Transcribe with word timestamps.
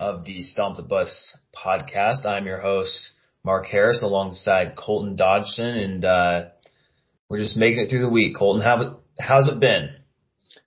of 0.00 0.24
the 0.24 0.42
Stomp 0.42 0.76
the 0.76 0.82
Bus 0.82 1.36
podcast. 1.54 2.24
I'm 2.24 2.46
your 2.46 2.60
host, 2.60 3.10
Mark 3.44 3.66
Harris, 3.66 4.02
alongside 4.02 4.76
Colton 4.76 5.16
Dodgson, 5.16 5.66
and 5.66 6.04
uh, 6.04 6.44
we're 7.28 7.38
just 7.38 7.56
making 7.56 7.80
it 7.80 7.90
through 7.90 8.02
the 8.02 8.08
week. 8.08 8.36
Colton, 8.36 8.62
how 8.62 9.00
how's 9.18 9.48
it 9.48 9.58
been? 9.58 9.90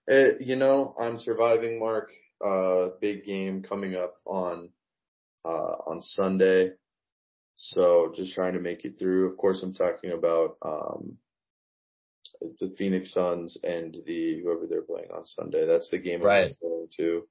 It, 0.08 0.36
uh, 0.36 0.38
you 0.44 0.58
know, 0.58 0.96
I'm 1.00 1.20
surviving, 1.20 1.80
Mark. 1.80 2.10
Uh, 2.46 2.90
big 3.00 3.24
game 3.24 3.64
coming 3.64 3.96
up 3.96 4.16
on 4.26 4.70
uh, 5.46 5.76
on 5.88 6.02
Sunday, 6.02 6.72
so 7.56 8.12
just 8.16 8.34
trying 8.34 8.54
to 8.54 8.60
make 8.60 8.84
it 8.84 9.00
through. 9.00 9.32
Of 9.32 9.38
course, 9.38 9.64
I'm 9.64 9.74
talking 9.74 10.12
about 10.12 10.58
um, 10.62 11.18
the 12.60 12.74
Phoenix 12.78 13.14
Suns 13.14 13.58
and 13.64 13.96
the 14.06 14.42
whoever 14.44 14.68
they're 14.68 14.82
playing 14.82 15.12
on 15.16 15.26
Sunday. 15.26 15.66
That's 15.66 15.90
the 15.90 16.00
game 16.00 16.22
right. 16.22 16.46
I'm 16.46 16.52
referring 16.62 16.88
to. 16.98 17.28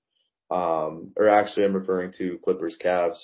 Um, 0.50 1.12
or 1.16 1.28
actually, 1.28 1.66
I'm 1.66 1.74
referring 1.74 2.12
to 2.18 2.38
Clippers 2.42 2.76
Cavs. 2.82 3.18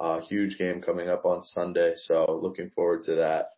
Uh, 0.00 0.20
huge 0.20 0.58
game 0.58 0.80
coming 0.80 1.08
up 1.08 1.24
on 1.24 1.42
Sunday, 1.42 1.94
so 1.96 2.40
looking 2.42 2.70
forward 2.70 3.04
to 3.04 3.16
that. 3.16 3.50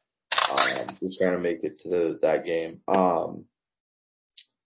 Um, 0.51 0.97
just 1.03 1.19
trying 1.19 1.33
to 1.33 1.39
make 1.39 1.65
it 1.65 1.81
to 1.83 1.89
the, 1.89 2.19
that 2.23 2.45
game. 2.45 2.81
Um, 2.89 3.45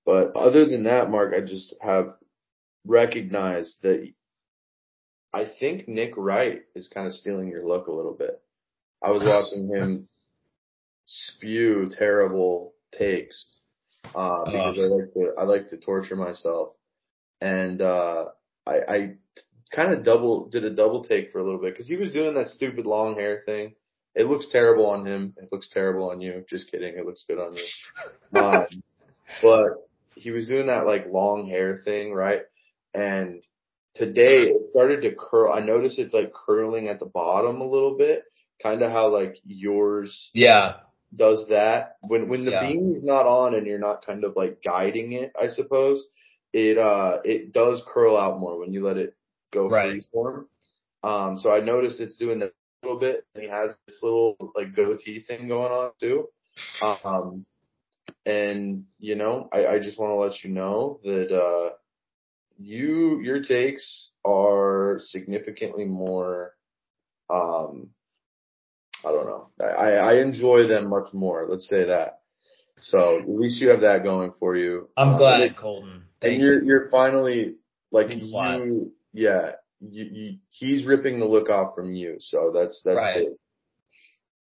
but 0.06 0.37
other 0.37 0.66
than 0.66 0.84
that, 0.84 1.11
Mark, 1.11 1.34
I 1.34 1.41
just 1.41 1.75
have 1.80 2.15
recognized 2.87 3.83
that 3.83 4.06
I 5.33 5.47
think 5.59 5.89
Nick 5.89 6.12
Wright 6.16 6.62
is 6.75 6.89
kind 6.89 7.06
of 7.06 7.14
stealing 7.14 7.48
your 7.48 7.66
look 7.66 7.89
a 7.89 7.92
little 7.92 8.14
bit. 8.14 8.41
I 9.03 9.11
was 9.11 9.23
watching 9.23 9.69
him 9.69 10.09
spew 11.06 11.91
terrible 11.91 12.75
takes 12.97 13.45
uh, 14.14 14.45
because 14.45 14.78
uh, 14.78 14.83
I 14.83 14.87
like 14.87 15.12
to 15.14 15.33
I 15.39 15.42
like 15.45 15.69
to 15.70 15.77
torture 15.77 16.16
myself, 16.16 16.75
and 17.45 17.83
uh, 17.83 18.25
I, 18.66 18.75
I 18.89 19.15
kind 19.71 19.93
of 19.93 20.03
double 20.03 20.48
did 20.48 20.65
a 20.65 20.75
double 20.75 21.05
take 21.05 21.30
for 21.30 21.41
a 21.41 21.45
little 21.45 21.61
bit 21.61 21.75
because 21.75 21.87
he 21.87 21.97
was 21.97 22.11
doing 22.11 22.34
that 22.34 22.48
stupid 22.48 22.86
long 22.86 23.17
hair 23.17 23.42
thing. 23.45 23.75
It 24.14 24.27
looks 24.27 24.48
terrible 24.51 24.86
on 24.86 25.06
him. 25.06 25.34
It 25.36 25.51
looks 25.53 25.69
terrible 25.69 26.11
on 26.11 26.23
you. 26.23 26.45
Just 26.48 26.70
kidding. 26.70 26.97
It 26.97 27.05
looks 27.05 27.25
good 27.28 27.39
on 27.39 27.55
you. 27.55 28.41
um, 28.41 28.67
but 29.42 29.89
he 30.14 30.31
was 30.31 30.48
doing 30.48 30.69
that 30.69 30.86
like 30.86 31.12
long 31.12 31.47
hair 31.47 31.83
thing, 31.84 32.14
right? 32.14 32.42
And 32.95 33.45
today 33.95 34.45
it 34.45 34.70
started 34.70 35.03
to 35.03 35.14
curl. 35.14 35.53
I 35.53 35.61
noticed 35.61 35.98
it's 35.98 36.14
like 36.14 36.33
curling 36.33 36.89
at 36.89 36.98
the 36.98 37.06
bottom 37.06 37.61
a 37.61 37.69
little 37.69 37.98
bit, 37.98 38.23
kind 38.62 38.81
of 38.83 38.91
how 38.91 39.08
like 39.08 39.36
yours. 39.45 40.31
Yeah 40.33 40.77
does 41.17 41.47
that. 41.48 41.97
When 42.01 42.29
when 42.29 42.45
the 42.45 42.53
yeah. 42.53 42.67
beam 42.67 42.92
is 42.97 43.05
not 43.05 43.27
on 43.27 43.55
and 43.55 43.69
you're 43.69 43.79
not 43.79 44.05
kind 44.05 44.25
of 44.25 44.34
like 44.34 44.58
guiding 44.64 45.12
it, 45.12 45.33
I 45.41 45.47
suppose, 45.47 46.05
it 46.55 46.78
uh 46.78 47.19
it 47.24 47.52
does 47.52 47.83
curl 47.86 48.16
out 48.16 48.38
more 48.38 48.58
when 48.58 48.72
you 48.72 48.86
let 48.86 48.97
it 48.97 49.14
go 49.52 49.69
right. 49.69 50.00
freeform. 50.14 50.44
Um 51.02 51.38
so 51.38 51.50
I 51.50 51.61
noticed 51.61 52.00
it's 52.00 52.16
doing 52.16 52.38
that 52.38 52.52
a 52.83 52.86
little 52.86 53.00
bit 53.00 53.27
and 53.34 53.42
he 53.42 53.50
has 53.50 53.74
this 53.86 53.98
little 54.02 54.36
like 54.55 54.74
goatee 54.74 55.20
thing 55.20 55.48
going 55.48 55.72
on 55.72 55.91
too. 56.00 56.28
Um 56.80 57.44
and 58.24 58.84
you 59.00 59.16
know, 59.16 59.48
I, 59.52 59.66
I 59.66 59.78
just 59.80 59.98
want 59.98 60.11
to 60.11 60.14
let 60.14 60.44
you 60.44 60.50
know 60.50 61.00
that 61.02 61.36
uh 61.36 61.74
you 62.56 63.20
your 63.20 63.42
takes 63.42 64.11
are 64.24 65.00
significantly 65.00 65.86
more 65.86 66.55
um 67.28 67.91
I 69.05 69.11
don't 69.11 69.27
know. 69.27 69.48
I, 69.61 69.91
I 69.91 70.12
enjoy 70.20 70.66
them 70.66 70.89
much 70.89 71.12
more. 71.12 71.46
Let's 71.46 71.68
say 71.68 71.84
that. 71.84 72.20
So 72.80 73.18
at 73.18 73.28
least 73.28 73.61
you 73.61 73.68
have 73.68 73.83
that 73.83 74.02
going 74.02 74.33
for 74.39 74.56
you. 74.56 74.89
I'm 74.96 75.11
um, 75.11 75.18
glad, 75.18 75.56
Colton. 75.58 76.03
Thank 76.25 76.34
and 76.34 76.42
you're 76.42 76.62
you're 76.62 76.91
finally 76.91 77.55
like 77.91 78.08
you, 78.11 78.92
yeah. 79.12 79.53
You, 79.80 80.05
you, 80.11 80.39
he's 80.48 80.86
ripping 80.86 81.20
the 81.20 81.27
look 81.27 81.50
off 81.50 81.75
from 81.75 81.94
you, 81.94 82.17
so 82.19 82.50
that's 82.55 82.80
that's 82.84 82.97
right. 82.97 83.27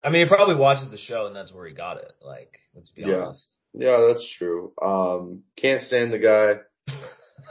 I 0.02 0.10
mean, 0.10 0.26
he 0.26 0.28
probably 0.28 0.54
watches 0.54 0.90
the 0.90 0.96
show, 0.96 1.26
and 1.26 1.36
that's 1.36 1.52
where 1.52 1.66
he 1.66 1.74
got 1.74 1.98
it. 1.98 2.12
Like, 2.24 2.60
let's 2.74 2.90
be 2.90 3.02
yeah. 3.02 3.24
honest. 3.26 3.46
Yeah, 3.74 4.06
that's 4.08 4.26
true. 4.38 4.72
Um, 4.80 5.42
can't 5.56 5.82
stand 5.82 6.12
the 6.12 6.18
guy. 6.18 6.94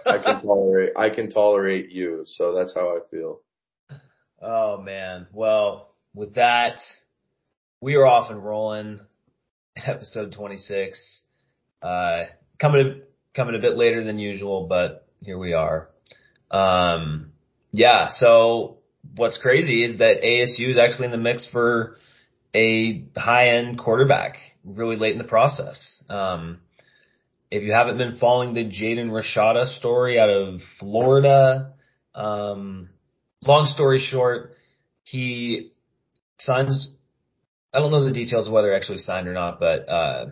I 0.05 0.17
can 0.17 0.41
tolerate. 0.45 0.93
I 0.95 1.09
can 1.09 1.29
tolerate 1.29 1.91
you, 1.91 2.23
so 2.25 2.55
that's 2.55 2.73
how 2.73 2.97
I 2.97 2.99
feel. 3.11 3.41
Oh 4.41 4.77
man. 4.81 5.27
Well, 5.31 5.93
with 6.13 6.35
that, 6.35 6.79
we 7.81 7.95
are 7.95 8.05
off 8.05 8.31
and 8.31 8.43
rolling. 8.43 8.99
Episode 9.75 10.31
26. 10.31 11.21
Uh, 11.81 12.23
coming, 12.59 13.01
coming 13.37 13.55
a 13.55 13.59
bit 13.59 13.77
later 13.77 14.03
than 14.03 14.19
usual, 14.19 14.67
but 14.67 15.07
here 15.23 15.37
we 15.37 15.53
are. 15.53 15.87
Um, 16.51 17.31
yeah, 17.71 18.07
so 18.09 18.79
what's 19.15 19.37
crazy 19.37 19.83
is 19.83 19.99
that 19.99 20.21
ASU 20.23 20.71
is 20.71 20.77
actually 20.77 21.05
in 21.05 21.11
the 21.11 21.17
mix 21.17 21.47
for 21.49 21.97
a 22.53 23.05
high 23.15 23.49
end 23.49 23.77
quarterback 23.79 24.37
really 24.65 24.97
late 24.97 25.13
in 25.13 25.17
the 25.17 25.23
process. 25.23 26.03
Um, 26.09 26.59
if 27.49 27.63
you 27.63 27.71
haven't 27.71 27.97
been 27.97 28.17
following 28.17 28.53
the 28.53 28.65
Jaden 28.65 29.09
Rashada 29.09 29.65
story 29.77 30.19
out 30.19 30.29
of 30.29 30.59
Florida, 30.79 31.73
um, 32.13 32.89
long 33.45 33.67
story 33.67 33.99
short, 33.99 34.55
he 35.03 35.71
signs. 36.39 36.91
I 37.73 37.79
don't 37.79 37.91
know 37.91 38.03
the 38.03 38.11
details 38.11 38.47
of 38.47 38.53
whether 38.53 38.71
he 38.71 38.75
actually 38.75 38.97
signed 38.97 39.27
or 39.27 39.33
not, 39.33 39.59
but 39.59 39.87
uh, 39.87 40.25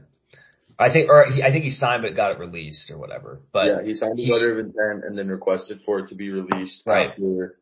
I 0.77 0.91
think, 0.91 1.09
or 1.09 1.25
he, 1.31 1.41
I 1.41 1.51
think 1.51 1.63
he 1.63 1.69
signed 1.69 2.03
but 2.03 2.15
got 2.15 2.31
it 2.31 2.39
released 2.39 2.91
or 2.91 2.97
whatever. 2.97 3.41
But 3.51 3.67
yeah, 3.67 3.83
he 3.83 3.93
signed 3.93 4.19
a 4.19 4.33
letter 4.33 4.51
of 4.51 4.59
intent 4.59 5.05
and 5.05 5.17
then 5.17 5.27
requested 5.27 5.81
for 5.85 5.99
it 5.99 6.09
to 6.09 6.15
be 6.15 6.29
released 6.29 6.83
right. 6.85 7.11
after 7.11 7.59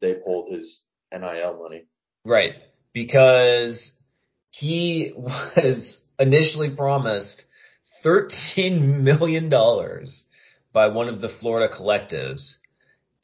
they 0.00 0.14
pulled 0.14 0.52
his 0.52 0.82
NIL 1.12 1.58
money. 1.60 1.84
Right, 2.24 2.54
because 2.92 3.92
he 4.50 5.12
was 5.16 6.00
initially 6.18 6.70
promised 6.70 7.44
thirteen 8.02 9.02
million 9.02 9.48
dollars 9.48 10.24
by 10.72 10.88
one 10.88 11.08
of 11.08 11.20
the 11.20 11.28
Florida 11.28 11.74
collectives, 11.74 12.54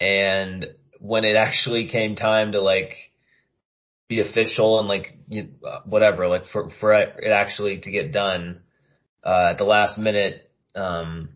and 0.00 0.66
when 0.98 1.25
it 1.25 1.37
actually 1.37 1.88
came 1.88 2.16
time 2.16 2.53
to 2.53 2.60
like 2.60 2.94
be 4.09 4.21
official 4.21 4.81
and 4.81 4.88
like 4.88 5.16
you, 5.28 5.48
uh, 5.65 5.81
whatever, 5.84 6.27
like 6.27 6.47
for 6.47 6.71
for 6.81 6.93
it 6.93 7.31
actually 7.31 7.78
to 7.81 7.91
get 7.93 8.12
done 8.12 8.62
uh, 9.24 9.48
at 9.50 9.58
the 9.58 9.64
last 9.64 9.98
minute, 9.98 10.50
um, 10.74 11.30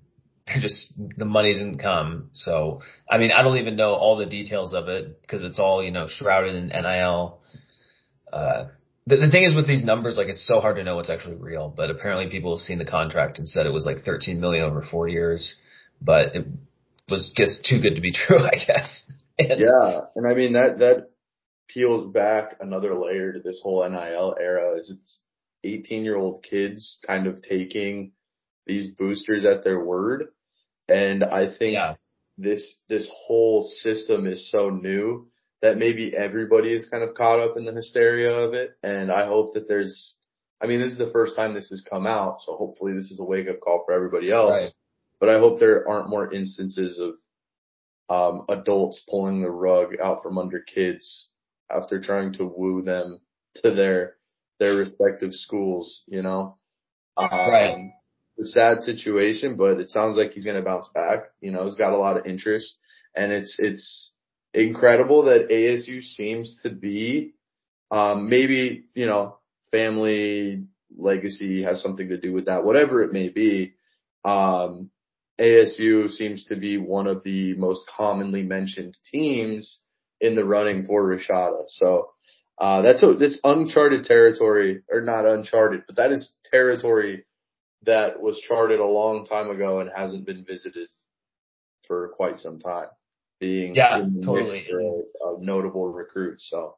just 0.61 0.95
the 1.17 1.25
money 1.25 1.55
didn't 1.55 1.79
come. 1.79 2.31
So 2.33 2.83
I 3.11 3.19
mean, 3.19 3.33
I 3.33 3.43
don't 3.43 3.59
even 3.59 3.77
know 3.77 3.95
all 3.95 4.17
the 4.17 4.27
details 4.27 4.75
of 4.75 4.89
it 4.89 5.21
because 5.21 5.43
it's 5.43 5.59
all 5.59 5.83
you 5.83 5.91
know 5.91 6.07
shrouded 6.09 6.55
in 6.55 6.69
NIL. 6.69 7.41
Uh, 8.33 8.65
the, 9.07 9.17
the 9.17 9.31
thing 9.31 9.45
is 9.45 9.55
with 9.55 9.67
these 9.67 9.85
numbers, 9.85 10.17
like 10.17 10.29
it's 10.29 10.47
so 10.47 10.61
hard 10.61 10.77
to 10.77 10.85
know 10.85 10.97
what's 10.97 11.11
actually 11.11 11.37
real. 11.37 11.69
But 11.69 11.91
apparently, 11.91 12.31
people 12.31 12.57
have 12.57 12.63
seen 12.63 12.79
the 12.79 12.85
contract 12.85 13.39
and 13.39 13.49
said 13.49 13.67
it 13.67 13.73
was 13.73 13.85
like 13.85 14.05
13 14.05 14.41
million 14.41 14.65
over 14.65 14.83
four 14.83 15.09
years, 15.09 15.55
but 16.01 16.35
it 16.35 16.47
was 17.09 17.33
just 17.37 17.65
too 17.65 17.81
good 17.81 17.97
to 17.97 18.01
be 18.01 18.13
true, 18.27 18.39
I 18.39 18.57
guess. 18.65 19.11
And, 19.39 19.61
yeah, 19.61 20.01
and 20.15 20.27
I 20.27 20.35
mean 20.35 20.53
that 20.53 20.79
that 20.81 21.11
peels 21.69 22.13
back 22.13 22.57
another 22.61 22.95
layer 22.95 23.33
to 23.33 23.41
this 23.41 23.61
whole 23.63 23.89
NIL 23.89 24.37
era 24.39 24.77
is 24.79 24.91
it's 24.91 25.21
18 25.65 26.05
year 26.05 26.17
old 26.17 26.43
kids 26.43 26.99
kind 27.07 27.27
of 27.27 27.43
taking 27.43 28.13
these 28.67 28.89
boosters 28.89 29.45
at 29.45 29.65
their 29.65 29.83
word. 29.83 30.29
And 30.89 31.25
I 31.25 31.47
think 31.47 31.75
yeah. 31.75 31.95
this, 32.39 32.81
this 32.89 33.11
whole 33.13 33.65
system 33.65 34.27
is 34.27 34.51
so 34.51 34.69
new 34.69 35.29
that 35.63 35.79
maybe 35.79 36.15
everybody 36.17 36.73
is 36.73 36.89
kind 36.89 37.03
of 37.03 37.15
caught 37.15 37.39
up 37.39 37.57
in 37.57 37.65
the 37.65 37.73
hysteria 37.73 38.33
of 38.33 38.55
it. 38.55 38.77
And 38.83 39.11
I 39.11 39.27
hope 39.27 39.55
that 39.55 39.69
there's, 39.69 40.15
I 40.61 40.67
mean, 40.67 40.81
this 40.81 40.93
is 40.93 40.99
the 40.99 41.13
first 41.13 41.37
time 41.37 41.55
this 41.55 41.71
has 41.71 41.85
come 41.89 42.07
out. 42.07 42.43
So 42.43 42.57
hopefully 42.57 42.95
this 42.95 43.11
is 43.11 43.21
a 43.21 43.25
wake 43.25 43.49
up 43.49 43.61
call 43.61 43.85
for 43.87 43.95
everybody 43.95 44.31
else. 44.31 44.51
Right. 44.51 44.73
But 45.21 45.29
I 45.29 45.39
hope 45.39 45.61
there 45.61 45.89
aren't 45.89 46.11
more 46.11 46.33
instances 46.33 46.99
of 46.99 47.15
um, 48.09 48.45
adults 48.49 49.03
pulling 49.09 49.41
the 49.41 49.51
rug 49.51 49.95
out 50.03 50.23
from 50.23 50.37
under 50.37 50.61
kids 50.61 51.29
after 51.71 52.01
trying 52.01 52.33
to 52.35 52.45
woo 52.45 52.83
them 52.83 53.21
to 53.63 53.71
their 53.71 54.17
their 54.63 54.77
respective 54.77 55.33
schools, 55.33 56.03
you 56.07 56.23
know. 56.23 56.57
Um, 57.17 57.29
right. 57.31 57.91
a 58.41 58.45
sad 58.45 58.81
situation, 58.81 59.57
but 59.57 59.81
it 59.81 59.91
sounds 59.91 60.17
like 60.17 60.33
he's 60.33 60.45
going 60.45 60.57
to 60.57 60.63
bounce 60.63 60.89
back. 60.95 61.25
You 61.41 61.51
know, 61.51 61.65
he's 61.65 61.75
got 61.75 61.93
a 61.93 61.99
lot 61.99 62.17
of 62.17 62.27
interest, 62.27 62.77
and 63.15 63.33
it's 63.33 63.57
it's 63.59 64.13
incredible 64.55 65.25
that 65.25 65.49
ASU 65.51 66.01
seems 66.03 66.61
to 66.63 66.71
be, 66.71 67.35
um, 67.91 68.31
maybe 68.31 68.85
you 68.95 69.07
know, 69.07 69.39
family 69.73 70.65
legacy 70.97 71.65
has 71.65 71.83
something 71.83 72.09
to 72.09 72.17
do 72.17 72.33
with 72.33 72.47
that, 72.47 72.65
whatever 72.65 73.03
it 73.03 73.13
may 73.13 73.29
be. 73.29 73.75
Um, 74.25 74.91
ASU 75.41 76.09
seems 76.11 76.45
to 76.47 76.57
be 76.57 76.79
one 76.79 77.09
of 77.09 77.25
the 77.25 77.55
most 77.55 77.83
commonly 77.97 78.43
mentioned 78.43 78.97
teams 79.11 79.81
in 80.21 80.37
the 80.37 80.45
running 80.45 80.87
for 80.87 81.03
Rashada. 81.05 81.65
So 81.67 82.12
uh, 82.63 82.81
that's 82.83 83.03
a, 83.03 83.15
that's 83.15 83.41
uncharted 83.43 84.05
territory, 84.05 84.83
or 84.89 85.01
not 85.01 85.27
uncharted, 85.27 85.83
but 85.85 85.97
that 85.97 86.13
is 86.13 86.31
territory 86.53 87.25
that 87.85 88.23
was 88.23 88.41
charted 88.41 88.79
a 88.79 88.87
long 88.87 89.27
time 89.27 89.51
ago 89.51 89.81
and 89.81 89.91
hasn't 89.93 90.25
been 90.25 90.45
visited 90.49 90.89
for 91.89 92.13
quite 92.17 92.39
some 92.39 92.61
time. 92.61 92.87
being 93.41 93.75
Yeah, 93.75 93.99
in 93.99 94.11
the 94.11 94.15
mix 94.15 94.25
totally. 94.25 94.65
a, 94.71 95.27
a 95.27 95.45
notable 95.45 95.89
recruit. 95.89 96.41
So 96.41 96.77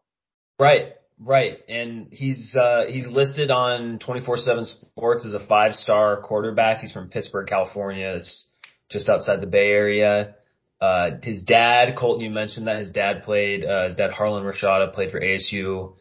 Right, 0.58 0.94
right. 1.18 1.58
And 1.68 2.08
he's 2.10 2.56
uh 2.58 2.84
he's 2.88 3.06
listed 3.06 3.50
on 3.50 3.98
24/7 3.98 4.64
Sports 4.64 5.26
as 5.26 5.34
a 5.34 5.46
five-star 5.46 6.22
quarterback. 6.22 6.80
He's 6.80 6.92
from 6.92 7.10
Pittsburg, 7.10 7.46
California. 7.46 8.14
It's 8.16 8.46
just 8.90 9.10
outside 9.10 9.42
the 9.42 9.46
Bay 9.46 9.68
Area. 9.68 10.36
Uh 10.84 11.18
his 11.22 11.42
dad, 11.42 11.96
Colton, 11.96 12.24
you 12.24 12.30
mentioned 12.30 12.66
that 12.66 12.78
his 12.78 12.90
dad 12.90 13.24
played 13.24 13.64
uh 13.64 13.84
his 13.88 13.94
dad 13.94 14.10
Harlan 14.10 14.44
Rashada 14.44 14.92
played 14.94 15.10
for 15.10 15.20
ASU 15.20 15.94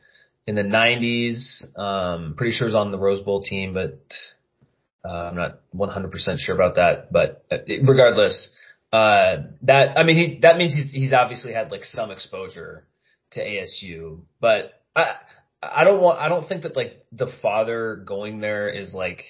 in 0.47 0.55
the 0.55 0.67
90s. 0.81 1.37
Um 1.77 2.35
pretty 2.37 2.53
sure 2.53 2.67
he 2.67 2.73
was 2.73 2.81
on 2.83 2.91
the 2.91 2.97
Rose 2.97 3.21
Bowl 3.21 3.41
team, 3.43 3.73
but 3.73 3.99
uh, 5.05 5.09
I'm 5.09 5.35
not 5.35 5.59
100% 5.75 6.39
sure 6.39 6.55
about 6.55 6.75
that, 6.75 7.11
but 7.11 7.43
uh, 7.51 7.57
regardless, 7.83 8.49
uh, 8.91 9.43
that, 9.63 9.97
I 9.97 10.03
mean, 10.03 10.15
he, 10.15 10.39
that 10.43 10.57
means 10.57 10.73
he's, 10.73 10.91
he's 10.91 11.13
obviously 11.13 11.53
had 11.53 11.71
like 11.71 11.83
some 11.83 12.11
exposure 12.11 12.85
to 13.31 13.41
ASU, 13.41 14.21
but 14.39 14.81
I, 14.95 15.15
I 15.61 15.83
don't 15.83 16.01
want, 16.01 16.19
I 16.19 16.29
don't 16.29 16.47
think 16.47 16.63
that 16.63 16.75
like 16.75 17.05
the 17.11 17.27
father 17.41 18.01
going 18.05 18.39
there 18.39 18.69
is 18.69 18.93
like, 18.93 19.23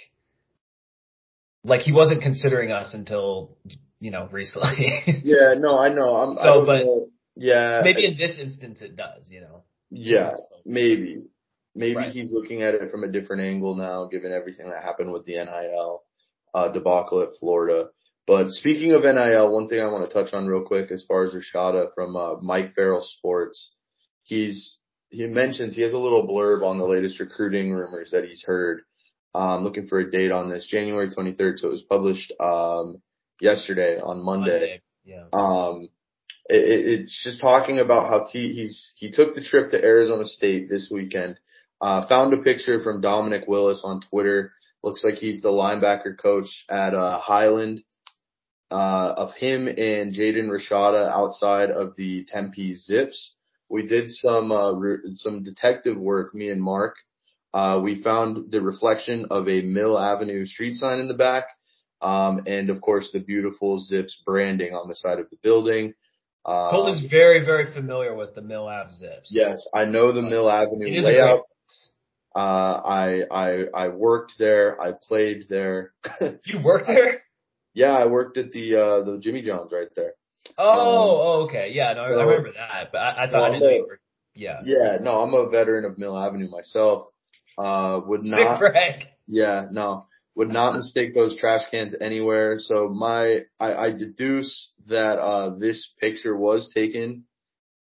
like 1.64 1.82
he 1.82 1.92
wasn't 1.94 2.22
considering 2.22 2.72
us 2.72 2.94
until, 2.94 3.58
you 4.04 4.12
know, 4.12 4.28
recently. 4.32 4.88
yeah, 5.24 5.54
no, 5.58 5.80
I 5.80 5.90
know. 5.90 6.16
I'm 6.22 6.34
So, 6.34 6.66
but- 6.66 6.84
know. 6.84 7.08
yeah, 7.38 7.82
Maybe 7.84 8.06
in 8.06 8.18
this 8.18 8.38
instance 8.38 8.82
it 8.82 8.96
does, 8.98 9.30
you 9.32 9.42
know. 9.42 9.64
yeah, 9.90 10.32
maybe. 10.66 11.24
Maybe 11.76 11.96
Right. 11.96 12.12
he's 12.12 12.32
looking 12.34 12.62
at 12.62 12.76
it 12.76 12.92
from 12.92 13.04
a 13.04 13.08
different 13.08 13.42
angle 13.44 13.76
now, 13.76 14.06
given 14.08 14.32
everything 14.32 14.70
that 14.70 14.84
happened 14.84 15.12
with 15.14 15.26
the 15.26 15.36
NIL 15.36 16.04
uh, 16.54 16.68
debacle 16.68 17.24
at 17.24 17.36
Florida. 17.40 17.90
But 18.28 18.50
speaking 18.52 18.92
of 18.94 19.04
NIL, 19.04 19.52
one 19.54 19.68
thing 19.70 19.80
I 19.82 19.86
want 19.92 20.08
to 20.08 20.14
touch 20.14 20.34
on 20.34 20.48
real 20.48 20.64
quick 20.66 20.92
as 20.92 21.04
far 21.08 21.26
as 21.26 21.34
Rashada 21.34 21.88
from 21.96 22.16
uh, 22.16 22.36
Mike 22.42 22.74
Farrell 22.76 23.04
Sports, 23.18 23.72
he's 24.24 24.78
he 25.10 25.26
mentions 25.28 25.76
he 25.76 25.82
has 25.82 25.94
a 25.94 25.98
little 25.98 26.28
blurb 26.28 26.62
on 26.64 26.78
the 26.78 26.86
latest 26.86 27.20
recruiting 27.20 27.72
rumors 27.72 28.12
that 28.12 28.26
he's 28.26 28.44
heard. 28.44 28.82
Um, 29.36 29.64
looking 29.64 29.88
for 29.88 30.00
a 30.00 30.12
date 30.12 30.32
on 30.32 30.50
this, 30.50 30.68
January 30.68 31.10
23rd. 31.10 31.58
So 31.58 31.68
it 31.70 31.72
was 31.72 31.82
published 31.90 32.32
um, 32.40 33.02
yesterday 33.40 34.00
on 34.00 34.24
Monday. 34.24 34.82
Yeah. 35.06 35.26
Um, 35.34 35.90
it, 36.50 36.56
it, 36.56 37.00
it's 37.02 37.24
just 37.24 37.42
talking 37.42 37.80
about 37.80 38.10
how 38.10 38.26
he, 38.32 38.54
he's 38.54 38.94
he 38.98 39.12
took 39.12 39.36
the 39.36 39.44
trip 39.44 39.72
to 39.72 39.84
Arizona 39.84 40.26
State 40.26 40.70
this 40.70 40.90
weekend. 40.92 41.40
Uh, 41.82 42.08
found 42.08 42.34
a 42.34 42.38
picture 42.38 42.82
from 42.82 43.02
Dominic 43.02 43.44
Willis 43.48 43.82
on 43.84 44.02
Twitter. 44.10 44.54
Looks 44.84 45.04
like 45.04 45.16
he's 45.16 45.42
the 45.42 45.50
linebacker 45.50 46.18
coach 46.18 46.66
at 46.70 46.94
uh, 46.94 47.20
Highland. 47.20 47.84
Uh, 48.72 49.14
of 49.18 49.36
him 49.36 49.68
and 49.68 50.16
Jaden 50.16 50.50
Rashada 50.50 51.08
outside 51.08 51.70
of 51.70 51.96
the 51.96 52.26
Tempe 52.26 52.74
Zipps. 52.74 53.28
We 53.70 53.86
did 53.86 54.10
some 54.10 54.52
uh, 54.52 54.72
re- 54.72 55.14
some 55.14 55.44
detective 55.44 55.96
work. 55.96 56.34
Me 56.34 56.50
and 56.50 56.62
Mark. 56.62 56.96
Uh, 57.54 57.82
we 57.84 58.02
found 58.02 58.50
the 58.52 58.62
reflection 58.62 59.28
of 59.30 59.48
a 59.48 59.62
Mill 59.62 60.00
Avenue 60.00 60.46
street 60.46 60.74
sign 60.74 61.00
in 61.00 61.08
the 61.08 61.14
back. 61.14 61.46
Um, 62.04 62.42
and 62.48 62.70
of 62.70 62.82
course 62.82 63.10
the 63.14 63.20
beautiful 63.20 63.80
Zipps 63.80 64.12
branding 64.26 64.74
on 64.74 64.88
the 64.90 64.96
side 64.96 65.20
of 65.20 65.30
the 65.30 65.38
building. 65.42 65.94
Um, 66.46 66.72
Colton 66.72 66.94
is 66.96 67.10
very, 67.10 67.46
very 67.46 67.74
familiar 67.74 68.14
with 68.14 68.36
the 68.36 68.42
Mill 68.42 68.68
Ave 68.68 68.90
Zipps. 68.90 69.28
yes, 69.30 69.66
I 69.74 69.86
know 69.86 70.12
the 70.12 70.22
Mill 70.22 70.50
Avenue 70.50 70.86
It 70.88 70.96
is 70.96 71.06
a 71.06 71.08
great 71.08 71.18
layout. 71.20 71.44
Uh, 72.36 72.40
I, 72.86 73.22
I, 73.32 73.64
I 73.74 73.88
worked 73.90 74.34
there. 74.40 74.82
I 74.82 74.92
played 74.92 75.46
there. 75.50 75.94
You 76.46 76.60
worked 76.64 76.88
there? 76.88 77.24
yeah, 77.74 77.92
I 77.94 78.08
worked 78.08 78.38
at 78.38 78.52
the, 78.52 78.76
uh, 78.76 79.04
the 79.06 79.20
Jimmy 79.20 79.42
John's 79.42 79.72
right 79.72 79.88
there. 79.96 80.14
Oh, 80.58 80.66
oh, 80.68 81.44
okay. 81.46 81.70
Yeah, 81.74 81.94
no, 81.94 82.04
I- 82.04 82.14
so- 82.14 82.20
I 82.20 82.24
remember 82.24 82.52
that, 82.54 82.90
but 82.92 82.98
I, 82.98 83.24
I 83.26 83.30
thought 83.30 83.44
I 83.44 83.50
didn't 83.52 83.64
know 83.64 83.70
you 83.70 83.80
no. 83.80 83.86
were. 83.88 84.00
Yeah. 84.36 84.60
Yeah, 84.66 84.98
no, 85.00 85.22
I'm 85.22 85.34
a 85.34 85.48
veteran 85.50 85.86
of 85.86 85.98
Mill 85.98 86.18
Avenue 86.18 86.50
myself. 86.50 87.08
Uh, 87.58 88.02
would 88.06 88.26
Sick 88.26 88.34
not, 88.34 88.60
brag. 88.60 89.06
yeah, 89.28 89.68
no, 89.72 90.08
would 90.36 90.50
not 90.50 90.76
mistake 90.76 91.14
those 91.14 91.38
trash 91.38 91.62
cans 91.70 91.96
anywhere. 92.00 92.58
So 92.60 92.90
my, 92.90 93.42
I, 93.60 93.74
I 93.74 93.92
deduce 93.92 94.72
that, 94.88 95.20
uh, 95.20 95.56
this 95.58 95.92
picture 96.00 96.36
was 96.36 96.72
taken, 96.74 97.26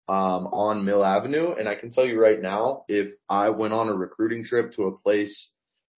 um, 0.08 0.48
on 0.48 0.86
Mill 0.86 1.04
Avenue. 1.04 1.54
And 1.54 1.68
I 1.68 1.76
can 1.76 1.90
tell 1.90 2.06
you 2.06 2.22
right 2.22 2.42
now, 2.42 2.84
if 2.88 3.14
I 3.28 3.50
went 3.50 3.74
on 3.74 3.90
a 3.90 3.96
recruiting 3.96 4.46
trip 4.46 4.74
to 4.74 4.84
a 4.84 4.98
place 4.98 5.50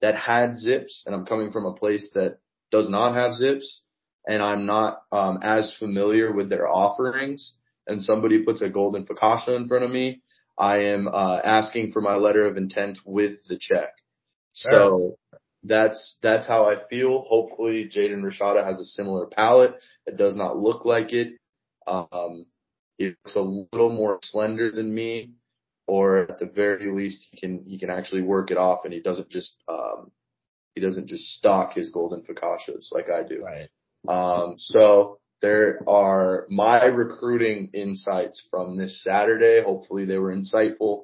that 0.01 0.15
had 0.15 0.57
zips 0.57 1.03
and 1.05 1.13
I'm 1.13 1.25
coming 1.25 1.51
from 1.51 1.65
a 1.65 1.73
place 1.73 2.11
that 2.13 2.37
does 2.71 2.89
not 2.89 3.15
have 3.15 3.33
zips 3.33 3.81
and 4.27 4.41
I'm 4.41 4.65
not, 4.65 5.01
um, 5.11 5.39
as 5.43 5.75
familiar 5.77 6.31
with 6.31 6.49
their 6.49 6.67
offerings 6.67 7.53
and 7.87 8.01
somebody 8.01 8.43
puts 8.43 8.61
a 8.61 8.69
golden 8.69 9.05
focaccia 9.05 9.55
in 9.55 9.67
front 9.67 9.83
of 9.83 9.91
me, 9.91 10.21
I 10.57 10.77
am, 10.77 11.07
uh, 11.07 11.41
asking 11.43 11.91
for 11.91 12.01
my 12.01 12.15
letter 12.15 12.45
of 12.45 12.55
intent 12.55 12.99
with 13.05 13.39
the 13.49 13.57
check. 13.59 13.91
So 14.53 15.17
that's, 15.67 16.17
that's 16.21 16.47
how 16.47 16.65
I 16.65 16.87
feel. 16.89 17.25
Hopefully 17.27 17.89
Jaden 17.93 18.23
Rashada 18.23 18.65
has 18.65 18.79
a 18.79 18.85
similar 18.85 19.25
palette. 19.25 19.75
It 20.05 20.17
does 20.17 20.35
not 20.35 20.57
look 20.57 20.85
like 20.85 21.13
it. 21.13 21.33
Um, 21.87 22.45
it's 22.97 23.35
a 23.35 23.41
little 23.41 23.89
more 23.91 24.19
slender 24.23 24.71
than 24.71 24.93
me, 24.93 25.31
or 25.87 26.19
at 26.19 26.39
the 26.39 26.45
very 26.45 26.87
least, 26.91 27.27
he 27.31 27.37
can 27.37 27.63
he 27.67 27.77
can 27.77 27.89
actually 27.89 28.21
work 28.21 28.51
it 28.51 28.57
off, 28.57 28.85
and 28.85 28.93
he 28.93 29.01
doesn't 29.01 29.29
just 29.29 29.55
um, 29.67 30.11
he 30.73 30.81
doesn't 30.81 31.07
just 31.07 31.25
stock 31.37 31.73
his 31.73 31.89
golden 31.89 32.23
focaccias 32.23 32.91
like 32.91 33.09
I 33.09 33.27
do. 33.27 33.43
Right. 33.43 33.69
Um, 34.07 34.55
so 34.57 35.19
there 35.41 35.79
are 35.87 36.45
my 36.49 36.85
recruiting 36.85 37.69
insights 37.73 38.41
from 38.49 38.77
this 38.77 39.03
Saturday. 39.03 39.61
Hopefully, 39.63 40.05
they 40.05 40.17
were 40.17 40.35
insightful. 40.35 41.03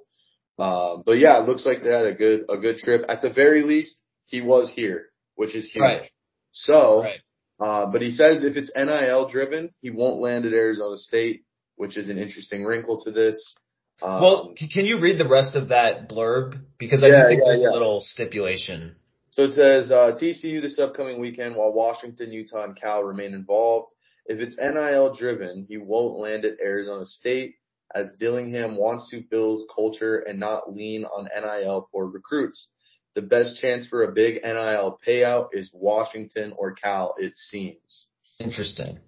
Um, 0.58 1.04
but 1.06 1.18
yeah, 1.18 1.42
it 1.42 1.48
looks 1.48 1.66
like 1.66 1.84
they 1.84 1.92
had 1.92 2.06
a 2.06 2.14
good 2.14 2.46
a 2.50 2.58
good 2.58 2.78
trip. 2.78 3.04
At 3.10 3.22
the 3.22 3.32
very 3.32 3.64
least, 3.64 4.01
he 4.32 4.42
was 4.42 4.72
here, 4.74 5.08
which 5.36 5.56
is 5.56 5.70
huge. 5.72 5.82
Right. 5.82 6.10
So. 6.52 7.04
Right. 7.04 7.20
Uh, 7.60 7.92
but 7.92 8.02
he 8.02 8.10
says 8.10 8.44
if 8.44 8.58
it's 8.58 8.72
NIL 8.76 9.28
driven, 9.30 9.70
he 9.84 9.92
won't 9.92 10.20
land 10.20 10.48
at 10.48 10.54
Arizona 10.54 10.98
State, 10.98 11.44
which 11.76 11.96
is 11.96 12.10
an 12.10 12.18
interesting 12.18 12.64
wrinkle 12.66 13.00
to 13.04 13.12
this. 13.12 13.54
Um, 14.02 14.20
Well, 14.20 14.54
can 14.74 14.86
you 14.86 15.00
read 15.00 15.20
the 15.20 15.28
rest 15.28 15.56
of 15.56 15.68
that 15.68 16.10
blurb? 16.10 16.60
Because 16.80 17.04
I 17.04 17.10
Yeah, 17.10 17.28
think 17.28 17.42
yeah, 17.42 17.46
there's 17.50 17.62
yeah. 17.62 17.70
a 17.70 17.74
little 17.74 18.02
stipulation. 18.02 18.96
so 19.30 19.44
it 19.44 19.52
says 19.52 19.92
uh, 19.92 20.18
TCU 20.20 20.60
this 20.60 20.80
upcoming 20.80 21.22
weekend, 21.22 21.56
while 21.56 21.72
Washington, 21.72 22.32
Utah, 22.32 22.64
and 22.64 22.76
Cal 22.76 23.04
remain 23.04 23.36
involved. 23.36 23.94
If 24.26 24.40
it's 24.40 24.58
NIL 24.58 25.14
driven, 25.14 25.68
he 25.70 25.78
won't 25.78 26.18
land 26.18 26.46
at 26.46 26.60
Arizona 26.60 27.06
State, 27.06 27.54
as 27.94 28.12
Dillingham 28.20 28.76
wants 28.76 29.12
to 29.12 29.22
build 29.30 29.70
culture 29.76 30.18
and 30.18 30.40
not 30.40 30.74
lean 30.74 31.06
on 31.06 31.26
NIL 31.26 31.88
for 31.92 32.08
recruits. 32.08 32.70
The 33.16 33.22
best 33.22 33.60
chance 33.62 33.86
for 33.88 34.04
a 34.04 34.12
big 34.14 34.42
NIL 34.44 35.00
payout 35.06 35.50
is 35.54 35.70
Washington 35.74 36.54
or 36.58 36.74
Cal, 36.74 37.16
it 37.18 37.36
seems. 37.36 38.08
Interesting. 38.40 39.00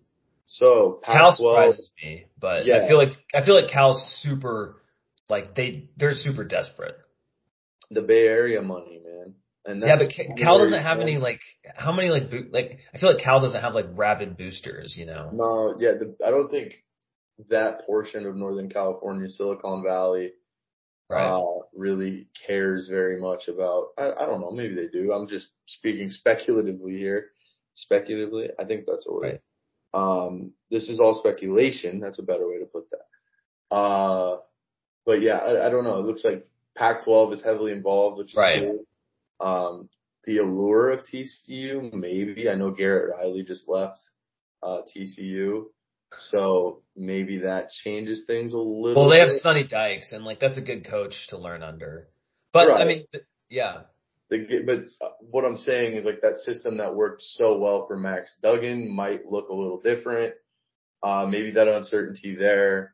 So 0.48 1.00
Cal 1.04 1.32
Pac-12, 1.32 1.36
surprises 1.38 1.92
me, 2.04 2.26
but 2.40 2.66
Yeah. 2.66 2.84
I 2.84 2.88
feel 2.88 2.98
like 2.98 3.14
I 3.34 3.44
feel 3.46 3.56
like 3.60 3.72
Cal's 3.72 4.04
super, 4.22 4.82
like 5.30 5.56
they 5.56 5.90
they're 5.98 6.14
super 6.16 6.44
desperate. 6.44 6.96
the 7.92 8.02
Bay 8.02 8.28
Area 8.28 8.62
money, 8.62 9.02
man. 9.04 9.36
And 9.66 9.82
yeah, 9.82 9.96
but 9.98 10.12
Ca- 10.14 10.36
Cal 10.38 10.58
doesn't 10.60 10.82
have 10.82 10.98
fun. 10.98 11.08
any 11.08 11.18
like 11.18 11.40
how 11.76 11.94
many 11.94 12.10
like 12.10 12.30
bo- 12.30 12.50
like 12.52 12.80
I 12.94 12.98
feel 12.98 13.14
like 13.14 13.24
Cal 13.24 13.40
doesn't 13.40 13.62
have 13.62 13.74
like 13.74 13.88
rabid 13.96 14.36
boosters, 14.38 14.96
you 14.98 15.06
know. 15.06 15.30
No, 15.32 15.76
yeah, 15.80 15.92
the, 15.94 16.16
I 16.26 16.30
don't 16.32 16.52
think 16.52 16.84
that 17.50 17.86
portion 17.86 18.26
of 18.26 18.36
Northern 18.36 18.70
California, 18.70 19.30
Silicon 19.30 19.82
Valley, 19.84 20.34
Right. 21.14 21.26
uh, 21.26 21.60
really 21.76 22.28
cares 22.48 22.88
very 22.90 23.20
much 23.20 23.48
about. 23.48 23.88
I, 23.98 24.12
I 24.12 24.26
don't 24.26 24.42
know, 24.42 24.52
maybe 24.52 24.76
they 24.76 24.88
do. 24.88 25.12
I'm 25.14 25.28
just 25.28 25.48
speaking 25.66 26.10
speculatively 26.10 26.98
here. 26.98 27.28
Speculatively, 27.76 28.50
I 28.60 28.66
think 28.66 28.86
that's 28.88 29.08
a. 29.08 29.12
Right. 29.12 29.42
Um, 29.94 30.52
this 30.72 30.90
is 30.90 31.00
all 31.00 31.16
speculation. 31.20 32.00
That's 32.00 32.20
a 32.20 32.24
better 32.24 32.48
way 32.48 32.60
to 32.60 32.66
put 32.66 32.86
that. 32.92 33.76
Uh, 33.76 34.38
but 35.06 35.22
yeah, 35.22 35.38
I, 35.38 35.68
I 35.68 35.70
don't 35.70 35.84
know. 35.84 36.00
It 36.00 36.06
looks 36.06 36.24
like 36.24 36.48
Pac-12 36.76 37.34
is 37.36 37.44
heavily 37.44 37.72
involved, 37.72 38.18
which 38.18 38.32
is 38.32 38.38
Right. 38.38 38.64
cool. 38.64 38.86
Um, 39.40 39.90
the 40.26 40.38
allure 40.38 40.92
of 40.92 41.02
TCU, 41.06 41.92
maybe. 41.94 42.50
I 42.50 42.56
know 42.56 42.72
Garrett 42.72 43.12
Riley 43.16 43.44
just 43.44 43.68
left 43.68 44.00
uh, 44.64 44.82
TCU, 44.96 45.66
so 46.20 46.82
maybe 46.96 47.40
that 47.40 47.70
changes 47.84 48.24
things 48.26 48.54
a 48.54 48.58
little. 48.58 49.04
well, 49.04 49.10
they 49.10 49.20
have 49.20 49.30
bit. 49.30 49.42
Sonny 49.42 49.64
Dykes, 49.66 50.12
and 50.12 50.24
like 50.24 50.40
that's 50.40 50.58
a 50.58 50.62
good 50.62 50.88
coach 50.90 51.28
to 51.30 51.38
learn 51.38 51.64
under. 51.64 52.08
But 52.52 52.70
I 52.70 52.86
mean, 52.86 53.06
yeah, 53.50 53.82
The, 54.30 54.64
but 54.66 55.06
uh, 55.06 55.12
what 55.20 55.46
I'm 55.46 55.58
saying 55.58 55.96
is 55.96 56.06
like 56.06 56.22
that 56.22 56.38
system 56.38 56.78
that 56.78 56.96
worked 56.96 57.22
so 57.22 57.58
well 57.58 57.86
for 57.88 57.98
Max 57.98 58.36
Duggan 58.42 58.94
might 58.96 59.26
look 59.26 59.50
a 59.50 59.54
little 59.54 59.82
different. 59.82 60.34
Uh, 61.02 61.28
maybe 61.30 61.52
that 61.52 61.68
uncertainty 61.68 62.36
there 62.36 62.94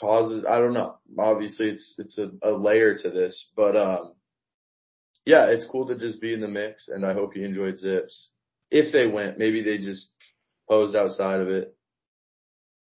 causes, 0.00 0.44
I 0.48 0.58
don't 0.58 0.72
know. 0.72 0.96
Obviously 1.18 1.66
it's, 1.66 1.94
it's 1.98 2.18
a, 2.18 2.30
a 2.42 2.52
layer 2.52 2.96
to 2.96 3.10
this, 3.10 3.46
but, 3.54 3.76
um, 3.76 4.14
yeah, 5.26 5.46
it's 5.48 5.66
cool 5.66 5.86
to 5.88 5.98
just 5.98 6.20
be 6.20 6.32
in 6.32 6.40
the 6.40 6.48
mix 6.48 6.88
and 6.88 7.04
I 7.04 7.12
hope 7.12 7.36
you 7.36 7.44
enjoyed 7.44 7.74
Zipps. 7.74 8.26
If 8.70 8.92
they 8.92 9.06
went, 9.06 9.38
maybe 9.38 9.62
they 9.62 9.78
just 9.78 10.08
posed 10.68 10.96
outside 10.96 11.40
of 11.40 11.48
it. 11.48 11.76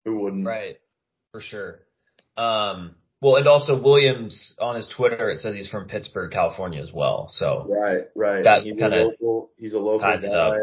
Who 0.05 0.19
wouldn't? 0.19 0.45
Right. 0.45 0.77
For 1.31 1.41
sure. 1.41 1.79
Um, 2.37 2.95
well, 3.21 3.37
and 3.37 3.47
also 3.47 3.81
Williams 3.81 4.55
on 4.59 4.75
his 4.75 4.87
Twitter, 4.95 5.29
it 5.29 5.39
says 5.39 5.55
he's 5.55 5.69
from 5.69 5.87
Pittsburg, 5.87 6.31
California 6.31 6.81
as 6.81 6.91
well. 6.93 7.27
So 7.31 7.65
Right, 7.67 8.03
right. 8.15 8.43
That 8.43 8.63
he's 8.63 8.79
a 8.79 8.87
local. 8.87 9.51
He's 9.57 9.73
a 9.73 9.79
local 9.79 9.99
ties 9.99 10.23
it 10.23 10.31
up. 10.31 10.53
guy. 10.53 10.59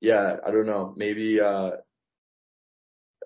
Yeah, 0.00 0.36
I 0.46 0.50
don't 0.50 0.66
know. 0.66 0.94
Maybe 0.96 1.40
uh 1.40 1.72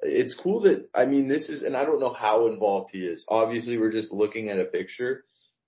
it's 0.02 0.34
cool 0.34 0.62
that 0.62 0.88
I 0.94 1.04
mean 1.06 1.28
this 1.28 1.48
is 1.48 1.62
and 1.62 1.76
I 1.76 1.84
don't 1.84 2.00
know 2.00 2.12
how 2.12 2.46
involved 2.46 2.90
he 2.92 3.00
is. 3.00 3.24
Obviously 3.28 3.76
we're 3.78 3.92
just 3.92 4.12
looking 4.12 4.48
at 4.48 4.60
a 4.60 4.64
picture, 4.64 5.24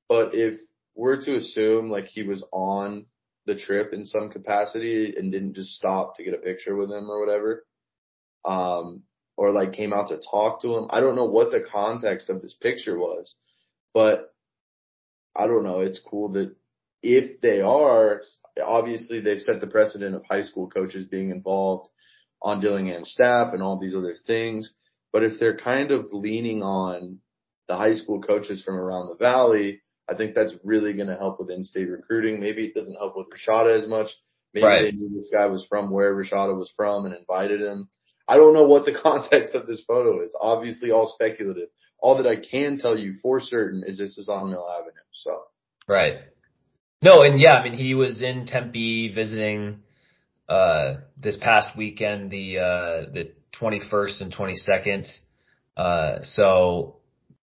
but 0.08 0.34
if 0.34 0.60
we're 0.94 1.22
to 1.24 1.36
assume 1.36 1.90
like 1.90 2.06
he 2.06 2.22
was 2.22 2.44
on 2.52 3.06
the 3.46 3.56
trip 3.56 3.92
in 3.92 4.04
some 4.04 4.30
capacity 4.30 5.14
and 5.16 5.32
didn't 5.32 5.54
just 5.54 5.70
stop 5.70 6.16
to 6.16 6.24
get 6.24 6.34
a 6.34 6.38
picture 6.38 6.76
with 6.76 6.90
him 6.90 7.10
or 7.10 7.20
whatever, 7.24 7.64
um, 8.44 9.02
or 9.40 9.52
like 9.52 9.72
came 9.72 9.94
out 9.94 10.08
to 10.08 10.18
talk 10.18 10.60
to 10.60 10.76
him. 10.76 10.86
I 10.90 11.00
don't 11.00 11.16
know 11.16 11.24
what 11.24 11.50
the 11.50 11.62
context 11.62 12.28
of 12.28 12.42
this 12.42 12.54
picture 12.60 12.98
was, 12.98 13.34
but 13.94 14.34
I 15.34 15.46
don't 15.46 15.64
know. 15.64 15.80
It's 15.80 15.98
cool 15.98 16.32
that 16.32 16.54
if 17.02 17.40
they 17.40 17.62
are, 17.62 18.20
obviously 18.62 19.22
they've 19.22 19.40
set 19.40 19.62
the 19.62 19.66
precedent 19.66 20.14
of 20.14 20.26
high 20.26 20.42
school 20.42 20.68
coaches 20.68 21.06
being 21.06 21.30
involved 21.30 21.88
on 22.42 22.60
Dillingham's 22.60 23.12
staff 23.12 23.54
and 23.54 23.62
all 23.62 23.80
these 23.80 23.94
other 23.94 24.14
things. 24.26 24.74
But 25.10 25.22
if 25.24 25.40
they're 25.40 25.56
kind 25.56 25.90
of 25.90 26.08
leaning 26.12 26.62
on 26.62 27.20
the 27.66 27.76
high 27.76 27.94
school 27.94 28.20
coaches 28.20 28.62
from 28.62 28.74
around 28.74 29.08
the 29.08 29.24
valley, 29.24 29.80
I 30.06 30.16
think 30.16 30.34
that's 30.34 30.52
really 30.62 30.92
going 30.92 31.08
to 31.08 31.16
help 31.16 31.40
with 31.40 31.48
in-state 31.48 31.88
recruiting. 31.88 32.40
Maybe 32.40 32.66
it 32.66 32.74
doesn't 32.74 32.96
help 32.96 33.16
with 33.16 33.28
Rashada 33.30 33.74
as 33.74 33.88
much. 33.88 34.10
Maybe 34.52 34.66
Right. 34.66 34.82
they 34.82 34.92
knew 34.92 35.16
this 35.16 35.30
guy 35.32 35.46
was 35.46 35.64
from 35.66 35.90
where 35.90 36.14
Rashada 36.14 36.54
was 36.54 36.70
from 36.76 37.06
and 37.06 37.14
invited 37.14 37.62
him. 37.62 37.88
I 38.30 38.36
don't 38.36 38.54
know 38.54 38.66
what 38.66 38.84
the 38.84 38.94
context 39.02 39.54
of 39.54 39.66
this 39.66 39.82
photo 39.86 40.24
is. 40.24 40.34
Obviously 40.40 40.92
all 40.92 41.08
speculative. 41.08 41.68
All 41.98 42.16
that 42.16 42.26
I 42.26 42.36
can 42.36 42.78
tell 42.78 42.96
you 42.96 43.14
for 43.20 43.40
certain 43.40 43.82
is 43.86 43.98
this 43.98 44.16
is 44.16 44.28
on 44.28 44.50
Mill 44.50 44.66
Avenue. 44.70 44.92
So 45.12 45.42
Right. 45.86 46.18
No, 47.02 47.22
and 47.22 47.40
yeah, 47.40 47.54
I 47.54 47.64
mean, 47.64 47.72
he 47.72 47.94
was 47.94 48.22
in 48.22 48.46
Tempe 48.46 49.12
visiting, 49.12 49.80
uh, 50.48 50.98
this 51.16 51.36
past 51.36 51.76
weekend, 51.76 52.30
the, 52.30 52.58
uh, 52.58 53.12
the 53.12 53.32
21st 53.60 54.20
and 54.20 54.34
22nd. 54.34 55.08
Uh, 55.76 56.22
so, 56.22 56.96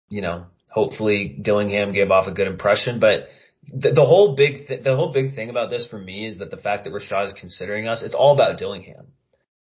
you 0.08 0.20
know, 0.20 0.46
hopefully 0.68 1.38
Dillingham 1.40 1.94
gave 1.94 2.10
off 2.10 2.26
a 2.26 2.32
good 2.32 2.48
impression, 2.48 3.00
but 3.00 3.28
the, 3.72 3.92
the 3.92 4.04
whole 4.04 4.34
big, 4.36 4.66
th- 4.66 4.82
the 4.82 4.96
whole 4.96 5.12
big 5.12 5.34
thing 5.34 5.48
about 5.48 5.70
this 5.70 5.86
for 5.86 5.98
me 5.98 6.26
is 6.26 6.38
that 6.38 6.50
the 6.50 6.56
fact 6.58 6.84
that 6.84 6.92
Rashad 6.92 7.28
is 7.28 7.32
considering 7.40 7.88
us, 7.88 8.02
it's 8.02 8.14
all 8.14 8.34
about 8.34 8.58
Dillingham. 8.58 9.06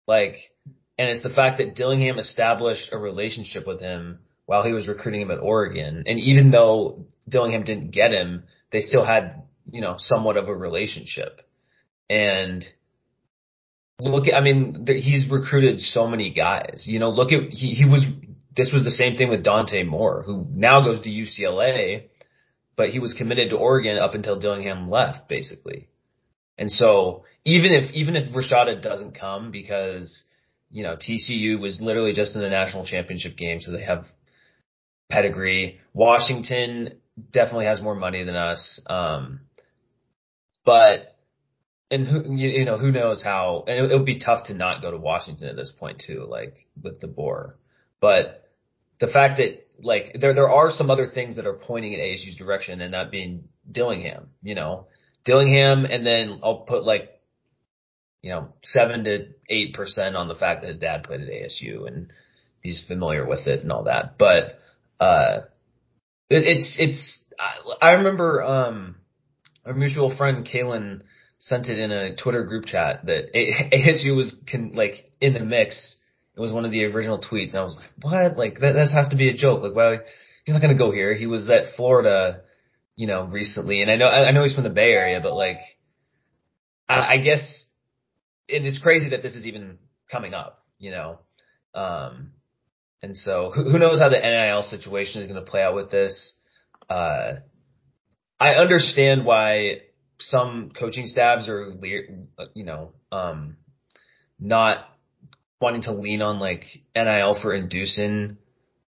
Like, 0.08 0.36
and 0.98 1.10
it's 1.10 1.24
the 1.24 1.30
fact 1.30 1.58
that 1.58 1.76
Dillingham 1.76 2.20
established 2.20 2.90
a 2.92 2.98
relationship 2.98 3.68
with 3.68 3.82
him 3.82 4.20
while 4.46 4.64
he 4.64 4.72
was 4.72 4.88
recruiting 4.88 5.22
him 5.22 5.32
at 5.32 5.40
Oregon. 5.40 6.04
And 6.06 6.20
even 6.20 6.52
though 6.52 7.06
Dillingham 7.28 7.64
didn't 7.64 7.92
get 7.92 8.12
him, 8.12 8.44
they 8.72 8.82
still 8.82 9.04
had, 9.04 9.44
you 9.70 9.82
know, 9.82 9.96
somewhat 9.98 10.38
of 10.38 10.48
a 10.48 10.56
relationship. 10.56 11.42
And 12.10 12.64
look 14.00 14.28
at, 14.28 14.36
I 14.36 14.42
mean, 14.42 14.86
he's 14.88 15.30
recruited 15.30 15.82
so 15.82 16.08
many 16.08 16.32
guys, 16.32 16.84
you 16.86 17.00
know, 17.00 17.10
look 17.10 17.32
at, 17.32 17.50
he, 17.50 17.74
he 17.74 17.86
was, 17.86 18.06
this 18.56 18.72
was 18.72 18.84
the 18.84 18.92
same 18.92 19.18
thing 19.18 19.30
with 19.30 19.44
Dante 19.44 19.84
Moore, 19.84 20.24
who 20.26 20.46
now 20.50 20.82
goes 20.82 21.02
to 21.04 21.10
UCLA, 21.10 22.08
but 22.78 22.90
he 22.90 23.00
was 23.00 23.14
committed 23.14 23.50
to 23.50 23.58
Oregon 23.58 23.98
up 23.98 24.14
until 24.16 24.40
Dillingham 24.40 24.90
left, 24.90 25.28
basically. 25.28 25.88
And 26.58 26.72
so 26.72 27.26
even 27.44 27.74
if, 27.74 27.92
even 27.94 28.16
if 28.16 28.34
Rashada 28.34 28.82
doesn't 28.82 29.20
come 29.20 29.52
because, 29.52 30.24
you 30.70 30.84
know, 30.84 30.96
TCU 30.96 31.60
was 31.60 31.80
literally 31.80 32.14
just 32.14 32.36
in 32.36 32.42
the 32.42 32.50
national 32.50 32.86
championship 32.86 33.38
game, 33.38 33.62
so 33.62 33.72
they 33.72 33.84
have 33.84 34.06
pedigree. 35.10 35.80
Washington 35.94 37.00
definitely 37.32 37.66
has 37.66 37.82
more 37.82 37.96
money 37.96 38.24
than 38.24 38.36
us. 38.36 38.82
Um, 38.88 39.42
but, 40.66 41.16
and 41.92 42.08
who, 42.08 42.36
you, 42.36 42.66
know, 42.66 42.78
who 42.78 42.92
knows 42.92 43.22
how, 43.24 43.64
and 43.68 43.92
it, 43.92 43.96
would 43.96 44.06
be 44.06 44.20
tough 44.20 44.48
to 44.48 44.54
not 44.54 44.82
go 44.82 44.92
to 44.92 44.98
Washington 44.98 45.48
at 45.48 45.56
this 45.56 45.72
point 45.72 46.04
too, 46.06 46.26
like 46.28 46.68
with 46.82 47.00
DeBoer. 47.00 47.54
But 48.02 48.50
the 49.00 49.08
fact 49.08 49.38
that 49.38 49.68
like 49.82 50.16
there, 50.20 50.34
there 50.34 50.50
are 50.50 50.72
some 50.72 50.90
other 50.90 51.08
things 51.08 51.36
that 51.36 51.46
are 51.46 51.54
pointing 51.54 51.94
in 51.94 52.00
ASU's 52.00 52.38
direction 52.38 52.82
and 52.82 52.94
that 52.94 53.12
being 53.12 53.50
Dillingham, 53.72 54.30
you 54.42 54.56
know, 54.56 54.88
Dillingham 55.26 55.86
and 55.86 56.06
then 56.06 56.40
I'll 56.44 56.62
put 56.62 56.84
like, 56.84 57.15
you 58.26 58.32
know, 58.32 58.48
seven 58.64 59.04
to 59.04 59.28
eight 59.52 59.76
percent 59.76 60.16
on 60.16 60.28
the 60.28 60.34
fact 60.34 60.62
that 60.62 60.70
his 60.70 60.80
dad 60.80 61.04
played 61.04 61.22
at 61.22 61.30
ASU 61.30 61.88
and 61.88 62.12
he's 62.60 62.84
familiar 62.88 63.24
with 63.24 63.46
it 63.46 63.62
and 63.62 63.72
all 63.72 63.84
that. 63.84 64.18
But, 64.18 64.60
uh, 65.00 65.42
it, 66.32 66.44
it's, 66.44 66.76
it's, 66.80 67.24
I, 67.40 67.90
I 67.90 67.92
remember, 67.94 68.42
um, 68.42 68.96
our 69.64 69.76
mutual 69.76 70.18
friend 70.18 70.44
Kalen 70.44 71.02
sent 71.38 71.68
it 71.68 71.78
in 71.78 71.92
a 71.92 72.16
Twitter 72.16 72.46
group 72.46 72.66
chat 72.66 73.06
that 73.06 73.32
ASU 73.32 74.16
was 74.18 74.36
can, 74.48 74.72
like 74.72 75.12
in 75.22 75.34
the 75.34 75.42
mix. 75.42 75.96
It 76.36 76.40
was 76.40 76.52
one 76.52 76.66
of 76.66 76.72
the 76.72 76.86
original 76.86 77.20
tweets 77.20 77.52
and 77.52 77.60
I 77.60 77.64
was 77.64 77.80
like, 77.80 77.92
what? 78.12 78.38
Like 78.40 78.60
that, 78.62 78.72
this 78.72 78.92
has 78.92 79.10
to 79.10 79.18
be 79.18 79.30
a 79.30 79.38
joke. 79.38 79.62
Like, 79.62 79.76
well, 79.76 80.00
he's 80.46 80.56
not 80.56 80.64
going 80.64 80.76
to 80.76 80.84
go 80.84 80.92
here. 80.92 81.14
He 81.14 81.28
was 81.28 81.52
at 81.52 81.76
Florida, 81.76 82.42
you 82.96 83.06
know, 83.06 83.26
recently. 83.26 83.84
And 83.84 83.92
I 83.92 83.98
know, 83.98 84.08
I 84.08 84.32
know 84.32 84.42
he's 84.42 84.56
from 84.56 84.64
the 84.64 84.72
Bay 84.72 84.94
Area, 84.94 85.20
but 85.22 85.36
like, 85.36 85.60
I, 86.90 87.14
I 87.14 87.18
guess, 87.18 87.66
and 88.50 88.66
it's 88.66 88.80
crazy 88.80 89.10
that 89.10 89.22
this 89.22 89.36
is 89.36 89.46
even 89.46 89.78
coming 90.12 90.34
up, 90.34 90.64
you 90.80 90.92
know? 90.92 91.20
Um, 91.74 92.32
and 93.02 93.16
so 93.16 93.52
who, 93.54 93.70
who 93.70 93.80
knows 93.80 94.00
how 94.00 94.10
the 94.10 94.20
NIL 94.20 94.64
situation 94.64 95.22
is 95.22 95.28
going 95.28 95.44
to 95.44 95.50
play 95.50 95.62
out 95.62 95.76
with 95.76 95.92
this. 95.92 96.34
Uh, 96.90 97.36
I 98.40 98.52
understand 98.56 99.26
why 99.26 99.82
some 100.20 100.72
coaching 100.78 101.08
staffs 101.08 101.50
are, 101.50 101.74
you 102.54 102.66
know, 102.66 102.92
um, 103.12 103.58
not 104.40 104.90
wanting 105.60 105.84
to 105.84 105.94
lean 105.94 106.22
on 106.22 106.40
like 106.40 106.64
NIL 106.96 107.38
for 107.42 107.54
inducing 107.54 108.38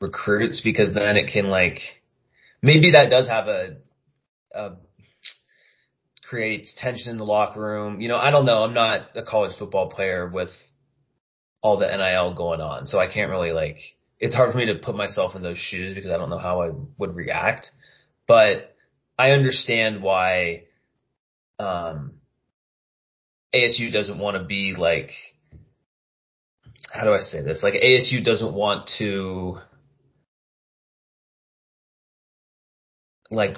recruits 0.00 0.60
because 0.60 0.92
then 0.94 1.16
it 1.16 1.32
can 1.32 1.46
like, 1.46 1.78
maybe 2.62 2.92
that 2.92 3.10
does 3.10 3.28
have 3.28 3.48
a, 3.48 3.76
a 4.54 4.70
creates 6.34 6.74
tension 6.76 7.12
in 7.12 7.16
the 7.16 7.24
locker 7.24 7.60
room. 7.60 8.00
You 8.00 8.08
know, 8.08 8.16
I 8.16 8.32
don't 8.32 8.44
know. 8.44 8.64
I'm 8.64 8.74
not 8.74 9.16
a 9.16 9.22
college 9.22 9.56
football 9.56 9.88
player 9.88 10.28
with 10.28 10.50
all 11.62 11.78
the 11.78 11.86
NIL 11.86 12.34
going 12.34 12.60
on, 12.60 12.88
so 12.88 12.98
I 12.98 13.06
can't 13.06 13.30
really 13.30 13.52
like. 13.52 13.78
It's 14.18 14.34
hard 14.34 14.50
for 14.50 14.58
me 14.58 14.66
to 14.66 14.74
put 14.74 14.96
myself 14.96 15.36
in 15.36 15.42
those 15.42 15.58
shoes 15.58 15.94
because 15.94 16.10
I 16.10 16.16
don't 16.16 16.30
know 16.30 16.38
how 16.38 16.62
I 16.62 16.70
would 16.98 17.14
react. 17.14 17.70
But 18.26 18.74
I 19.16 19.30
understand 19.30 20.02
why 20.02 20.64
um, 21.60 22.14
ASU 23.54 23.92
doesn't 23.92 24.18
want 24.18 24.36
to 24.36 24.42
be 24.42 24.74
like. 24.76 25.12
How 26.90 27.04
do 27.04 27.12
I 27.12 27.20
say 27.20 27.42
this? 27.42 27.62
Like 27.62 27.74
ASU 27.74 28.24
doesn't 28.24 28.54
want 28.54 28.90
to 28.98 29.58
like 33.30 33.56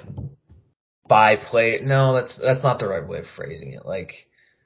buy 1.07 1.35
play. 1.37 1.79
No, 1.83 2.13
that's 2.13 2.37
that's 2.37 2.63
not 2.63 2.79
the 2.79 2.87
right 2.87 3.07
way 3.07 3.19
of 3.19 3.25
phrasing 3.35 3.73
it. 3.73 3.85
Like, 3.85 4.11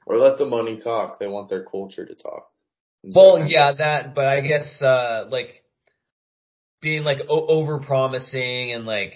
or 0.06 0.16
let 0.18 0.38
the 0.38 0.46
money 0.46 0.78
talk. 0.82 1.18
They 1.18 1.26
want 1.28 1.48
their 1.48 1.64
culture 1.64 2.04
to 2.06 2.14
talk. 2.14 2.50
well, 3.02 3.46
yeah, 3.46 3.72
that. 3.72 4.14
But 4.14 4.26
I 4.26 4.40
guess 4.40 4.80
uh 4.82 5.26
like 5.30 5.62
being 6.80 7.04
like 7.04 7.18
o- 7.28 7.46
over 7.46 7.78
promising 7.80 8.72
and 8.72 8.84
like 8.86 9.14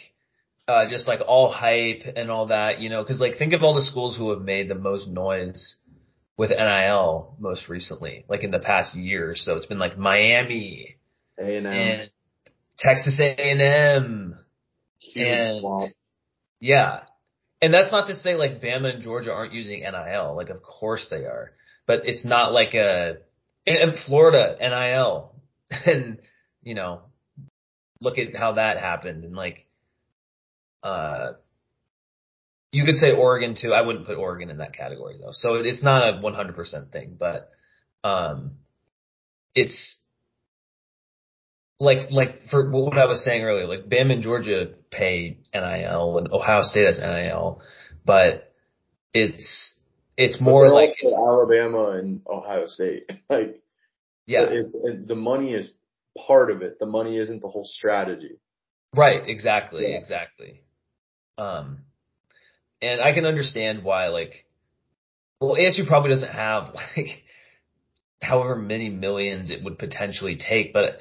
uh 0.69 0.89
just 0.89 1.07
like 1.09 1.21
all 1.27 1.51
hype 1.51 2.03
and 2.17 2.31
all 2.31 2.47
that, 2.49 2.81
you 2.81 2.89
know, 2.91 3.03
because 3.03 3.21
like 3.21 3.37
think 3.39 3.53
of 3.53 3.63
all 3.63 3.75
the 3.75 3.85
schools 3.85 4.17
who 4.17 4.31
have 4.31 4.43
made 4.43 4.69
the 4.69 4.75
most 4.75 5.09
noise 5.09 5.77
with 6.37 6.51
NIL 6.51 7.35
most 7.39 7.69
recently, 7.69 8.25
like 8.29 8.45
in 8.45 8.51
the 8.51 8.59
past 8.59 8.95
year. 8.95 9.31
or 9.31 9.37
So 9.37 9.55
it's 9.55 9.67
been 9.67 9.79
like 9.79 9.97
Miami 9.99 10.97
A 11.39 11.57
and 11.57 11.67
M, 11.67 11.73
and 11.73 12.11
Texas 12.79 13.19
A&M. 13.21 14.39
huge 14.99 15.27
and- 15.27 15.93
Yeah. 16.61 17.01
And 17.63 17.73
that's 17.73 17.91
not 17.91 18.09
to 18.09 18.15
say 18.15 18.35
like 18.35 18.61
Bama 18.61 18.95
and 18.95 19.03
Georgia 19.03 19.33
aren't 19.33 19.53
using 19.53 19.81
NIL. 19.81 20.37
Like 20.37 20.51
of 20.51 20.63
course 20.63 21.07
they 21.11 21.25
are. 21.25 21.53
But 21.87 22.01
it's 22.05 22.25
not 22.25 22.53
like 22.53 22.75
a 22.75 23.19
and, 23.67 23.99
Florida 24.07 24.57
NIL. 24.61 25.33
And 25.85 26.19
you 26.63 26.75
know, 26.75 27.01
look 28.01 28.19
at 28.19 28.37
how 28.37 28.53
that 28.53 28.79
happened 28.79 29.25
and 29.25 29.35
like 29.35 29.67
uh 30.83 31.33
you 32.71 32.85
could 32.85 32.97
say 32.97 33.11
Oregon 33.11 33.57
too. 33.61 33.73
I 33.73 33.81
wouldn't 33.81 34.07
put 34.07 34.17
Oregon 34.17 34.51
in 34.51 34.59
that 34.59 34.75
category 34.75 35.17
though. 35.21 35.33
So 35.33 35.55
it's 35.55 35.83
not 35.83 36.03
a 36.09 36.21
100% 36.21 36.93
thing, 36.93 37.17
but 37.19 37.51
um 38.05 38.53
it's 39.57 39.97
like 41.79 42.11
like 42.11 42.45
for 42.51 42.71
what 42.71 42.99
I 42.99 43.07
was 43.07 43.23
saying 43.25 43.43
earlier, 43.43 43.67
like 43.67 43.89
Bama 43.89 44.15
and 44.15 44.23
Georgia 44.23 44.69
pay 44.91 45.39
NIL 45.53 46.19
and 46.19 46.33
Ohio 46.33 46.63
State 46.63 46.87
has 46.87 46.99
NIL, 46.99 47.61
but 48.05 48.53
it's 49.13 49.75
it's 50.17 50.41
more 50.41 50.69
like 50.73 50.91
also 51.03 51.17
Alabama 51.17 51.91
and 51.99 52.23
Ohio 52.27 52.67
State. 52.67 53.11
Like 53.29 53.61
yeah 54.27 54.47
it's, 54.51 54.75
it, 54.75 55.07
the 55.07 55.15
money 55.15 55.53
is 55.53 55.71
part 56.27 56.51
of 56.51 56.63
it. 56.63 56.79
The 56.79 56.87
money 56.87 57.19
isn't 57.19 57.43
the 57.43 57.49
whole 57.49 57.65
strategy. 57.65 58.39
Right, 58.95 59.29
exactly, 59.29 59.91
Yeah. 59.91 59.99
exactly. 59.99 60.63
Um, 61.37 61.81
and 62.81 63.01
I 63.01 63.13
can 63.13 63.27
understand 63.27 63.85
why, 63.85 64.09
like, 64.09 64.47
well, 65.41 65.55
ASU 65.57 65.87
probably 65.87 66.11
doesn't 66.11 66.33
have 66.33 66.75
like 66.97 67.25
however 68.23 68.57
many 68.57 68.89
millions 68.89 69.51
it 69.51 69.63
would 69.63 69.79
potentially 69.79 70.37
take, 70.37 70.73
but 70.73 70.99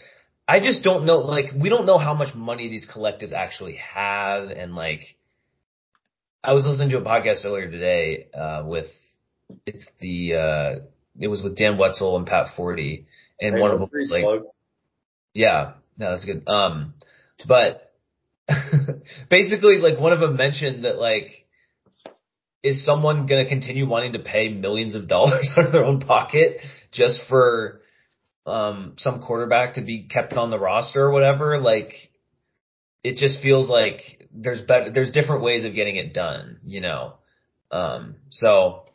I 0.47 0.59
just 0.59 0.83
don't 0.83 1.05
know, 1.05 1.17
like, 1.19 1.51
we 1.59 1.69
don't 1.69 1.85
know 1.85 1.97
how 1.97 2.13
much 2.13 2.35
money 2.35 2.69
these 2.69 2.87
collectives 2.87 3.33
actually 3.33 3.77
have, 3.93 4.49
and 4.49 4.75
like, 4.75 5.17
I 6.43 6.53
was 6.53 6.65
listening 6.65 6.91
to 6.91 6.97
a 6.97 7.01
podcast 7.01 7.43
earlier 7.45 7.69
today, 7.69 8.27
uh, 8.33 8.63
with, 8.65 8.87
it's 9.65 9.87
the, 9.99 10.33
uh, 10.35 10.85
it 11.19 11.27
was 11.27 11.41
with 11.41 11.57
Dan 11.57 11.77
Wetzel 11.77 12.17
and 12.17 12.27
Pat 12.27 12.49
Forde, 12.55 13.05
and 13.41 13.55
Hey, 13.55 13.61
one 13.61 13.71
of 13.71 13.79
them 13.79 13.89
was 13.91 14.09
like, 14.11 14.23
plug. 14.23 14.43
yeah, 15.33 15.73
no, 15.97 16.11
that's 16.11 16.25
good. 16.25 16.47
Um, 16.47 16.93
but 17.47 17.91
basically, 19.29 19.77
like 19.77 19.99
one 19.99 20.13
of 20.13 20.19
them 20.19 20.35
mentioned 20.35 20.83
that 20.85 20.97
like, 20.99 21.45
is 22.61 22.83
someone 22.83 23.27
going 23.27 23.43
to 23.43 23.49
continue 23.49 23.87
wanting 23.87 24.13
to 24.13 24.19
pay 24.19 24.49
millions 24.49 24.95
of 24.95 25.07
dollars 25.07 25.49
out 25.57 25.67
of 25.67 25.71
their 25.71 25.85
own 25.85 25.99
pocket 26.01 26.57
just 26.91 27.21
for 27.29 27.81
um 28.45 28.93
some 28.97 29.21
quarterback 29.21 29.73
to 29.75 29.81
be 29.81 30.03
kept 30.03 30.33
on 30.33 30.49
the 30.49 30.59
roster 30.59 31.01
or 31.01 31.11
whatever? 31.11 31.59
Like, 31.59 31.93
it 33.03 33.17
just 33.17 33.41
feels 33.41 33.69
like 33.69 34.27
there's 34.33 34.61
better, 34.61 34.91
there's 34.91 35.11
different 35.11 35.43
ways 35.43 35.63
of 35.63 35.73
getting 35.73 35.95
it 35.95 36.13
done, 36.13 36.59
you 36.65 36.81
know. 36.81 37.15
Um, 37.71 38.15
so 38.29 38.85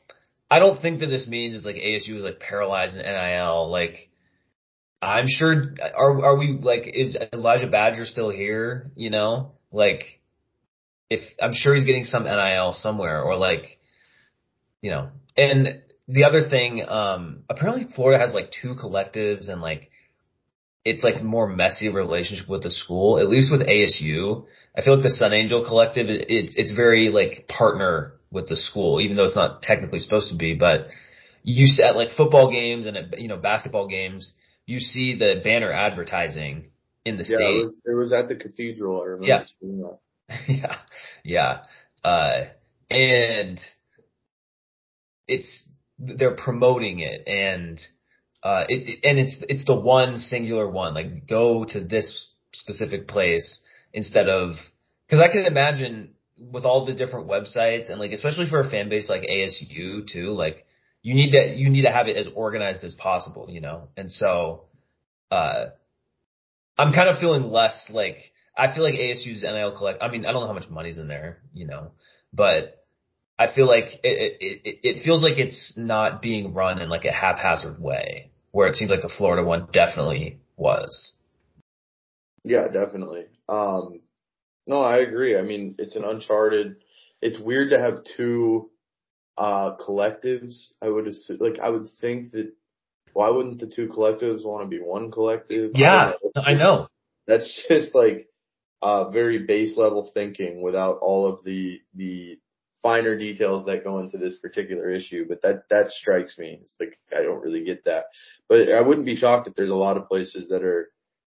I 0.50 0.58
don't 0.58 0.80
think 0.80 1.00
that 1.00 1.06
this 1.06 1.28
means 1.28 1.54
it's 1.54 1.64
like 1.64 1.76
ASU 1.76 2.16
is 2.16 2.24
like 2.24 2.40
paralyzed 2.40 2.96
in 2.96 3.02
NIL. 3.02 3.70
Like, 3.70 4.10
I'm 5.00 5.26
sure. 5.28 5.74
Are 5.96 6.24
are 6.24 6.36
we 6.36 6.58
like? 6.60 6.90
Is 6.92 7.16
Elijah 7.32 7.68
Badger 7.68 8.04
still 8.04 8.30
here? 8.30 8.90
You 8.96 9.10
know, 9.10 9.52
like 9.70 10.20
if 11.08 11.20
I'm 11.40 11.54
sure 11.54 11.74
he's 11.74 11.84
getting 11.84 12.04
some 12.04 12.24
NIL 12.24 12.72
somewhere, 12.72 13.22
or 13.22 13.36
like, 13.36 13.78
you 14.82 14.90
know. 14.90 15.10
And 15.36 15.82
the 16.12 16.24
other 16.24 16.48
thing, 16.48 16.84
um, 16.88 17.44
apparently 17.48 17.86
Florida 17.94 18.18
has 18.24 18.34
like 18.34 18.50
two 18.62 18.74
collectives, 18.74 19.48
and 19.48 19.60
like 19.62 19.90
it's 20.84 21.04
like 21.04 21.22
more 21.22 21.46
messy 21.46 21.88
relationship 21.88 22.48
with 22.48 22.62
the 22.62 22.70
school. 22.70 23.18
At 23.18 23.28
least 23.28 23.52
with 23.52 23.60
ASU, 23.66 24.44
I 24.76 24.82
feel 24.82 24.94
like 24.94 25.02
the 25.04 25.10
Sun 25.10 25.32
Angel 25.32 25.64
Collective, 25.64 26.06
it's 26.08 26.54
it's 26.56 26.72
very 26.72 27.10
like 27.10 27.46
partner 27.48 28.14
with 28.32 28.48
the 28.48 28.56
school, 28.56 29.00
even 29.00 29.16
though 29.16 29.24
it's 29.24 29.36
not 29.36 29.62
technically 29.62 30.00
supposed 30.00 30.30
to 30.30 30.36
be. 30.36 30.54
But 30.54 30.88
you 31.42 31.66
at 31.84 31.96
like 31.96 32.10
football 32.16 32.50
games 32.50 32.86
and 32.86 32.96
at, 32.96 33.18
you 33.20 33.28
know 33.28 33.36
basketball 33.36 33.88
games, 33.88 34.32
you 34.66 34.80
see 34.80 35.16
the 35.16 35.40
banner 35.44 35.72
advertising 35.72 36.70
in 37.04 37.16
the 37.18 37.24
Yeah, 37.28 37.38
it 37.38 37.66
was, 37.66 37.80
it 37.86 37.94
was 37.94 38.12
at 38.12 38.28
the 38.28 38.36
cathedral. 38.36 39.02
I 39.02 39.06
remember 39.06 39.26
Yeah. 39.26 39.44
seeing 39.60 39.80
that. 39.82 39.98
yeah, 40.48 40.76
yeah. 41.24 41.58
Uh, 42.04 42.44
and 42.90 43.60
it's 45.26 45.64
they're 46.00 46.36
promoting 46.36 47.00
it, 47.00 47.26
and 47.26 47.80
uh, 48.42 48.64
it, 48.68 49.00
and 49.04 49.18
it's 49.18 49.36
it's 49.48 49.64
the 49.64 49.74
one 49.74 50.16
singular 50.16 50.68
one. 50.68 50.94
Like 50.94 51.28
go 51.28 51.64
to 51.64 51.80
this 51.80 52.28
specific 52.52 53.06
place 53.06 53.60
instead 53.92 54.28
of 54.28 54.54
because 55.06 55.22
I 55.22 55.30
can 55.30 55.44
imagine 55.44 56.14
with 56.38 56.64
all 56.64 56.86
the 56.86 56.94
different 56.94 57.28
websites 57.28 57.90
and 57.90 58.00
like 58.00 58.12
especially 58.12 58.48
for 58.48 58.60
a 58.60 58.70
fan 58.70 58.88
base 58.88 59.08
like 59.10 59.22
ASU 59.22 60.06
too, 60.10 60.32
like 60.32 60.64
you 61.02 61.14
need 61.14 61.32
to 61.32 61.54
you 61.54 61.68
need 61.68 61.82
to 61.82 61.92
have 61.92 62.08
it 62.08 62.16
as 62.16 62.28
organized 62.34 62.82
as 62.84 62.94
possible, 62.94 63.46
you 63.50 63.60
know. 63.60 63.88
And 63.96 64.10
so, 64.10 64.64
uh, 65.30 65.66
I'm 66.78 66.92
kind 66.92 67.10
of 67.10 67.18
feeling 67.18 67.50
less 67.50 67.90
like 67.90 68.32
I 68.56 68.74
feel 68.74 68.82
like 68.82 68.94
ASU's 68.94 69.42
NIL 69.42 69.76
collect. 69.76 70.02
I 70.02 70.10
mean, 70.10 70.26
I 70.26 70.32
don't 70.32 70.42
know 70.42 70.48
how 70.48 70.54
much 70.54 70.68
money's 70.68 70.98
in 70.98 71.08
there, 71.08 71.38
you 71.52 71.66
know, 71.66 71.92
but 72.32 72.79
I 73.40 73.50
feel 73.50 73.66
like 73.66 74.00
it 74.04 74.36
it 74.38 74.80
it, 74.82 75.02
feels 75.02 75.22
like 75.22 75.38
it's 75.38 75.72
not 75.74 76.20
being 76.20 76.52
run 76.52 76.78
in 76.78 76.90
like 76.90 77.06
a 77.06 77.10
haphazard 77.10 77.80
way, 77.80 78.30
where 78.50 78.68
it 78.68 78.76
seems 78.76 78.90
like 78.90 79.00
the 79.00 79.08
Florida 79.08 79.42
one 79.42 79.66
definitely 79.72 80.40
was. 80.58 81.14
Yeah, 82.44 82.68
definitely. 82.68 83.24
Um, 83.48 84.00
no, 84.66 84.82
I 84.82 84.98
agree. 84.98 85.38
I 85.38 85.42
mean, 85.42 85.76
it's 85.78 85.96
an 85.96 86.04
uncharted. 86.04 86.76
It's 87.22 87.38
weird 87.38 87.70
to 87.70 87.78
have 87.78 88.04
two 88.14 88.70
uh 89.38 89.74
collectives. 89.76 90.72
I 90.82 90.90
would 90.90 91.08
assume, 91.08 91.38
like, 91.40 91.60
I 91.60 91.70
would 91.70 91.88
think 91.98 92.32
that 92.32 92.52
why 93.14 93.30
wouldn't 93.30 93.58
the 93.58 93.72
two 93.74 93.88
collectives 93.88 94.44
want 94.44 94.64
to 94.64 94.68
be 94.68 94.84
one 94.84 95.10
collective? 95.10 95.70
Yeah, 95.74 96.12
don't 96.22 96.36
know. 96.36 96.42
I 96.42 96.52
know. 96.52 96.88
That's 97.26 97.58
just 97.68 97.94
like 97.94 98.28
uh 98.82 99.08
very 99.08 99.46
base 99.46 99.78
level 99.78 100.10
thinking 100.12 100.60
without 100.60 100.98
all 101.00 101.26
of 101.26 101.42
the 101.42 101.80
the 101.94 102.38
finer 102.82 103.16
details 103.16 103.66
that 103.66 103.84
go 103.84 103.98
into 103.98 104.18
this 104.18 104.36
particular 104.36 104.90
issue. 104.90 105.26
But 105.28 105.42
that 105.42 105.68
that 105.70 105.90
strikes 105.90 106.38
me. 106.38 106.58
It's 106.62 106.74
like 106.80 106.98
I 107.16 107.22
don't 107.22 107.42
really 107.42 107.64
get 107.64 107.84
that. 107.84 108.06
But 108.48 108.70
I 108.70 108.80
wouldn't 108.80 109.06
be 109.06 109.16
shocked 109.16 109.48
if 109.48 109.54
there's 109.54 109.70
a 109.70 109.74
lot 109.74 109.96
of 109.96 110.08
places 110.08 110.48
that 110.48 110.62
are 110.62 110.90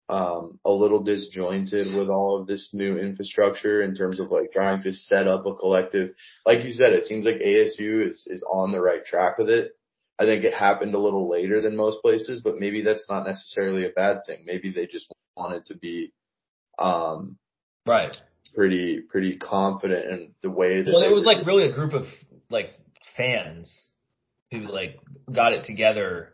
um 0.08 0.58
a 0.64 0.70
little 0.70 1.02
disjointed 1.02 1.94
with 1.94 2.08
all 2.08 2.40
of 2.40 2.46
this 2.46 2.70
new 2.72 2.98
infrastructure 2.98 3.82
in 3.82 3.94
terms 3.94 4.20
of 4.20 4.30
like 4.30 4.52
trying 4.52 4.82
to 4.82 4.92
set 4.92 5.26
up 5.26 5.46
a 5.46 5.54
collective. 5.54 6.10
Like 6.46 6.64
you 6.64 6.70
said, 6.70 6.92
it 6.92 7.04
seems 7.04 7.24
like 7.24 7.36
ASU 7.36 8.08
is 8.08 8.26
is 8.28 8.44
on 8.50 8.72
the 8.72 8.80
right 8.80 9.04
track 9.04 9.38
with 9.38 9.50
it. 9.50 9.72
I 10.18 10.24
think 10.24 10.44
it 10.44 10.54
happened 10.54 10.94
a 10.94 10.98
little 10.98 11.30
later 11.30 11.60
than 11.60 11.76
most 11.76 12.02
places, 12.02 12.42
but 12.42 12.58
maybe 12.58 12.82
that's 12.82 13.06
not 13.08 13.26
necessarily 13.26 13.86
a 13.86 13.90
bad 13.90 14.22
thing. 14.26 14.42
Maybe 14.44 14.72
they 14.72 14.86
just 14.86 15.12
wanted 15.36 15.64
to 15.66 15.76
be 15.76 16.12
um 16.78 17.38
Right. 17.86 18.16
Pretty 18.54 19.00
pretty 19.00 19.36
confident 19.36 20.04
in 20.10 20.30
the 20.42 20.50
way 20.50 20.82
that 20.82 20.92
Well, 20.92 21.02
it 21.02 21.12
was 21.12 21.24
were 21.26 21.34
like 21.34 21.46
really 21.46 21.68
a 21.68 21.72
group 21.72 21.92
of 21.92 22.04
like 22.50 22.72
fans 23.16 23.86
who 24.50 24.60
like 24.60 24.98
got 25.30 25.52
it 25.52 25.64
together. 25.64 26.32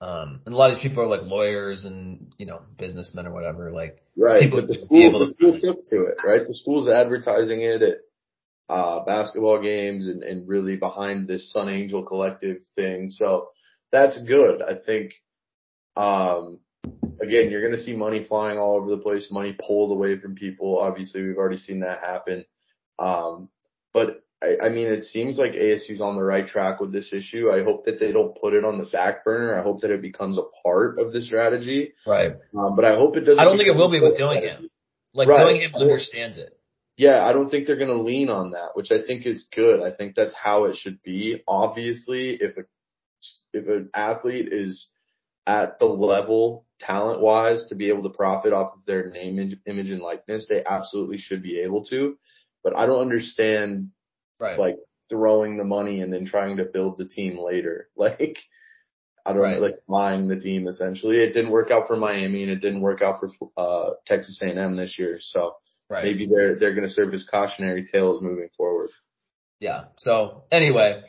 Um, 0.00 0.40
and 0.44 0.54
a 0.54 0.56
lot 0.58 0.70
of 0.70 0.76
these 0.76 0.82
people 0.82 1.02
are 1.02 1.06
like 1.06 1.22
lawyers 1.22 1.84
and 1.84 2.32
you 2.38 2.46
know 2.46 2.62
businessmen 2.76 3.26
or 3.26 3.32
whatever. 3.32 3.70
Like 3.70 4.02
right. 4.16 4.42
people 4.42 4.60
But 4.60 4.68
the 4.68 4.78
school 4.78 5.18
the 5.18 5.26
to- 5.26 5.32
school 5.32 5.58
took 5.60 5.84
to 5.86 6.04
it, 6.06 6.16
right? 6.24 6.46
The 6.46 6.54
school's 6.54 6.88
advertising 6.88 7.62
it 7.62 7.82
at 7.82 7.98
uh 8.68 9.04
basketball 9.04 9.60
games 9.62 10.06
and, 10.06 10.22
and 10.22 10.48
really 10.48 10.76
behind 10.76 11.28
this 11.28 11.52
Sun 11.52 11.68
Angel 11.68 12.02
collective 12.02 12.58
thing. 12.76 13.10
So 13.10 13.48
that's 13.92 14.20
good. 14.22 14.62
I 14.62 14.74
think 14.74 15.12
um 15.96 16.60
again 17.20 17.50
you're 17.50 17.62
gonna 17.62 17.82
see 17.82 17.94
money 17.94 18.24
flying 18.24 18.58
all 18.58 18.76
over 18.76 18.90
the 18.90 19.02
place, 19.02 19.28
money 19.30 19.56
pulled 19.58 19.92
away 19.92 20.18
from 20.18 20.34
people. 20.34 20.78
Obviously 20.78 21.22
we've 21.22 21.38
already 21.38 21.58
seen 21.58 21.80
that 21.80 22.00
happen. 22.00 22.44
Um 22.98 23.48
but 23.92 24.24
I, 24.44 24.66
I 24.66 24.68
mean, 24.68 24.88
it 24.88 25.04
seems 25.04 25.38
like 25.38 25.52
ASU's 25.52 26.00
on 26.00 26.16
the 26.16 26.24
right 26.24 26.46
track 26.46 26.80
with 26.80 26.92
this 26.92 27.12
issue. 27.12 27.50
I 27.50 27.62
hope 27.62 27.86
that 27.86 27.98
they 27.98 28.12
don't 28.12 28.38
put 28.40 28.54
it 28.54 28.64
on 28.64 28.78
the 28.78 28.86
back 28.86 29.24
burner. 29.24 29.58
I 29.58 29.62
hope 29.62 29.80
that 29.80 29.90
it 29.90 30.02
becomes 30.02 30.38
a 30.38 30.42
part 30.62 30.98
of 30.98 31.12
the 31.12 31.22
strategy. 31.22 31.94
right. 32.06 32.32
Um, 32.56 32.76
but 32.76 32.84
I 32.84 32.94
hope 32.94 33.16
it 33.16 33.20
doesn't. 33.20 33.40
I 33.40 33.44
don't 33.44 33.56
think 33.56 33.68
it 33.68 33.76
will 33.76 33.90
be 33.90 34.00
with 34.00 34.18
Dillingham. 34.18 34.68
Like 35.14 35.28
Right. 35.28 35.38
Dillingham 35.38 35.74
understands 35.74 36.38
it. 36.38 36.58
Yeah, 36.96 37.24
I 37.24 37.32
don't 37.32 37.50
think 37.50 37.66
they're 37.66 37.76
going 37.76 37.96
to 37.96 38.02
lean 38.02 38.28
on 38.28 38.52
that, 38.52 38.70
which 38.74 38.92
I 38.92 39.04
think 39.04 39.26
is 39.26 39.46
good. 39.54 39.82
I 39.82 39.94
think 39.96 40.14
that's 40.14 40.34
how 40.34 40.64
it 40.66 40.76
should 40.76 41.02
be. 41.02 41.42
Obviously, 41.46 42.38
if 42.40 42.56
a 42.56 42.64
if 43.52 43.66
an 43.68 43.90
athlete 43.94 44.52
is 44.52 44.88
at 45.46 45.78
the 45.78 45.86
level 45.86 46.63
talent 46.80 47.20
wise 47.20 47.66
to 47.68 47.74
be 47.74 47.88
able 47.88 48.02
to 48.02 48.08
profit 48.10 48.52
off 48.52 48.74
of 48.74 48.84
their 48.86 49.10
name, 49.10 49.38
image, 49.66 49.90
and 49.90 50.00
likeness, 50.02 50.46
they 50.48 50.62
absolutely 50.64 51.18
should 51.18 51.42
be 51.42 51.60
able 51.60 51.84
to. 51.86 52.18
But 52.62 52.76
I 52.76 52.86
don't 52.86 53.00
understand 53.00 53.90
Right. 54.40 54.58
like 54.58 54.78
throwing 55.08 55.56
the 55.56 55.64
money 55.64 56.00
and 56.00 56.12
then 56.12 56.26
trying 56.26 56.56
to 56.56 56.64
build 56.64 56.98
the 56.98 57.08
team 57.08 57.38
later. 57.38 57.88
Like 57.96 58.38
I 59.26 59.32
don't 59.32 59.40
Right. 59.42 59.56
know, 59.56 59.62
like 59.62 59.78
buying 59.88 60.28
the 60.28 60.36
team 60.38 60.66
essentially. 60.66 61.16
It 61.18 61.32
didn't 61.32 61.50
work 61.52 61.70
out 61.70 61.86
for 61.86 61.96
Miami 61.96 62.42
and 62.42 62.52
it 62.52 62.60
didn't 62.60 62.82
work 62.82 63.00
out 63.00 63.20
for 63.20 63.30
uh 63.56 63.94
Texas 64.06 64.38
A&M 64.42 64.76
this 64.76 64.98
year. 64.98 65.18
So 65.20 65.54
right. 65.88 66.04
maybe 66.04 66.26
they're 66.26 66.56
they're 66.58 66.74
going 66.74 66.86
to 66.86 66.92
serve 66.92 67.14
as 67.14 67.26
cautionary 67.30 67.86
tales 67.86 68.20
moving 68.22 68.48
forward. 68.56 68.90
Yeah. 69.60 69.84
So 69.96 70.44
anyway, 70.52 71.02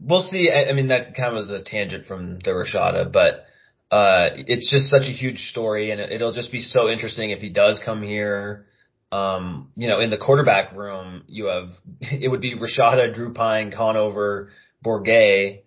we'll 0.00 0.22
see. 0.22 0.50
I, 0.50 0.70
I 0.70 0.72
mean, 0.72 0.88
that 0.88 1.14
kind 1.14 1.28
of 1.28 1.34
was 1.34 1.50
a 1.50 1.62
tangent 1.62 2.06
from 2.06 2.38
the 2.40 2.50
Rashada, 2.50 3.12
but 3.12 3.43
uh, 3.90 4.30
it's 4.34 4.70
just 4.70 4.90
such 4.90 5.02
a 5.08 5.12
huge 5.12 5.38
story, 5.50 5.90
and 5.90 6.00
it, 6.00 6.10
it'll 6.12 6.32
just 6.32 6.50
be 6.52 6.60
so 6.60 6.88
interesting 6.88 7.30
if 7.30 7.40
he 7.40 7.48
does 7.50 7.80
come 7.84 8.02
here. 8.02 8.66
Um, 9.12 9.70
you 9.76 9.86
know, 9.88 10.00
in 10.00 10.10
the 10.10 10.16
quarterback 10.16 10.74
room, 10.74 11.22
you 11.28 11.46
have 11.46 11.68
it 12.00 12.28
would 12.28 12.40
be 12.40 12.56
Rashada, 12.56 13.14
Drew 13.14 13.32
Pyne, 13.32 13.70
Conover, 13.70 14.50
Bourguet, 14.84 15.62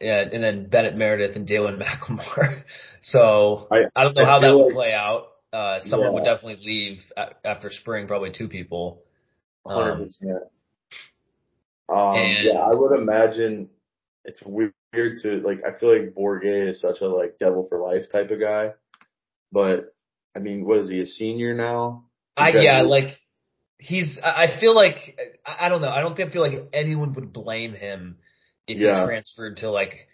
and, 0.00 0.32
and 0.32 0.44
then 0.44 0.68
Bennett 0.68 0.96
Meredith 0.96 1.34
and 1.36 1.46
Dalen 1.46 1.78
McLemore. 1.80 2.62
So 3.00 3.68
I- 3.70 3.84
I 3.96 4.04
don't 4.04 4.14
know 4.16 4.22
I 4.22 4.26
how 4.26 4.40
that 4.40 4.48
will 4.52 4.66
like- 4.66 4.74
play 4.74 4.92
out. 4.92 5.28
Uh, 5.52 5.80
someone 5.80 6.08
Yeah. 6.08 6.14
would 6.14 6.24
definitely 6.24 6.64
leave 6.64 7.02
a- 7.16 7.46
after 7.46 7.70
spring, 7.70 8.06
probably 8.06 8.32
two 8.32 8.48
people. 8.48 9.02
Um, 9.66 9.98
percent. 10.02 10.42
Um, 11.88 12.16
and- 12.16 12.44
yeah, 12.44 12.58
I 12.60 12.74
would 12.74 12.98
imagine 12.98 13.68
it's 14.24 14.40
weird 14.44 14.71
to 14.92 15.40
like. 15.44 15.60
I 15.64 15.78
feel 15.78 15.92
like 15.92 16.14
Bourguet 16.14 16.68
is 16.68 16.80
such 16.80 17.00
a 17.00 17.06
like 17.06 17.38
devil 17.38 17.66
for 17.68 17.80
life 17.80 18.10
type 18.10 18.30
of 18.30 18.40
guy. 18.40 18.72
but 19.50 19.94
I 20.34 20.38
mean, 20.38 20.66
what 20.66 20.78
is 20.78 20.90
he, 20.90 21.00
a 21.00 21.06
senior 21.06 21.54
now? 21.54 22.04
I 22.36 22.50
yeah, 22.50 22.82
like 22.82 23.18
he's. 23.78 24.18
I 24.22 24.58
feel 24.60 24.74
like 24.74 25.18
I 25.44 25.68
don't 25.68 25.82
know. 25.82 25.88
I 25.88 26.00
don't 26.00 26.16
think 26.16 26.32
feel 26.32 26.42
like 26.42 26.68
anyone 26.72 27.12
would 27.14 27.32
blame 27.32 27.74
him 27.74 28.18
if 28.66 28.78
yeah. 28.78 29.00
he 29.00 29.06
transferred 29.06 29.58
to 29.58 29.70
like 29.70 30.08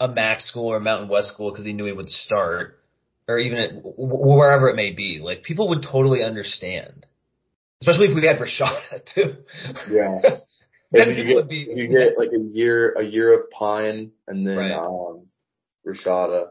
a 0.00 0.08
MAC 0.08 0.40
school 0.40 0.72
or 0.72 0.80
Mountain 0.80 1.08
West 1.08 1.28
school 1.28 1.50
because 1.50 1.64
he 1.64 1.72
knew 1.72 1.84
he 1.84 1.92
would 1.92 2.08
start, 2.08 2.80
or 3.26 3.38
even 3.38 3.58
at, 3.58 3.70
wherever 3.96 4.68
it 4.68 4.76
may 4.76 4.92
be. 4.92 5.20
Like 5.22 5.42
people 5.42 5.68
would 5.70 5.82
totally 5.82 6.22
understand, 6.22 7.06
especially 7.82 8.08
if 8.08 8.14
we 8.14 8.26
had 8.26 8.38
Rashada 8.38 9.04
too. 9.14 9.36
Yeah. 9.90 10.38
Then 10.90 11.14
you 11.16 11.24
get, 11.24 11.48
be, 11.48 11.68
you 11.74 11.88
get 11.88 12.16
like 12.16 12.30
a 12.32 12.38
year, 12.38 12.92
a 12.92 13.04
year 13.04 13.34
of 13.34 13.50
Pyne 13.50 14.12
and 14.26 14.46
then 14.46 14.56
right. 14.56 14.72
um, 14.72 15.26
Rashada. 15.86 16.46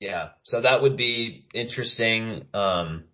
Yeah, 0.00 0.30
so 0.44 0.60
that 0.60 0.82
would 0.82 0.96
be 0.96 1.46
interesting. 1.54 2.46
Um, 2.54 3.04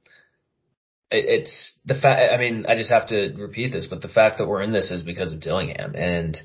it, 1.11 1.41
it's 1.41 1.81
the 1.85 1.95
fact. 1.95 2.33
I 2.33 2.39
mean, 2.39 2.67
I 2.69 2.77
just 2.77 2.93
have 2.93 3.09
to 3.09 3.35
repeat 3.39 3.73
this, 3.73 3.87
but 3.89 4.03
the 4.03 4.09
fact 4.09 4.39
that 4.39 4.47
we're 4.47 4.63
in 4.63 4.73
this 4.73 4.91
is 4.91 5.03
because 5.03 5.33
of 5.33 5.41
Dillingham 5.41 5.95
and 5.95 6.37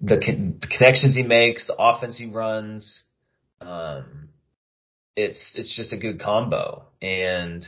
the, 0.00 0.18
con- 0.18 0.58
the 0.60 0.66
connections 0.66 1.14
he 1.14 1.22
makes, 1.22 1.66
the 1.66 1.76
offense 1.78 2.16
he 2.16 2.30
runs. 2.30 3.02
Um, 3.60 4.30
it's 5.16 5.52
it's 5.56 5.74
just 5.74 5.92
a 5.92 5.98
good 5.98 6.20
combo, 6.20 6.84
and 7.02 7.64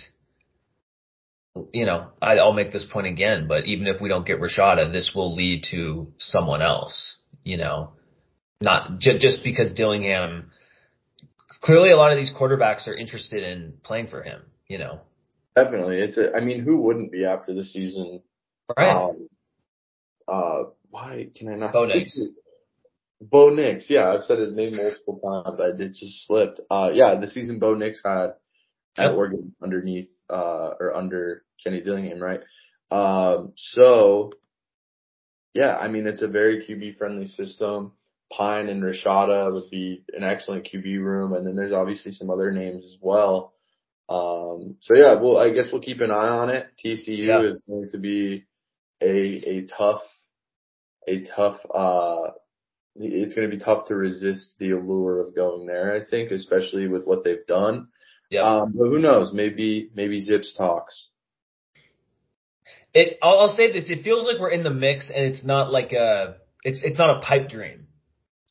you 1.72 1.86
know, 1.86 2.08
I'll 2.20 2.52
make 2.52 2.72
this 2.72 2.84
point 2.90 3.06
again, 3.06 3.46
but 3.48 3.66
even 3.66 3.86
if 3.86 4.00
we 4.00 4.08
don't 4.08 4.26
get 4.26 4.40
Rashada, 4.40 4.92
this 4.92 5.12
will 5.14 5.34
lead 5.34 5.64
to 5.70 6.12
someone 6.18 6.62
else. 6.62 7.16
You 7.44 7.56
know, 7.56 7.92
not 8.60 8.98
j- 8.98 9.18
just 9.18 9.42
because 9.42 9.72
Dillingham 9.72 10.50
clearly 11.62 11.90
a 11.90 11.96
lot 11.96 12.12
of 12.12 12.18
these 12.18 12.32
quarterbacks 12.32 12.86
are 12.86 12.94
interested 12.94 13.42
in 13.42 13.74
playing 13.82 14.08
for 14.08 14.22
him, 14.22 14.42
you 14.68 14.78
know. 14.78 15.00
Definitely. 15.56 15.98
It's 15.98 16.18
a, 16.18 16.34
I 16.34 16.40
mean, 16.40 16.62
who 16.62 16.78
wouldn't 16.78 17.12
be 17.12 17.24
after 17.24 17.54
the 17.54 17.64
season? 17.64 18.22
Right. 18.76 18.96
Um, 18.96 19.28
uh, 20.28 20.62
why 20.90 21.28
can 21.36 21.48
I 21.48 21.56
not? 21.56 21.72
Bo 21.72 21.86
Nix. 21.86 22.18
Bo 23.20 23.50
Nix. 23.50 23.88
Yeah, 23.88 24.10
I've 24.10 24.24
said 24.24 24.38
his 24.38 24.52
name 24.52 24.76
multiple 24.76 25.20
times. 25.44 25.60
I 25.60 25.76
did 25.76 25.92
just 25.92 26.26
slipped. 26.26 26.60
Uh, 26.70 26.90
yeah, 26.92 27.16
the 27.16 27.28
season 27.28 27.58
Bo 27.58 27.74
Nix 27.74 28.00
had 28.04 28.34
at 28.98 29.08
yep. 29.10 29.14
Oregon 29.14 29.54
underneath, 29.62 30.08
uh, 30.30 30.70
or 30.80 30.94
under 30.94 31.44
Kenny 31.62 31.80
Dillingham, 31.80 32.20
right? 32.20 32.40
Um, 32.90 33.52
so 33.56 34.32
yeah, 35.54 35.76
I 35.76 35.88
mean, 35.88 36.06
it's 36.06 36.22
a 36.22 36.28
very 36.28 36.64
QB 36.64 36.98
friendly 36.98 37.26
system. 37.26 37.92
Pyne 38.37 38.68
and 38.68 38.82
Rashada 38.82 39.52
would 39.52 39.70
be 39.70 40.04
an 40.16 40.24
excellent 40.24 40.68
QB 40.72 40.85
room. 41.02 41.35
And 41.35 41.46
then 41.46 41.56
there's 41.56 41.72
obviously 41.72 42.12
some 42.12 42.30
other 42.30 42.50
names 42.50 42.85
as 42.87 42.96
well. 43.00 43.52
Um, 44.08 44.76
so 44.80 44.94
yeah, 44.96 45.20
well, 45.20 45.37
I 45.37 45.52
guess 45.52 45.68
we'll 45.70 45.82
keep 45.82 46.00
an 46.00 46.11
eye 46.11 46.28
on 46.28 46.48
it. 46.48 46.66
TCU 46.82 47.26
yeah. 47.26 47.42
is 47.42 47.61
going 47.68 47.88
to 47.90 47.98
be 47.98 48.46
a, 49.00 49.08
a 49.08 49.66
tough, 49.66 50.02
a 51.06 51.24
tough, 51.24 51.58
uh, 51.74 52.30
it's 52.94 53.35
going 53.35 53.50
to 53.50 53.56
be 53.56 53.62
tough 53.62 53.88
to 53.88 53.96
resist 53.96 54.54
the 54.58 54.72
allure 54.72 55.20
of 55.20 55.35
going 55.35 55.66
there, 55.66 55.94
I 55.94 56.04
think, 56.08 56.30
especially 56.30 56.88
with 56.88 57.04
what 57.04 57.24
they've 57.24 57.46
done. 57.46 57.88
Yeah. 58.32 58.42
Um, 58.42 58.72
but 58.76 58.88
who 58.88 58.98
knows? 58.98 59.32
Maybe, 59.32 59.90
maybe 59.94 60.26
Zipps 60.26 60.56
talks. 60.56 61.08
It, 62.94 63.18
I'll, 63.22 63.40
I'll 63.40 63.56
say 63.56 63.72
this. 63.72 63.90
It 63.90 64.02
feels 64.02 64.26
like 64.26 64.40
we're 64.40 64.50
in 64.50 64.64
the 64.64 64.70
mix 64.70 65.10
and 65.14 65.24
it's 65.24 65.44
not 65.44 65.70
like 65.70 65.92
a, 65.92 66.36
it's, 66.64 66.82
it's 66.82 66.98
not 66.98 67.18
a 67.18 67.20
pipe 67.20 67.48
dream. 67.48 67.86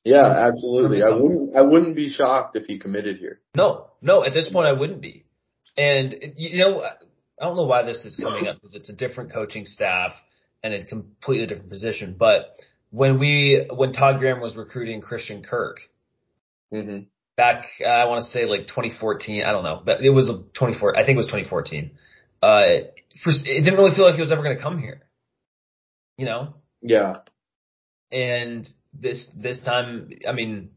Yeah, 0.04 0.48
absolutely. 0.48 1.04
I 1.04 1.10
wouldn't 1.10 1.56
I 1.56 1.62
wouldn't 1.62 1.96
be 1.96 2.10
shocked 2.10 2.56
if 2.56 2.66
he 2.66 2.80
committed 2.80 3.18
here. 3.18 3.40
No, 3.56 3.88
no, 4.02 4.24
at 4.26 4.34
this 4.34 4.50
point 4.50 4.68
I 4.68 4.74
wouldn't 4.74 5.02
be. 5.02 5.26
And 5.78 6.16
you 6.38 6.60
know, 6.60 6.82
I 6.82 7.46
don't 7.46 7.56
know 7.56 7.66
why 7.66 7.84
this 7.84 8.04
is 8.04 8.16
coming 8.16 8.48
up 8.48 8.56
because 8.56 8.74
it's 8.74 8.90
a 8.90 8.94
different 8.94 9.32
coaching 9.32 9.66
staff 9.66 10.14
and 10.64 10.74
a 10.74 10.84
completely 10.86 11.46
different 11.46 11.70
position. 11.70 12.16
But 12.18 12.58
when 12.90 13.20
we 13.20 13.68
when 13.72 13.94
Todd 13.94 14.20
Graham 14.20 14.42
was 14.42 14.56
recruiting 14.56 15.02
Christian 15.02 15.44
Kirk, 15.44 15.78
mm-hmm. 16.74 17.04
Back 17.42 17.66
uh, 17.84 17.90
I 17.90 18.06
want 18.06 18.24
to 18.24 18.30
say 18.30 18.46
like 18.46 18.68
2014, 18.68 19.44
I 19.44 19.52
don't 19.52 19.64
know, 19.64 19.82
but 19.84 20.02
it 20.02 20.12
was 20.12 20.30
24. 20.54 20.96
I 20.96 21.04
think 21.04 21.16
it 21.16 21.18
was 21.18 21.26
2014. 21.28 21.92
Uh, 22.44 22.62
first, 23.24 23.48
it 23.48 23.64
didn't 23.64 23.80
really 23.80 23.96
feel 23.96 24.06
like 24.06 24.16
he 24.16 24.22
was 24.22 24.32
ever 24.32 24.44
going 24.44 24.58
to 24.58 24.62
come 24.62 24.78
here. 24.78 25.02
You 26.18 26.26
know? 26.26 26.54
Yeah. 26.82 27.18
And 28.12 28.70
this 28.94 29.28
this 29.36 29.60
time, 29.64 30.10
I 30.28 30.34
mean, 30.34 30.70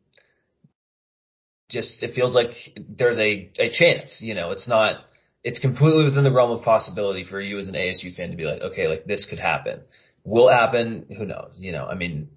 just 1.71 2.03
it 2.03 2.15
feels 2.15 2.35
like 2.35 2.53
there's 2.77 3.19
a 3.19 3.51
a 3.59 3.69
chance. 3.71 4.19
You 4.21 4.35
know, 4.35 4.53
it's 4.53 4.69
not. 4.69 5.05
It's 5.43 5.59
completely 5.59 6.05
within 6.05 6.25
the 6.25 6.33
realm 6.33 6.53
of 6.53 6.65
possibility 6.65 7.25
for 7.25 7.39
you 7.39 7.59
as 7.59 7.69
an 7.69 7.75
ASU 7.75 8.15
fan 8.17 8.31
to 8.31 8.37
be 8.37 8.45
like, 8.45 8.63
okay, 8.63 8.89
like 8.89 9.05
this 9.05 9.27
could 9.29 9.39
happen. 9.39 9.81
Will 10.25 10.49
happen? 10.49 11.05
Who 11.19 11.27
knows? 11.27 11.53
You 11.59 11.73
know, 11.73 11.85
I 11.85 11.95
mean, 11.95 12.31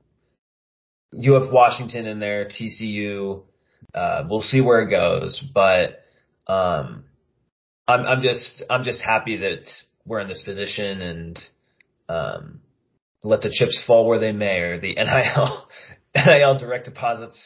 you 1.11 1.35
have 1.35 1.49
Washington 1.49 2.05
in 2.05 2.19
there, 2.19 2.45
TCU. 2.45 3.43
Uh, 3.93 4.23
we'll 4.29 4.41
see 4.41 4.61
where 4.61 4.81
it 4.81 4.89
goes, 4.89 5.43
but 5.53 6.03
um, 6.47 7.05
I'm 7.87 8.05
I'm 8.05 8.21
just 8.21 8.63
I'm 8.69 8.83
just 8.83 9.03
happy 9.03 9.37
that 9.37 9.69
we're 10.05 10.19
in 10.19 10.27
this 10.27 10.41
position 10.43 11.01
and 11.01 11.39
um, 12.09 12.61
let 13.23 13.41
the 13.41 13.49
chips 13.51 13.83
fall 13.85 14.07
where 14.07 14.19
they 14.19 14.31
may, 14.31 14.59
or 14.59 14.79
the 14.79 14.95
NIL 14.95 15.67
NIL 16.15 16.57
direct 16.57 16.85
deposits 16.85 17.39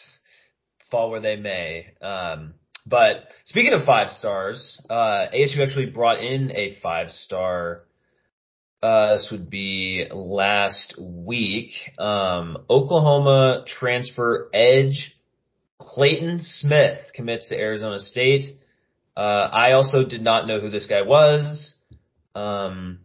fall 0.90 1.10
where 1.10 1.22
they 1.22 1.36
may. 1.36 1.94
Um, 2.02 2.56
but 2.86 3.28
speaking 3.46 3.74
of 3.74 3.86
five 3.86 4.10
stars, 4.10 4.82
uh, 4.90 5.28
ASU 5.34 5.60
actually 5.66 5.88
brought 5.88 6.20
in 6.20 6.52
a 6.52 6.78
five 6.82 7.12
star. 7.12 7.82
Uh, 8.82 9.14
this 9.14 9.30
would 9.32 9.48
be 9.50 10.06
last 10.12 10.96
week. 11.00 11.72
Um, 12.00 12.58
Oklahoma 12.68 13.64
transfer 13.68 14.50
edge 14.54 15.16
Clayton 15.82 16.40
Smith 16.42 16.98
commits 17.14 17.50
to 17.50 17.58
Arizona 17.58 18.00
State. 18.00 18.46
Uh, 19.18 19.20
I 19.52 19.74
also 19.74 20.06
did 20.06 20.22
not 20.22 20.48
know 20.48 20.60
who 20.60 20.70
this 20.70 20.86
guy 20.86 21.02
was 21.02 21.76
um, 22.36 23.00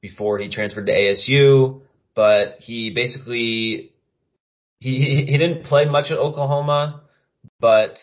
before 0.00 0.38
he 0.38 0.48
transferred 0.48 0.86
to 0.86 0.92
ASU 0.92 1.82
but 2.14 2.56
he 2.60 2.90
basically 2.94 3.92
he 4.80 5.24
he 5.26 5.38
didn't 5.38 5.64
play 5.64 5.84
much 5.84 6.10
at 6.10 6.18
Oklahoma, 6.18 7.02
but 7.60 7.98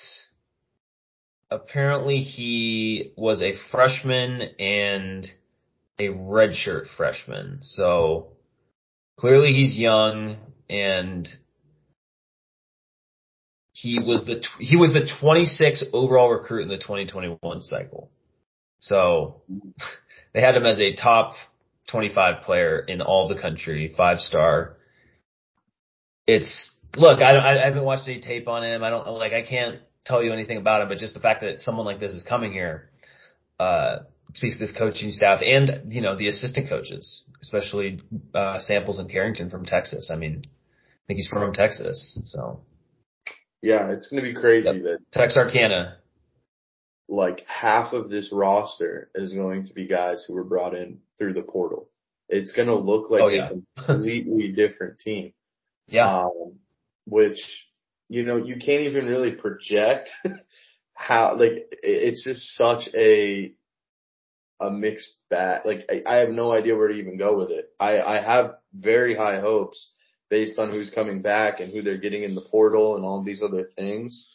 apparently 1.52 2.20
he 2.20 3.14
was 3.16 3.42
a 3.42 3.54
freshman 3.72 4.42
and 4.60 5.28
a 6.00 6.08
redshirt 6.08 6.86
freshman. 6.96 7.60
So 7.62 8.30
clearly 9.18 9.54
he's 9.54 9.78
young 9.78 10.38
and 10.70 11.28
he 13.82 13.98
was 13.98 14.26
the 14.26 14.44
he 14.60 14.76
was 14.76 14.94
the 14.94 15.10
26th 15.22 15.94
overall 15.94 16.30
recruit 16.30 16.64
in 16.64 16.68
the 16.68 16.78
2021 16.78 17.62
cycle. 17.62 18.12
So 18.80 19.42
they 20.34 20.42
had 20.42 20.56
him 20.56 20.66
as 20.66 20.80
a 20.80 20.96
top 20.96 21.36
25 21.90 22.44
player 22.44 22.80
in 22.80 23.02
all 23.02 23.28
the 23.28 23.40
country, 23.40 23.94
five 23.96 24.20
star. 24.20 24.76
It's 26.28 26.72
look, 26.96 27.20
I, 27.22 27.38
I 27.38 27.66
haven't 27.66 27.84
watched 27.84 28.08
any 28.08 28.20
tape 28.20 28.48
on 28.48 28.64
him. 28.64 28.84
I 28.84 28.90
don't 28.90 29.08
like 29.08 29.32
I 29.32 29.44
can't 29.44 29.80
tell 30.06 30.22
you 30.24 30.34
anything 30.34 30.58
about 30.58 30.82
him, 30.82 30.90
but 30.90 30.98
just 30.98 31.14
the 31.14 31.22
fact 31.22 31.42
that 31.42 31.62
someone 31.62 31.86
like 31.86 32.02
this 32.02 32.14
is 32.14 32.24
coming 32.24 32.52
here 32.52 32.90
uh, 33.60 34.00
speaks 34.34 34.58
to 34.58 34.66
this 34.66 34.76
coaching 34.78 35.12
staff 35.12 35.40
and 35.42 35.94
you 35.94 36.02
know 36.02 36.18
the 36.18 36.28
assistant 36.28 36.68
coaches, 36.68 37.24
especially 37.42 38.02
uh, 38.36 38.60
Samples 38.60 39.00
and 39.00 39.10
Carrington 39.10 39.50
from 39.50 39.66
Texas. 39.66 40.10
I 40.14 40.18
mean, 40.18 40.44
I 40.46 41.02
think 41.08 41.18
he's 41.18 41.30
from 41.30 41.54
Texas, 41.54 42.20
so. 42.26 42.60
Yeah, 43.62 43.92
it's 43.92 44.08
gonna 44.08 44.22
be 44.22 44.34
crazy 44.34 44.70
yep. 44.70 44.84
that 44.84 45.00
Texarkana 45.12 46.00
like 47.10 47.44
half 47.48 47.92
of 47.94 48.10
this 48.10 48.30
roster 48.32 49.10
is 49.16 49.34
going 49.34 49.66
to 49.66 49.74
be 49.74 49.88
guys 49.88 50.24
who 50.26 50.36
were 50.36 50.44
brought 50.44 50.76
in 50.76 51.00
through 51.18 51.34
the 51.34 51.42
portal. 51.42 51.90
It's 52.30 52.52
going 52.52 52.68
to 52.68 52.76
look 52.76 53.10
like 53.10 53.22
oh, 53.24 53.28
yeah. 53.28 53.50
a 53.50 53.84
completely 53.86 54.52
different 54.52 55.00
team. 55.00 55.34
Yeah. 55.88 56.26
Um, 56.26 56.60
which, 57.06 57.40
you 58.08 58.24
know, 58.24 58.38
you 58.38 58.56
can't 58.56 58.84
even 58.84 59.08
really 59.08 59.32
project 59.32 60.10
how, 60.94 61.36
like, 61.36 61.74
it's 61.82 62.24
just 62.24 62.56
such 62.56 62.88
a, 62.94 63.54
a 64.60 64.70
mixed 64.70 65.16
bag. 65.32 65.62
Like, 65.66 65.90
I, 65.90 66.04
I 66.06 66.16
have 66.18 66.30
no 66.30 66.54
idea 66.54 66.78
where 66.78 66.90
to 66.90 66.94
even 66.94 67.18
go 67.18 67.38
with 67.40 67.50
it. 67.50 67.72
I, 67.80 68.00
I 68.00 68.22
have 68.22 68.58
very 68.72 69.16
high 69.16 69.40
hopes 69.40 69.90
based 70.30 70.60
on 70.60 70.72
who's 70.72 70.90
coming 70.90 71.22
back 71.22 71.60
and 71.60 71.72
who 71.72 71.82
they're 71.82 71.98
getting 71.98 72.24
in 72.24 72.36
the 72.36 72.42
portal 72.42 72.96
and 72.96 73.06
all 73.06 73.24
these 73.24 73.42
other 73.42 73.68
things. 73.76 74.32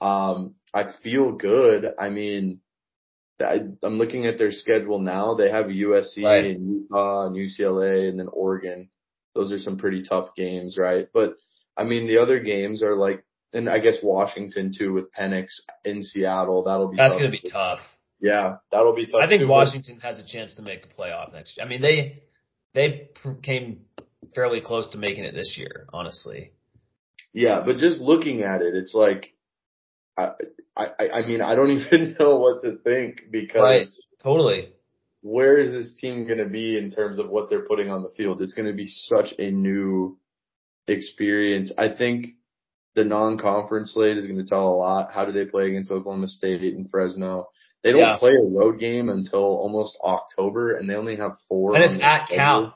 Um, 0.00 0.54
I 0.72 0.92
feel 1.02 1.32
good. 1.32 1.86
I 1.98 2.10
mean, 2.10 2.60
I, 3.40 3.60
am 3.82 3.98
looking 3.98 4.26
at 4.26 4.38
their 4.38 4.52
schedule 4.52 4.98
now. 4.98 5.34
They 5.34 5.50
have 5.50 5.66
USC 5.66 6.24
right. 6.24 6.44
and 6.44 6.68
Utah 6.68 7.26
and 7.26 7.36
UCLA 7.36 8.08
and 8.08 8.18
then 8.18 8.28
Oregon. 8.28 8.90
Those 9.34 9.52
are 9.52 9.58
some 9.58 9.78
pretty 9.78 10.02
tough 10.02 10.34
games, 10.36 10.76
right? 10.76 11.08
But 11.12 11.36
I 11.76 11.84
mean, 11.84 12.08
the 12.08 12.18
other 12.18 12.40
games 12.40 12.82
are 12.82 12.96
like 12.96 13.24
and 13.52 13.68
I 13.68 13.78
guess 13.78 13.96
Washington 14.02 14.72
too 14.76 14.92
with 14.92 15.12
Penix 15.12 15.48
in 15.84 16.02
Seattle. 16.02 16.64
That'll 16.64 16.88
be 16.88 16.96
That's 16.96 17.14
going 17.14 17.30
to 17.30 17.38
be 17.42 17.50
tough. 17.50 17.80
Yeah, 18.20 18.56
that'll 18.72 18.94
be 18.94 19.06
tough. 19.06 19.20
I 19.22 19.28
think 19.28 19.42
too, 19.42 19.48
Washington 19.48 20.00
has 20.00 20.18
a 20.18 20.26
chance 20.26 20.56
to 20.56 20.62
make 20.62 20.84
a 20.84 21.00
playoff 21.00 21.32
next 21.32 21.56
year. 21.56 21.64
I 21.64 21.68
mean, 21.68 21.80
they 21.80 22.24
they 22.74 23.10
came 23.42 23.82
fairly 24.34 24.60
close 24.60 24.88
to 24.90 24.98
making 24.98 25.24
it 25.24 25.34
this 25.34 25.54
year, 25.56 25.86
honestly. 25.92 26.52
Yeah, 27.32 27.62
but 27.64 27.76
just 27.78 28.00
looking 28.00 28.42
at 28.42 28.62
it, 28.62 28.74
it's 28.74 28.94
like, 28.94 29.32
I, 30.16 30.30
I, 30.76 30.88
I 31.14 31.26
mean, 31.26 31.40
I 31.40 31.54
don't 31.54 31.70
even 31.78 32.16
know 32.18 32.36
what 32.36 32.62
to 32.62 32.76
think 32.78 33.22
because 33.30 33.60
Right. 33.62 33.86
Totally. 34.22 34.70
where 35.22 35.58
is 35.58 35.72
this 35.72 35.96
team 36.00 36.26
going 36.26 36.38
to 36.38 36.46
be 36.48 36.76
in 36.78 36.90
terms 36.90 37.18
of 37.18 37.28
what 37.30 37.50
they're 37.50 37.66
putting 37.66 37.90
on 37.90 38.02
the 38.02 38.10
field? 38.16 38.40
It's 38.42 38.54
going 38.54 38.68
to 38.68 38.74
be 38.74 38.86
such 38.88 39.34
a 39.38 39.50
new 39.50 40.18
experience. 40.86 41.72
I 41.78 41.88
think 41.94 42.26
the 42.94 43.04
non-conference 43.04 43.92
slate 43.94 44.16
is 44.16 44.26
going 44.26 44.38
to 44.38 44.44
tell 44.48 44.68
a 44.68 44.74
lot. 44.74 45.12
How 45.12 45.24
do 45.24 45.32
they 45.32 45.44
play 45.44 45.68
against 45.68 45.90
Oklahoma 45.90 46.28
State 46.28 46.74
and 46.74 46.90
Fresno? 46.90 47.46
They 47.84 47.92
don't 47.92 48.00
Yeah. 48.00 48.16
play 48.18 48.32
a 48.32 48.44
road 48.48 48.80
game 48.80 49.08
until 49.08 49.40
almost 49.40 49.96
October, 50.02 50.72
and 50.74 50.90
they 50.90 50.94
only 50.94 51.16
have 51.16 51.36
four. 51.48 51.76
And 51.76 51.84
it's 51.84 52.02
at 52.02 52.28
Cal. 52.28 52.74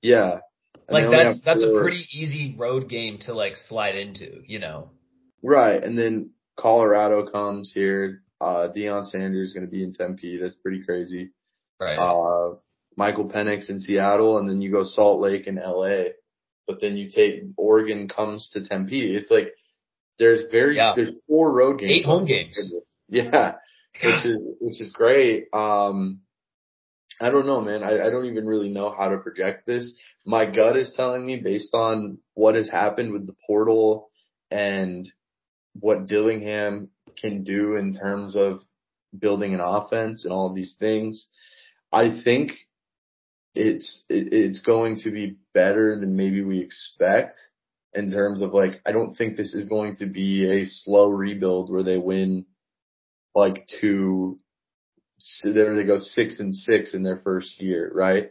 Yeah. 0.00 0.40
Like 0.88 1.10
that's 1.10 1.40
that's 1.44 1.62
a 1.62 1.78
pretty 1.80 2.06
easy 2.12 2.54
road 2.56 2.88
game 2.88 3.18
to 3.22 3.34
like 3.34 3.56
slide 3.56 3.96
into, 3.96 4.42
you 4.46 4.58
know. 4.58 4.90
Right, 5.42 5.82
and 5.82 5.96
then 5.96 6.30
Colorado 6.58 7.30
comes 7.30 7.70
here. 7.72 8.22
Uh, 8.40 8.68
Deion 8.74 9.04
Sanders 9.04 9.48
is 9.48 9.54
going 9.54 9.66
to 9.66 9.70
be 9.70 9.82
in 9.82 9.92
Tempe. 9.92 10.38
That's 10.40 10.54
pretty 10.56 10.82
crazy. 10.84 11.30
Right. 11.80 11.96
Uh, 11.96 12.56
Michael 12.96 13.28
Penix 13.28 13.68
in 13.68 13.78
Seattle, 13.80 14.38
and 14.38 14.48
then 14.48 14.60
you 14.60 14.72
go 14.72 14.82
Salt 14.84 15.20
Lake 15.20 15.46
and 15.46 15.56
LA. 15.58 16.10
But 16.66 16.80
then 16.80 16.96
you 16.96 17.10
take 17.10 17.42
Oregon 17.56 18.08
comes 18.08 18.50
to 18.52 18.66
Tempe. 18.66 19.14
It's 19.14 19.30
like 19.30 19.54
there's 20.18 20.42
very 20.50 20.76
Yeah. 20.76 20.92
there's 20.96 21.18
four 21.28 21.52
road 21.52 21.78
games. 21.80 21.92
Eight 21.92 22.04
home 22.04 22.24
games. 22.24 22.58
Yeah, 23.08 23.54
which 24.02 24.26
is 24.26 24.36
which 24.60 24.80
is 24.80 24.92
great. 24.92 25.46
Um, 25.52 26.20
I 27.20 27.30
don't 27.30 27.46
know, 27.46 27.60
man. 27.60 27.82
I, 27.82 28.06
I 28.06 28.10
don't 28.10 28.26
even 28.26 28.46
really 28.46 28.68
know 28.68 28.94
how 28.96 29.08
to 29.08 29.18
project 29.18 29.66
this. 29.66 29.92
My 30.24 30.46
gut 30.46 30.76
is 30.76 30.92
telling 30.94 31.26
me 31.26 31.40
based 31.42 31.74
on 31.74 32.18
what 32.34 32.54
has 32.54 32.68
happened 32.68 33.12
with 33.12 33.26
the 33.26 33.34
portal 33.46 34.10
and 34.50 35.10
what 35.72 36.06
Dillingham 36.06 36.90
can 37.20 37.42
do 37.44 37.76
in 37.76 37.96
terms 37.96 38.36
of 38.36 38.60
building 39.16 39.54
an 39.54 39.60
offense 39.60 40.24
and 40.24 40.32
all 40.32 40.48
of 40.48 40.54
these 40.54 40.76
things. 40.78 41.26
I 41.92 42.20
think 42.22 42.52
it's 43.54 44.04
it, 44.08 44.32
it's 44.32 44.60
going 44.60 44.98
to 45.04 45.10
be 45.10 45.36
better 45.54 45.98
than 45.98 46.16
maybe 46.16 46.42
we 46.42 46.60
expect 46.60 47.34
in 47.94 48.10
terms 48.10 48.42
of 48.42 48.52
like 48.52 48.80
I 48.86 48.92
don't 48.92 49.14
think 49.14 49.36
this 49.36 49.54
is 49.54 49.68
going 49.68 49.96
to 49.96 50.06
be 50.06 50.48
a 50.48 50.66
slow 50.66 51.10
rebuild 51.10 51.70
where 51.70 51.82
they 51.82 51.98
win 51.98 52.46
like 53.34 53.66
two 53.80 54.38
there 55.44 55.74
they 55.74 55.84
go 55.84 55.98
six 55.98 56.40
and 56.40 56.54
six 56.54 56.94
in 56.94 57.02
their 57.02 57.16
first 57.18 57.60
year, 57.60 57.90
right? 57.94 58.30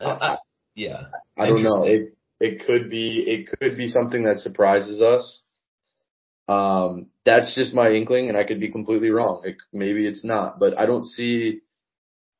Uh, 0.00 0.18
I- 0.20 0.38
yeah. 0.74 1.04
I 1.38 1.46
don't 1.46 1.62
know. 1.62 1.84
It 1.84 2.16
it 2.40 2.66
could 2.66 2.90
be 2.90 3.20
it 3.26 3.48
could 3.60 3.76
be 3.76 3.88
something 3.88 4.24
that 4.24 4.40
surprises 4.40 5.00
us. 5.02 5.42
Um, 6.48 7.10
that's 7.24 7.54
just 7.54 7.74
my 7.74 7.90
inkling, 7.92 8.28
and 8.28 8.36
I 8.36 8.44
could 8.44 8.58
be 8.60 8.70
completely 8.70 9.10
wrong. 9.10 9.42
It, 9.44 9.56
maybe 9.72 10.06
it's 10.06 10.24
not, 10.24 10.58
but 10.58 10.78
I 10.78 10.86
don't 10.86 11.04
see. 11.04 11.60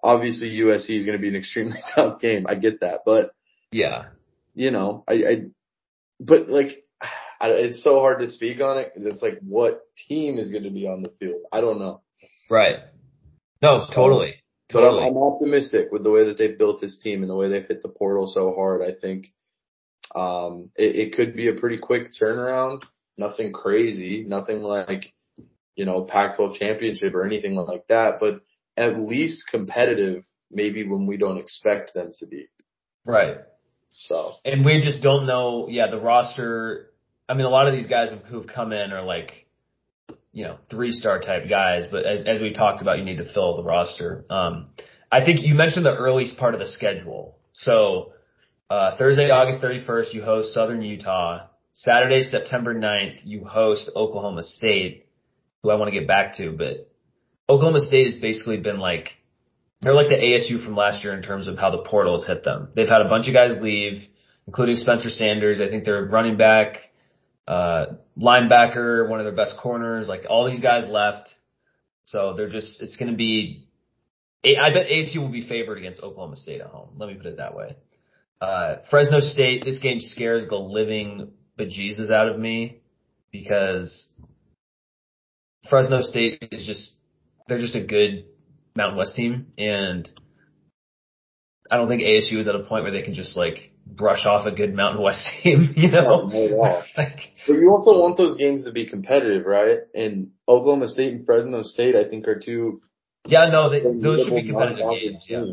Obviously, 0.02 0.50
USC 0.50 0.98
is 0.98 1.04
going 1.06 1.16
to 1.16 1.22
be 1.22 1.28
an 1.28 1.36
extremely 1.36 1.78
tough 1.94 2.20
game. 2.20 2.46
I 2.48 2.56
get 2.56 2.80
that, 2.80 3.02
but 3.06 3.34
Yeah. 3.70 4.06
you 4.54 4.70
know, 4.72 5.04
I, 5.06 5.12
I 5.12 5.42
but 6.18 6.48
like, 6.48 6.84
I, 7.40 7.50
it's 7.50 7.84
so 7.84 8.00
hard 8.00 8.18
to 8.20 8.26
speak 8.26 8.60
on 8.60 8.78
it 8.78 8.92
because 8.92 9.12
it's 9.12 9.22
like, 9.22 9.38
what 9.40 9.82
team 10.08 10.38
is 10.38 10.50
going 10.50 10.64
to 10.64 10.70
be 10.70 10.88
on 10.88 11.02
the 11.02 11.12
field? 11.20 11.42
I 11.52 11.60
don't 11.60 11.78
know. 11.78 12.00
Right. 12.50 12.78
No, 13.62 13.84
totally. 13.94 14.34
But 14.72 14.80
Totally. 14.80 15.04
I'm, 15.04 15.16
I'm 15.16 15.22
optimistic 15.22 15.88
with 15.92 16.02
the 16.02 16.10
way 16.10 16.24
that 16.24 16.38
they've 16.38 16.58
built 16.58 16.80
this 16.80 16.98
team 16.98 17.22
and 17.22 17.30
the 17.30 17.36
way 17.36 17.48
they've 17.48 17.66
hit 17.66 17.82
the 17.82 17.88
portal 17.88 18.26
so 18.26 18.54
hard. 18.54 18.82
I 18.82 18.92
think 18.98 19.26
um, 20.14 20.70
it, 20.76 20.96
it 20.96 21.16
could 21.16 21.36
be 21.36 21.48
a 21.48 21.54
pretty 21.54 21.78
quick 21.78 22.10
turnaround. 22.12 22.82
Nothing 23.18 23.52
crazy, 23.52 24.24
nothing 24.26 24.62
like 24.62 25.12
you 25.76 25.84
know 25.84 26.04
Pac-12 26.04 26.56
championship 26.56 27.14
or 27.14 27.24
anything 27.24 27.54
like 27.54 27.86
that, 27.88 28.18
but 28.18 28.40
at 28.76 28.98
least 28.98 29.44
competitive. 29.50 30.24
Maybe 30.54 30.86
when 30.86 31.06
we 31.06 31.16
don't 31.16 31.38
expect 31.38 31.94
them 31.94 32.12
to 32.18 32.26
be. 32.26 32.46
right. 33.06 33.38
So 33.90 34.34
And 34.44 34.64
we 34.64 34.82
just 34.82 35.02
don't 35.02 35.26
know. 35.26 35.68
Yeah, 35.70 35.90
the 35.90 35.98
roster. 35.98 36.90
I 37.28 37.34
mean, 37.34 37.46
a 37.46 37.50
lot 37.50 37.68
of 37.68 37.74
these 37.74 37.86
guys 37.86 38.12
who've 38.28 38.46
come 38.46 38.72
in 38.72 38.92
are 38.92 39.02
like, 39.02 39.46
you 40.32 40.44
know, 40.44 40.58
three 40.70 40.92
star 40.92 41.20
type 41.20 41.48
guys. 41.48 41.86
But 41.90 42.06
as 42.06 42.24
as 42.26 42.40
we 42.40 42.52
talked 42.52 42.82
about, 42.82 42.98
you 42.98 43.04
need 43.04 43.18
to 43.18 43.32
fill 43.32 43.56
the 43.56 43.62
roster. 43.62 44.24
Um, 44.30 44.70
I 45.10 45.24
think 45.24 45.42
you 45.42 45.54
mentioned 45.54 45.84
the 45.84 45.94
earliest 45.94 46.38
part 46.38 46.54
of 46.54 46.60
the 46.60 46.68
schedule. 46.68 47.36
So 47.52 48.12
uh, 48.70 48.96
Thursday, 48.96 49.30
August 49.30 49.60
31st, 49.60 50.14
you 50.14 50.22
host 50.22 50.54
Southern 50.54 50.82
Utah. 50.82 51.46
Saturday, 51.74 52.22
September 52.22 52.74
9th, 52.74 53.20
you 53.24 53.44
host 53.44 53.90
Oklahoma 53.96 54.42
State, 54.42 55.06
who 55.62 55.70
I 55.70 55.76
want 55.76 55.92
to 55.92 55.98
get 55.98 56.06
back 56.06 56.36
to. 56.36 56.52
But 56.52 56.90
Oklahoma 57.48 57.80
State 57.80 58.12
has 58.12 58.20
basically 58.20 58.58
been 58.58 58.78
like 58.78 59.10
they're 59.82 59.94
like 59.94 60.08
the 60.08 60.14
ASU 60.14 60.64
from 60.64 60.76
last 60.76 61.02
year 61.02 61.12
in 61.12 61.22
terms 61.22 61.48
of 61.48 61.58
how 61.58 61.70
the 61.70 61.82
portal 61.82 62.16
has 62.18 62.26
hit 62.26 62.44
them. 62.44 62.68
They've 62.74 62.88
had 62.88 63.00
a 63.00 63.08
bunch 63.08 63.26
of 63.26 63.34
guys 63.34 63.60
leave, 63.60 64.04
including 64.46 64.76
Spencer 64.76 65.10
Sanders. 65.10 65.60
I 65.60 65.68
think 65.68 65.84
they're 65.84 66.04
running 66.04 66.36
back, 66.36 66.76
uh, 67.48 67.86
linebacker, 68.18 69.08
one 69.08 69.20
of 69.20 69.26
their 69.26 69.34
best 69.34 69.56
corners. 69.58 70.08
Like 70.08 70.24
all 70.28 70.50
these 70.50 70.60
guys 70.60 70.88
left. 70.88 71.30
So 72.04 72.34
they're 72.36 72.50
just, 72.50 72.82
it's 72.82 72.96
going 72.96 73.10
to 73.10 73.16
be, 73.16 73.68
I 74.44 74.72
bet 74.74 74.88
ASU 74.88 75.18
will 75.18 75.28
be 75.28 75.46
favored 75.46 75.78
against 75.78 76.02
Oklahoma 76.02 76.36
State 76.36 76.60
at 76.60 76.66
home. 76.66 76.90
Let 76.96 77.08
me 77.08 77.14
put 77.14 77.26
it 77.26 77.36
that 77.36 77.54
way. 77.54 77.76
Uh, 78.40 78.76
Fresno 78.90 79.20
State, 79.20 79.64
this 79.64 79.78
game 79.78 80.00
scares 80.00 80.48
the 80.48 80.56
living 80.56 81.30
bejesus 81.58 82.10
out 82.10 82.28
of 82.28 82.38
me 82.38 82.80
because 83.30 84.10
Fresno 85.70 86.02
State 86.02 86.48
is 86.50 86.66
just, 86.66 86.92
they're 87.46 87.58
just 87.58 87.76
a 87.76 87.84
good 87.84 88.24
Mountain 88.74 88.98
West 88.98 89.14
team, 89.14 89.52
and 89.58 90.08
I 91.70 91.76
don't 91.76 91.88
think 91.88 92.02
ASU 92.02 92.38
is 92.38 92.48
at 92.48 92.54
a 92.54 92.64
point 92.64 92.84
where 92.84 92.92
they 92.92 93.02
can 93.02 93.14
just 93.14 93.36
like 93.36 93.71
brush 93.96 94.26
off 94.26 94.46
a 94.46 94.50
good 94.50 94.74
Mountain 94.74 95.02
West 95.02 95.28
team, 95.42 95.72
you 95.76 95.90
know? 95.90 96.26
No, 96.28 96.46
not 96.48 96.84
like, 96.96 97.32
But 97.46 97.54
you 97.54 97.70
also 97.70 97.92
want 98.00 98.16
those 98.16 98.36
games 98.36 98.64
to 98.64 98.72
be 98.72 98.86
competitive, 98.86 99.46
right? 99.46 99.78
And 99.94 100.30
Oklahoma 100.48 100.88
State 100.88 101.12
and 101.12 101.26
Fresno 101.26 101.62
State, 101.62 101.94
I 101.96 102.08
think, 102.08 102.26
are 102.28 102.38
two 102.38 102.82
yeah, 103.24 103.46
no, 103.50 103.70
they, 103.70 103.80
those 103.80 104.24
should 104.26 104.34
be 104.34 104.48
competitive 104.48 104.84
games. 104.90 105.26
Yeah. 105.28 105.44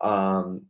Um, 0.00 0.66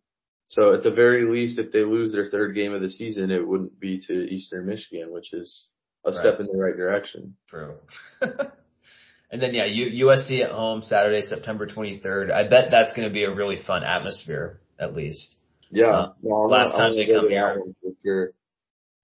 so 0.48 0.74
at 0.74 0.82
the 0.82 0.90
very 0.90 1.24
least, 1.24 1.58
if 1.58 1.70
they 1.72 1.80
lose 1.84 2.12
their 2.12 2.26
third 2.26 2.54
game 2.54 2.72
of 2.72 2.82
the 2.82 2.90
season, 2.90 3.30
it 3.30 3.46
wouldn't 3.46 3.78
be 3.78 4.00
to 4.06 4.12
Eastern 4.12 4.66
Michigan, 4.66 5.12
which 5.12 5.32
is 5.32 5.66
a 6.04 6.10
Right. 6.10 6.18
step 6.18 6.40
in 6.40 6.46
the 6.46 6.58
right 6.58 6.76
direction. 6.76 7.36
true. 7.48 7.76
and 8.20 9.40
then 9.40 9.54
yeah, 9.54 9.64
U- 9.66 10.06
USC 10.06 10.42
at 10.44 10.50
home 10.50 10.82
Saturday, 10.82 11.22
September 11.22 11.66
23rd. 11.66 12.32
I 12.32 12.46
bet 12.48 12.70
that's 12.70 12.92
going 12.92 13.08
to 13.08 13.12
be 13.14 13.24
a 13.24 13.34
really 13.34 13.56
fun 13.64 13.84
atmosphere, 13.84 14.60
at 14.78 14.94
least. 14.94 15.36
Yeah. 15.74 15.86
Uh, 15.90 16.12
no, 16.22 16.34
last 16.46 16.72
gonna- 16.72 16.88
time 16.88 16.96
they 16.96 17.06
come 17.12 17.28
here. 17.28 17.62
for 17.82 17.90
sure. 18.04 18.30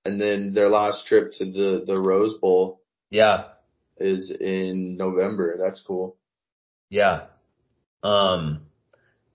And 0.05 0.21
then 0.21 0.55
their 0.55 0.69
last 0.71 1.07
trip 1.07 1.33
to 1.35 1.45
the 1.45 1.85
the 1.87 1.99
Rose 1.99 2.35
Bowl 2.39 2.81
Yeah, 3.11 3.49
is 3.99 4.31
in 4.31 4.97
November. 4.97 5.57
That's 5.59 5.81
cool. 5.83 6.17
yeah. 6.89 7.27
Um, 8.03 8.63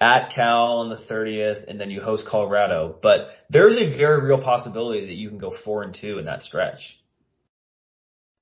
at 0.01 0.31
Cal 0.33 0.79
on 0.79 0.89
the 0.89 0.95
30th, 0.97 1.65
and 1.67 1.79
then 1.79 1.91
you 1.91 2.01
host 2.01 2.25
Colorado. 2.27 2.97
But 3.01 3.29
there's 3.49 3.77
a 3.77 3.95
very 3.95 4.25
real 4.25 4.41
possibility 4.41 5.05
that 5.05 5.13
you 5.13 5.29
can 5.29 5.37
go 5.37 5.51
four 5.63 5.83
and 5.83 5.93
two 5.93 6.17
in 6.17 6.25
that 6.25 6.41
stretch. 6.41 6.99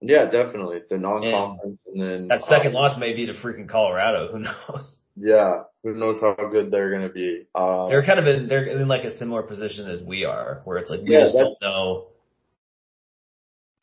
Yeah, 0.01 0.25
definitely. 0.29 0.79
The 0.89 0.97
non-conference, 0.97 1.79
and, 1.87 2.01
then 2.01 2.27
That 2.29 2.41
second 2.41 2.67
um, 2.69 2.73
loss 2.73 2.97
may 2.97 3.13
be 3.13 3.25
to 3.27 3.33
freaking 3.33 3.67
Colorado. 3.69 4.27
Who 4.31 4.39
knows? 4.39 4.97
Yeah, 5.15 5.63
who 5.83 5.93
knows 5.95 6.21
how 6.21 6.35
good 6.51 6.71
they're 6.71 6.91
gonna 6.91 7.09
be? 7.11 7.47
Um, 7.55 7.89
They're 7.89 8.05
kind 8.05 8.19
of 8.19 8.27
in 8.27 8.47
they're 8.47 8.63
in 8.65 8.87
like 8.87 9.03
a 9.03 9.11
similar 9.11 9.43
position 9.43 9.89
as 9.89 10.01
we 10.01 10.25
are, 10.25 10.61
where 10.63 10.77
it's 10.77 10.89
like 10.89 11.01
we 11.01 11.11
Yeah, 11.11 11.25
just 11.25 11.35
don't 11.35 11.57
know 11.61 12.07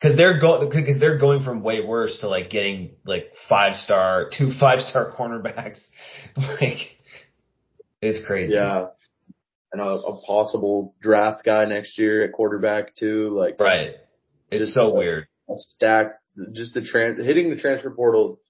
because 0.01 0.17
they're 0.17 0.39
going 0.39 0.69
because 0.69 0.99
they're 0.99 1.19
going 1.19 1.43
from 1.43 1.61
way 1.63 1.81
worse 1.85 2.19
to 2.21 2.27
like 2.27 2.49
getting 2.49 2.95
like 3.05 3.31
five 3.47 3.75
star 3.75 4.29
two 4.35 4.51
five 4.59 4.79
star 4.79 5.13
cornerbacks. 5.17 5.79
like 6.37 6.97
it's 8.01 8.25
crazy. 8.25 8.53
Yeah. 8.55 8.87
And 9.71 9.81
a, 9.81 9.85
a 9.85 10.21
possible 10.25 10.95
draft 11.01 11.45
guy 11.45 11.63
next 11.65 11.97
year 11.97 12.23
at 12.25 12.33
quarterback 12.33 12.95
too. 12.95 13.33
Like 13.37 13.57
Right. 13.59 13.95
It's 14.51 14.73
so 14.73 14.91
uh, 14.91 14.95
weird. 14.95 15.27
a 15.49 15.53
stacked, 15.55 16.17
just 16.51 16.73
the 16.73 16.81
trans, 16.81 17.23
hitting 17.25 17.49
the 17.49 17.55
transfer 17.55 17.89
portal 17.91 18.40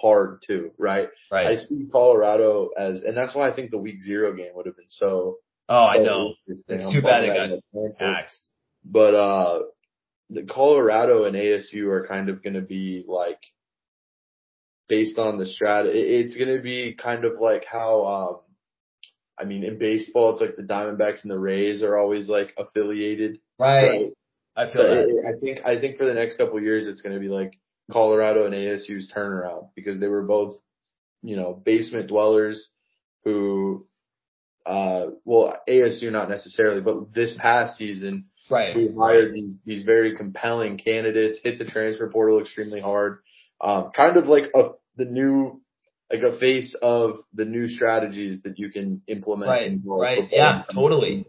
hard 0.00 0.42
too, 0.46 0.70
right? 0.78 1.08
Right. 1.30 1.46
I 1.46 1.56
see 1.56 1.86
Colorado 1.90 2.70
as, 2.78 3.02
and 3.02 3.16
that's 3.16 3.34
why 3.34 3.48
I 3.48 3.54
think 3.54 3.70
the 3.70 3.78
week 3.78 4.02
zero 4.02 4.34
game 4.34 4.52
would 4.54 4.66
have 4.66 4.76
been 4.76 4.88
so. 4.88 5.38
Oh, 5.68 5.84
I 5.84 5.98
know. 5.98 6.34
It's 6.46 6.62
I'm 6.70 6.92
too 6.92 7.02
bad 7.02 7.24
it 7.24 7.28
got 7.28 7.60
canceled. 7.74 8.16
Axed. 8.16 8.48
But, 8.84 9.14
uh, 9.14 9.60
the 10.30 10.42
Colorado 10.42 11.24
and 11.24 11.36
ASU 11.36 11.86
are 11.90 12.06
kind 12.06 12.28
of 12.28 12.42
going 12.42 12.54
to 12.54 12.60
be 12.60 13.04
like 13.06 13.40
based 14.88 15.18
on 15.18 15.38
the 15.38 15.44
strat. 15.44 15.84
It's 15.86 16.36
going 16.36 16.54
to 16.54 16.62
be 16.62 16.94
kind 16.94 17.24
of 17.24 17.38
like 17.40 17.64
how, 17.70 18.06
um, 18.06 18.40
I 19.38 19.44
mean, 19.44 19.64
in 19.64 19.78
baseball, 19.78 20.32
it's 20.32 20.40
like 20.40 20.56
the 20.56 20.62
Diamondbacks 20.62 21.22
and 21.22 21.30
the 21.30 21.38
Rays 21.38 21.82
are 21.82 21.96
always 21.96 22.28
like 22.28 22.54
affiliated. 22.58 23.38
Right. 23.58 23.88
right? 23.88 24.12
I 24.56 24.64
feel 24.66 24.82
so. 24.82 25.28
I 25.28 25.38
think, 25.40 25.58
I 25.64 25.80
think 25.80 25.96
for 25.96 26.04
the 26.04 26.14
next 26.14 26.36
couple 26.36 26.58
of 26.58 26.64
years, 26.64 26.88
it's 26.88 27.00
going 27.00 27.14
to 27.14 27.20
be 27.20 27.28
like 27.28 27.52
Colorado 27.90 28.44
and 28.44 28.54
ASU's 28.54 29.10
turnaround 29.14 29.68
because 29.74 30.00
they 30.00 30.08
were 30.08 30.22
both, 30.22 30.56
you 31.22 31.36
know, 31.36 31.52
basement 31.52 32.08
dwellers 32.08 32.68
who, 33.24 33.86
uh, 34.66 35.06
well, 35.24 35.58
ASU 35.68 36.12
not 36.12 36.28
necessarily, 36.28 36.82
but 36.82 37.14
this 37.14 37.32
past 37.38 37.78
season, 37.78 38.26
right, 38.50 38.76
we 38.76 38.90
hired 38.98 39.32
these, 39.32 39.56
these 39.64 39.84
very 39.84 40.16
compelling 40.16 40.78
candidates, 40.78 41.40
hit 41.42 41.58
the 41.58 41.64
transfer 41.64 42.08
portal 42.10 42.40
extremely 42.40 42.80
hard, 42.80 43.20
um, 43.60 43.90
kind 43.96 44.16
of 44.16 44.26
like 44.26 44.44
a, 44.54 44.70
the 44.96 45.06
new, 45.06 45.60
like 46.12 46.22
a 46.22 46.38
face 46.38 46.74
of 46.80 47.16
the 47.34 47.44
new 47.44 47.68
strategies 47.68 48.42
that 48.42 48.58
you 48.58 48.70
can 48.70 49.02
implement. 49.06 49.50
Right, 49.50 49.72
right, 49.84 50.28
yeah, 50.30 50.62
totally. 50.72 51.26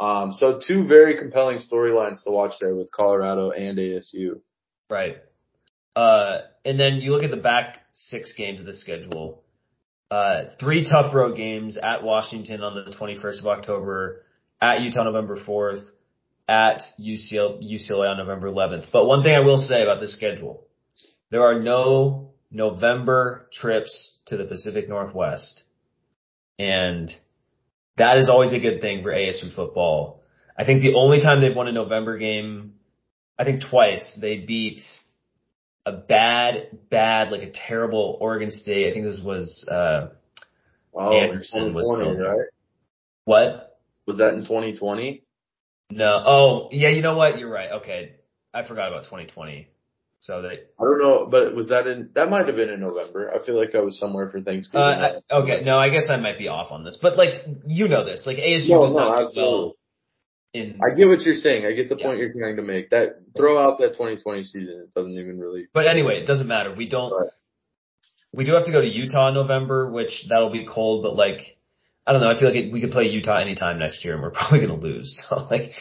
Um, 0.00 0.32
so 0.38 0.60
two 0.66 0.86
very 0.86 1.18
compelling 1.18 1.58
storylines 1.58 2.24
to 2.24 2.30
watch 2.30 2.54
there 2.60 2.74
with 2.74 2.90
Colorado 2.90 3.50
and 3.50 3.78
ASU. 3.78 4.40
Right. 4.88 5.18
Uh, 5.96 6.38
and 6.64 6.78
then 6.78 6.96
you 6.96 7.12
look 7.12 7.22
at 7.22 7.30
the 7.30 7.36
back 7.36 7.78
six 7.92 8.32
games 8.36 8.60
of 8.60 8.66
the 8.66 8.74
schedule. 8.74 9.42
Uh, 10.10 10.44
three 10.58 10.88
tough 10.88 11.14
road 11.14 11.36
games 11.36 11.76
at 11.76 12.02
Washington 12.02 12.62
on 12.62 12.74
the 12.74 12.96
21st 12.96 13.40
of 13.40 13.46
October, 13.46 14.24
at 14.60 14.80
Utah 14.80 15.04
November 15.04 15.36
4th, 15.36 15.84
at 16.48 16.82
UCL, 17.00 17.62
UCLA 17.62 18.10
on 18.10 18.18
November 18.18 18.50
11th. 18.50 18.86
But 18.92 19.06
one 19.06 19.22
thing 19.22 19.34
I 19.34 19.40
will 19.40 19.58
say 19.58 19.82
about 19.82 20.00
this 20.00 20.12
schedule, 20.12 20.66
there 21.30 21.44
are 21.44 21.60
no 21.60 22.32
November 22.50 23.48
trips 23.52 24.18
to 24.26 24.36
the 24.36 24.44
Pacific 24.44 24.88
Northwest. 24.88 25.62
And 26.58 27.10
that 27.96 28.18
is 28.18 28.28
always 28.28 28.52
a 28.52 28.58
good 28.58 28.80
thing 28.80 29.02
for 29.02 29.10
ASU 29.10 29.54
football. 29.54 30.22
I 30.58 30.64
think 30.64 30.82
the 30.82 30.94
only 30.94 31.20
time 31.20 31.40
they've 31.40 31.54
won 31.54 31.68
a 31.68 31.72
November 31.72 32.18
game, 32.18 32.74
I 33.38 33.44
think 33.44 33.62
twice, 33.70 34.18
they 34.20 34.38
beat 34.38 34.82
a 35.86 35.92
bad, 35.92 36.78
bad, 36.90 37.30
like 37.30 37.42
a 37.42 37.50
terrible 37.50 38.18
Oregon 38.20 38.50
State. 38.50 38.90
I 38.90 38.92
think 38.92 39.06
this 39.06 39.20
was 39.22 39.66
uh 39.68 40.08
Anderson 40.98 41.72
was 41.72 41.86
so 41.98 42.16
right. 42.16 42.48
What 43.24 43.78
was 44.06 44.18
that 44.18 44.34
in 44.34 44.40
2020? 44.40 45.22
No. 45.90 46.22
Oh, 46.26 46.68
yeah. 46.72 46.88
You 46.88 47.02
know 47.02 47.16
what? 47.16 47.38
You're 47.38 47.50
right. 47.50 47.70
Okay, 47.80 48.16
I 48.52 48.64
forgot 48.66 48.88
about 48.88 49.04
2020. 49.04 49.68
So 50.22 50.42
they. 50.42 50.48
I 50.48 50.82
don't 50.82 51.00
know, 51.00 51.26
but 51.30 51.54
was 51.54 51.68
that 51.68 51.86
in? 51.86 52.10
That 52.14 52.28
might 52.28 52.46
have 52.46 52.56
been 52.56 52.68
in 52.68 52.80
November. 52.80 53.32
I 53.32 53.44
feel 53.44 53.56
like 53.56 53.74
I 53.74 53.80
was 53.80 53.98
somewhere 53.98 54.28
for 54.28 54.40
Thanksgiving. 54.42 54.82
Uh, 54.82 55.20
I, 55.30 55.34
okay, 55.36 55.62
no, 55.64 55.78
I 55.78 55.88
guess 55.88 56.10
I 56.10 56.20
might 56.20 56.38
be 56.38 56.48
off 56.48 56.72
on 56.72 56.84
this, 56.84 56.98
but 57.00 57.16
like 57.16 57.46
you 57.64 57.88
know 57.88 58.04
this, 58.04 58.26
like 58.26 58.36
ASU 58.36 58.68
no, 58.68 58.82
does 58.82 58.94
no, 58.94 58.98
not 58.98 59.12
absolutely. 59.14 59.34
do 59.34 59.40
well 59.42 59.76
in, 60.52 60.80
I 60.82 60.94
get 60.94 61.08
what 61.08 61.20
you're 61.20 61.34
saying. 61.34 61.64
I 61.64 61.72
get 61.72 61.88
the 61.88 61.96
yeah. 61.96 62.06
point 62.06 62.18
you're 62.18 62.32
trying 62.32 62.56
to 62.56 62.62
make. 62.62 62.90
That 62.90 63.20
throw 63.36 63.58
out 63.58 63.78
that 63.78 63.92
2020 63.92 64.44
season. 64.44 64.88
It 64.88 64.94
doesn't 64.94 65.12
even 65.12 65.38
really. 65.38 65.68
But 65.72 65.86
anyway, 65.86 66.20
it 66.22 66.26
doesn't 66.26 66.48
matter. 66.48 66.74
We 66.74 66.88
don't. 66.88 67.30
We 68.32 68.44
do 68.44 68.54
have 68.54 68.64
to 68.64 68.72
go 68.72 68.80
to 68.80 68.86
Utah 68.86 69.28
in 69.28 69.34
November, 69.34 69.90
which 69.90 70.26
that'll 70.28 70.52
be 70.52 70.66
cold. 70.66 71.02
But 71.02 71.16
like, 71.16 71.58
I 72.06 72.12
don't 72.12 72.20
know. 72.20 72.30
I 72.30 72.38
feel 72.38 72.48
like 72.48 72.56
it, 72.56 72.72
we 72.72 72.80
could 72.80 72.92
play 72.92 73.04
Utah 73.04 73.38
anytime 73.38 73.78
next 73.78 74.04
year, 74.04 74.14
and 74.14 74.22
we're 74.22 74.30
probably 74.32 74.60
going 74.66 74.80
to 74.80 74.86
lose. 74.86 75.22
So 75.28 75.46
like, 75.50 75.72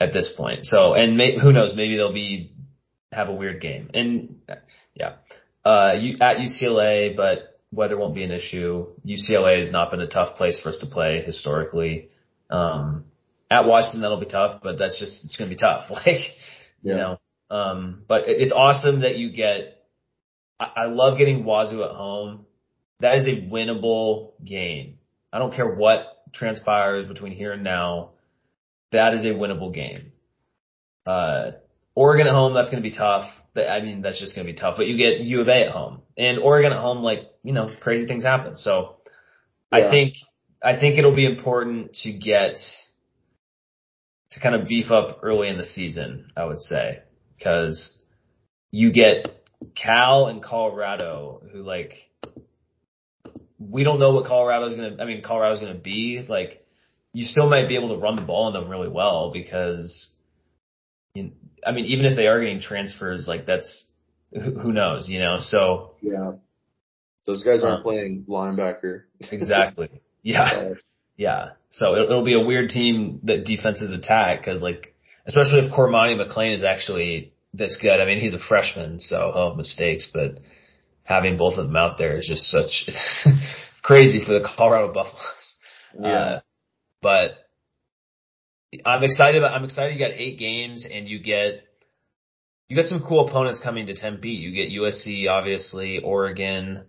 at 0.00 0.12
this 0.12 0.32
point. 0.36 0.64
So 0.64 0.94
and 0.94 1.16
may, 1.16 1.38
who 1.38 1.52
knows? 1.52 1.74
Maybe 1.74 1.96
they'll 1.96 2.12
be 2.12 2.52
have 3.12 3.28
a 3.28 3.32
weird 3.32 3.60
game. 3.60 3.90
And 3.94 4.40
yeah, 4.94 5.14
uh, 5.64 5.94
you, 5.98 6.16
at 6.20 6.38
UCLA, 6.38 7.16
but 7.16 7.60
weather 7.72 7.96
won't 7.96 8.14
be 8.14 8.24
an 8.24 8.30
issue. 8.30 8.86
UCLA 9.06 9.60
has 9.60 9.70
not 9.70 9.90
been 9.90 10.00
a 10.00 10.06
tough 10.06 10.36
place 10.36 10.60
for 10.60 10.70
us 10.70 10.78
to 10.78 10.86
play 10.86 11.22
historically. 11.24 12.08
Um, 12.50 13.04
at 13.50 13.66
Washington, 13.66 14.00
that'll 14.00 14.20
be 14.20 14.26
tough, 14.26 14.60
but 14.62 14.78
that's 14.78 14.98
just, 14.98 15.24
it's 15.24 15.36
going 15.36 15.48
to 15.48 15.54
be 15.54 15.60
tough. 15.60 15.84
Like, 15.90 16.06
yeah. 16.82 16.92
you 16.92 16.94
know, 16.96 17.20
um, 17.50 18.02
but 18.08 18.24
it's 18.26 18.52
awesome 18.52 19.00
that 19.00 19.16
you 19.16 19.30
get, 19.30 19.84
I, 20.58 20.70
I 20.76 20.84
love 20.86 21.18
getting 21.18 21.44
Wazoo 21.44 21.82
at 21.82 21.96
home. 21.96 22.46
That 23.00 23.16
is 23.16 23.26
a 23.26 23.48
winnable 23.50 24.32
game. 24.44 24.98
I 25.32 25.38
don't 25.38 25.54
care 25.54 25.68
what 25.68 26.04
transpires 26.32 27.06
between 27.06 27.32
here 27.32 27.52
and 27.52 27.64
now. 27.64 28.10
That 28.92 29.14
is 29.14 29.24
a 29.24 29.28
winnable 29.28 29.74
game. 29.74 30.12
Uh, 31.06 31.52
Oregon 31.94 32.26
at 32.26 32.32
home, 32.32 32.54
that's 32.54 32.70
going 32.70 32.82
to 32.82 32.88
be 32.88 32.94
tough. 32.94 33.30
I 33.56 33.80
mean, 33.80 34.02
that's 34.02 34.18
just 34.18 34.34
going 34.34 34.46
to 34.46 34.52
be 34.52 34.58
tough, 34.58 34.74
but 34.76 34.86
you 34.86 34.96
get 34.96 35.20
U 35.20 35.40
of 35.40 35.48
A 35.48 35.66
at 35.66 35.72
home 35.72 36.02
and 36.16 36.38
Oregon 36.38 36.72
at 36.72 36.78
home, 36.78 37.02
like, 37.02 37.20
you 37.42 37.52
know, 37.52 37.70
crazy 37.80 38.06
things 38.06 38.24
happen. 38.24 38.56
So 38.56 38.96
yeah. 39.72 39.86
I 39.86 39.90
think, 39.90 40.14
I 40.62 40.78
think 40.78 40.98
it'll 40.98 41.14
be 41.14 41.26
important 41.26 41.94
to 42.02 42.12
get, 42.12 42.56
to 44.34 44.40
kind 44.40 44.54
of 44.54 44.68
beef 44.68 44.90
up 44.90 45.20
early 45.22 45.48
in 45.48 45.58
the 45.58 45.64
season, 45.64 46.30
I 46.36 46.44
would 46.44 46.60
say, 46.60 47.00
because 47.38 48.02
you 48.72 48.92
get 48.92 49.28
Cal 49.76 50.26
and 50.26 50.42
Colorado 50.42 51.40
who 51.52 51.62
like, 51.62 51.94
we 53.58 53.84
don't 53.84 54.00
know 54.00 54.12
what 54.12 54.26
Colorado's 54.26 54.74
going 54.74 54.96
to, 54.96 55.02
I 55.02 55.06
mean, 55.06 55.22
Colorado's 55.22 55.60
going 55.60 55.72
to 55.72 55.80
be 55.80 56.24
like, 56.28 56.66
you 57.12 57.24
still 57.24 57.48
might 57.48 57.68
be 57.68 57.76
able 57.76 57.94
to 57.94 58.00
run 58.00 58.16
the 58.16 58.22
ball 58.22 58.46
on 58.46 58.52
them 58.52 58.68
really 58.68 58.88
well 58.88 59.30
because, 59.32 60.10
you, 61.14 61.30
I 61.64 61.70
mean, 61.70 61.84
even 61.86 62.04
if 62.04 62.16
they 62.16 62.26
are 62.26 62.40
getting 62.40 62.60
transfers, 62.60 63.26
like 63.28 63.46
that's, 63.46 63.88
who 64.32 64.72
knows, 64.72 65.08
you 65.08 65.20
know, 65.20 65.36
so. 65.38 65.94
Yeah. 66.02 66.32
Those 67.24 67.44
guys 67.44 67.62
aren't 67.62 67.78
um, 67.78 67.82
playing 67.84 68.26
linebacker. 68.28 69.04
exactly. 69.30 70.02
Yeah. 70.22 70.74
Yeah. 71.16 71.50
So 71.70 71.94
it'll, 71.94 72.06
it'll 72.06 72.24
be 72.24 72.34
a 72.34 72.44
weird 72.44 72.70
team 72.70 73.20
that 73.24 73.44
defenses 73.44 73.90
attack 73.90 74.40
because 74.40 74.62
like, 74.62 74.94
especially 75.26 75.66
if 75.66 75.72
Cormani 75.72 76.16
McClain 76.16 76.54
is 76.54 76.62
actually 76.62 77.32
this 77.52 77.78
good. 77.80 78.00
I 78.00 78.04
mean, 78.04 78.20
he's 78.20 78.34
a 78.34 78.38
freshman, 78.38 79.00
so 79.00 79.32
oh, 79.34 79.54
mistakes, 79.54 80.10
but 80.12 80.40
having 81.04 81.36
both 81.36 81.56
of 81.58 81.66
them 81.66 81.76
out 81.76 81.98
there 81.98 82.18
is 82.18 82.26
just 82.26 82.44
such 82.44 82.88
crazy 83.82 84.24
for 84.24 84.38
the 84.38 84.46
Colorado 84.56 84.92
Buffaloes. 84.92 85.54
Yeah. 85.98 86.08
Uh, 86.08 86.40
but 87.00 87.30
I'm 88.84 89.04
excited. 89.04 89.42
About, 89.42 89.54
I'm 89.54 89.64
excited. 89.64 89.94
You 89.94 90.04
got 90.04 90.14
eight 90.16 90.38
games 90.38 90.84
and 90.90 91.08
you 91.08 91.20
get 91.20 91.64
you 92.68 92.76
get 92.76 92.86
some 92.86 93.04
cool 93.06 93.28
opponents 93.28 93.60
coming 93.62 93.86
to 93.86 93.94
Tempe. 93.94 94.30
You 94.30 94.52
get 94.52 94.72
USC, 94.72 95.28
obviously, 95.28 96.00
Oregon, 96.02 96.84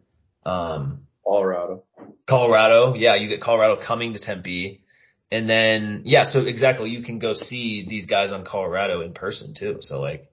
um, 0.45 1.01
Colorado. 1.27 1.83
Colorado, 2.27 2.95
yeah, 2.95 3.15
you 3.15 3.29
get 3.29 3.41
Colorado 3.41 3.81
coming 3.85 4.13
to 4.13 4.19
Tempe. 4.19 4.81
And 5.31 5.49
then, 5.49 6.01
yeah, 6.05 6.25
so 6.25 6.41
exactly, 6.41 6.89
you 6.89 7.03
can 7.03 7.19
go 7.19 7.33
see 7.33 7.85
these 7.87 8.05
guys 8.05 8.31
on 8.31 8.45
Colorado 8.45 9.01
in 9.01 9.13
person 9.13 9.53
too. 9.57 9.77
So 9.81 9.99
like, 9.99 10.29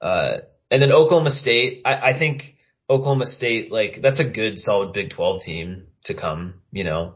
uh, 0.00 0.38
and 0.70 0.82
then 0.82 0.92
Oklahoma 0.92 1.30
State, 1.30 1.82
I, 1.84 2.10
I 2.10 2.18
think 2.18 2.56
Oklahoma 2.88 3.26
State, 3.26 3.70
like, 3.70 4.00
that's 4.02 4.20
a 4.20 4.24
good 4.24 4.58
solid 4.58 4.92
Big 4.92 5.10
12 5.10 5.42
team 5.42 5.84
to 6.04 6.14
come, 6.14 6.54
you 6.72 6.84
know, 6.84 7.14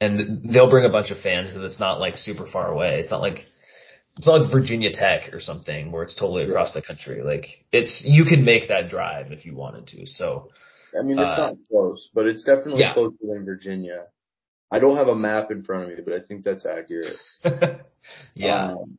and 0.00 0.50
they'll 0.52 0.70
bring 0.70 0.84
a 0.84 0.92
bunch 0.92 1.10
of 1.10 1.18
fans 1.18 1.48
because 1.48 1.62
it's 1.62 1.80
not 1.80 2.00
like 2.00 2.16
super 2.16 2.46
far 2.46 2.70
away. 2.70 3.00
It's 3.00 3.10
not 3.10 3.20
like, 3.20 3.46
it's 4.16 4.26
not 4.26 4.42
like 4.42 4.52
Virginia 4.52 4.90
Tech 4.92 5.32
or 5.32 5.40
something 5.40 5.92
where 5.92 6.02
it's 6.02 6.16
totally 6.16 6.44
across 6.44 6.74
the 6.74 6.82
country. 6.82 7.22
Like, 7.22 7.46
it's, 7.72 8.02
you 8.04 8.24
could 8.24 8.40
make 8.40 8.68
that 8.68 8.88
drive 8.88 9.30
if 9.30 9.44
you 9.44 9.54
wanted 9.54 9.86
to. 9.88 10.06
So, 10.06 10.50
I 10.98 11.02
mean, 11.02 11.18
it's 11.18 11.38
uh, 11.38 11.46
not 11.48 11.56
close, 11.68 12.08
but 12.14 12.26
it's 12.26 12.44
definitely 12.44 12.80
yeah. 12.80 12.94
closer 12.94 13.16
than 13.22 13.44
Virginia. 13.44 14.06
I 14.70 14.80
don't 14.80 14.96
have 14.96 15.08
a 15.08 15.14
map 15.14 15.50
in 15.50 15.62
front 15.62 15.84
of 15.84 15.96
me, 15.96 16.04
but 16.04 16.14
I 16.14 16.20
think 16.26 16.44
that's 16.44 16.66
accurate. 16.66 17.16
yeah. 18.34 18.72
Um, 18.72 18.98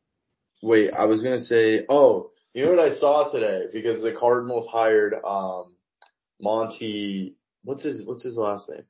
wait, 0.62 0.90
I 0.92 1.04
was 1.04 1.22
gonna 1.22 1.40
say, 1.40 1.84
oh, 1.88 2.30
you 2.54 2.64
know 2.64 2.70
what 2.70 2.80
I 2.80 2.94
saw 2.96 3.30
today? 3.30 3.64
Because 3.72 4.02
the 4.02 4.14
Cardinals 4.18 4.66
hired 4.70 5.14
um 5.24 5.74
Monti. 6.40 7.34
What's 7.64 7.82
his 7.82 8.04
What's 8.06 8.22
his 8.22 8.36
last 8.36 8.70
name? 8.70 8.84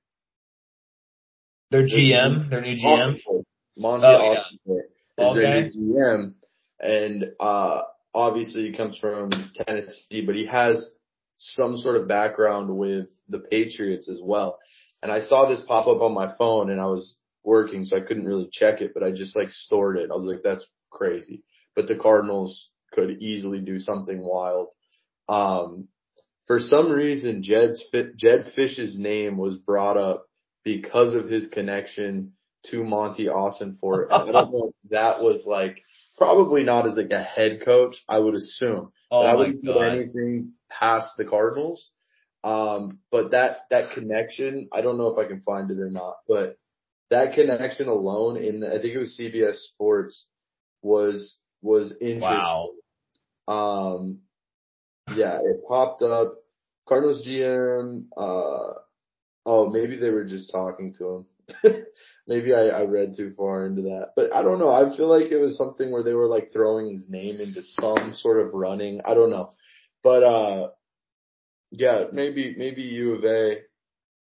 Their 1.70 1.84
GM, 1.84 2.48
their 2.50 2.60
new 2.60 2.76
GM. 2.76 3.18
Monti 3.76 4.06
oh, 4.06 4.34
yeah. 4.66 4.74
is 5.18 5.34
their 5.34 5.62
new 5.62 5.70
GM, 5.70 6.34
and 6.80 7.32
uh 7.40 7.82
obviously 8.14 8.70
he 8.70 8.76
comes 8.76 8.98
from 8.98 9.30
Tennessee, 9.54 10.22
but 10.24 10.34
he 10.34 10.46
has 10.46 10.92
some 11.38 11.76
sort 11.76 11.96
of 11.96 12.08
background 12.08 12.76
with 12.76 13.08
the 13.28 13.38
Patriots 13.38 14.08
as 14.08 14.18
well. 14.22 14.58
And 15.02 15.10
I 15.10 15.20
saw 15.20 15.48
this 15.48 15.60
pop 15.66 15.86
up 15.86 16.02
on 16.02 16.12
my 16.12 16.34
phone 16.36 16.70
and 16.70 16.80
I 16.80 16.86
was 16.86 17.16
working, 17.44 17.84
so 17.84 17.96
I 17.96 18.00
couldn't 18.00 18.26
really 18.26 18.48
check 18.52 18.80
it, 18.80 18.92
but 18.92 19.04
I 19.04 19.12
just 19.12 19.36
like 19.36 19.50
stored 19.50 19.96
it. 19.96 20.10
I 20.10 20.14
was 20.14 20.24
like, 20.24 20.42
that's 20.42 20.66
crazy. 20.90 21.44
But 21.74 21.86
the 21.86 21.96
Cardinals 21.96 22.68
could 22.92 23.22
easily 23.22 23.60
do 23.60 23.78
something 23.78 24.18
wild. 24.20 24.68
Um, 25.28 25.88
for 26.46 26.58
some 26.58 26.90
reason, 26.90 27.42
Jedd's, 27.42 27.82
Jedd 28.16 28.52
Fisch's 28.56 28.98
name 28.98 29.38
was 29.38 29.56
brought 29.56 29.96
up 29.96 30.26
because 30.64 31.14
of 31.14 31.28
his 31.28 31.46
connection 31.46 32.32
to 32.66 32.82
Monti 32.82 33.26
Ossenfort. 33.26 34.08
And 34.10 34.12
I 34.12 34.32
don't 34.32 34.52
know 34.52 34.72
if 34.84 34.90
that 34.90 35.22
was 35.22 35.44
like 35.46 35.82
probably 36.16 36.64
not 36.64 36.88
as 36.88 36.96
like 36.96 37.12
a 37.12 37.22
head 37.22 37.62
coach. 37.64 37.96
I 38.08 38.18
would 38.18 38.34
assume. 38.34 38.90
Oh 39.10 39.22
but 39.22 39.26
I 39.26 39.34
wouldn't 39.36 39.64
put 39.64 39.74
god. 39.74 39.92
anything 39.92 40.52
past 40.70 41.16
the 41.16 41.24
Cardinals. 41.24 41.90
Um, 42.44 43.00
but 43.10 43.32
that 43.32 43.66
that 43.70 43.92
connection, 43.92 44.68
I 44.72 44.80
don't 44.80 44.98
know 44.98 45.08
if 45.08 45.18
I 45.18 45.28
can 45.28 45.42
find 45.42 45.70
it 45.70 45.80
or 45.80 45.90
not, 45.90 46.16
but 46.28 46.56
that 47.10 47.34
connection 47.34 47.88
alone 47.88 48.36
in 48.36 48.60
the, 48.60 48.68
I 48.68 48.80
think 48.80 48.94
it 48.94 48.98
was 48.98 49.18
CBS 49.18 49.56
Sports 49.56 50.26
was 50.82 51.36
was 51.62 51.92
interesting. 52.00 52.20
Wow. 52.20 52.70
Um, 53.48 54.18
yeah, 55.14 55.38
it 55.42 55.62
popped 55.66 56.02
up. 56.02 56.36
Cardinals 56.86 57.26
GM. 57.26 58.06
Uh, 58.16 58.78
oh, 59.44 59.70
maybe 59.70 59.96
they 59.96 60.10
were 60.10 60.24
just 60.24 60.50
talking 60.50 60.94
to 60.98 61.26
him. 61.64 61.84
maybe 62.26 62.54
I, 62.54 62.68
I 62.68 62.82
read 62.82 63.16
too 63.16 63.32
far 63.36 63.66
into 63.66 63.82
that, 63.82 64.10
but 64.14 64.34
I 64.34 64.42
don't 64.42 64.58
know. 64.58 64.70
I 64.70 64.94
feel 64.94 65.08
like 65.08 65.32
it 65.32 65.38
was 65.38 65.56
something 65.56 65.90
where 65.90 66.02
they 66.02 66.12
were 66.12 66.26
like 66.26 66.52
throwing 66.52 66.92
his 66.92 67.08
name 67.08 67.40
into 67.40 67.62
some 67.62 68.14
sort 68.14 68.38
of 68.38 68.52
running. 68.52 69.00
I 69.04 69.14
don't 69.14 69.30
know, 69.30 69.52
but 70.02 70.22
uh, 70.22 70.68
yeah, 71.72 72.04
maybe 72.12 72.54
maybe 72.56 72.82
U 72.82 73.14
of 73.14 73.24
A 73.24 73.58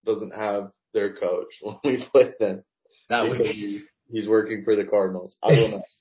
doesn't 0.06 0.36
have 0.36 0.72
their 0.94 1.16
coach 1.16 1.54
when 1.62 1.78
we 1.84 2.06
play 2.12 2.34
them 2.40 2.64
That 3.10 3.28
would 3.28 3.38
be. 3.40 3.44
he, 3.46 3.82
he's 4.12 4.28
working 4.28 4.64
for 4.64 4.76
the 4.76 4.86
Cardinals. 4.86 5.38
I 5.44 5.56
don't 5.56 5.72
know. 5.72 5.84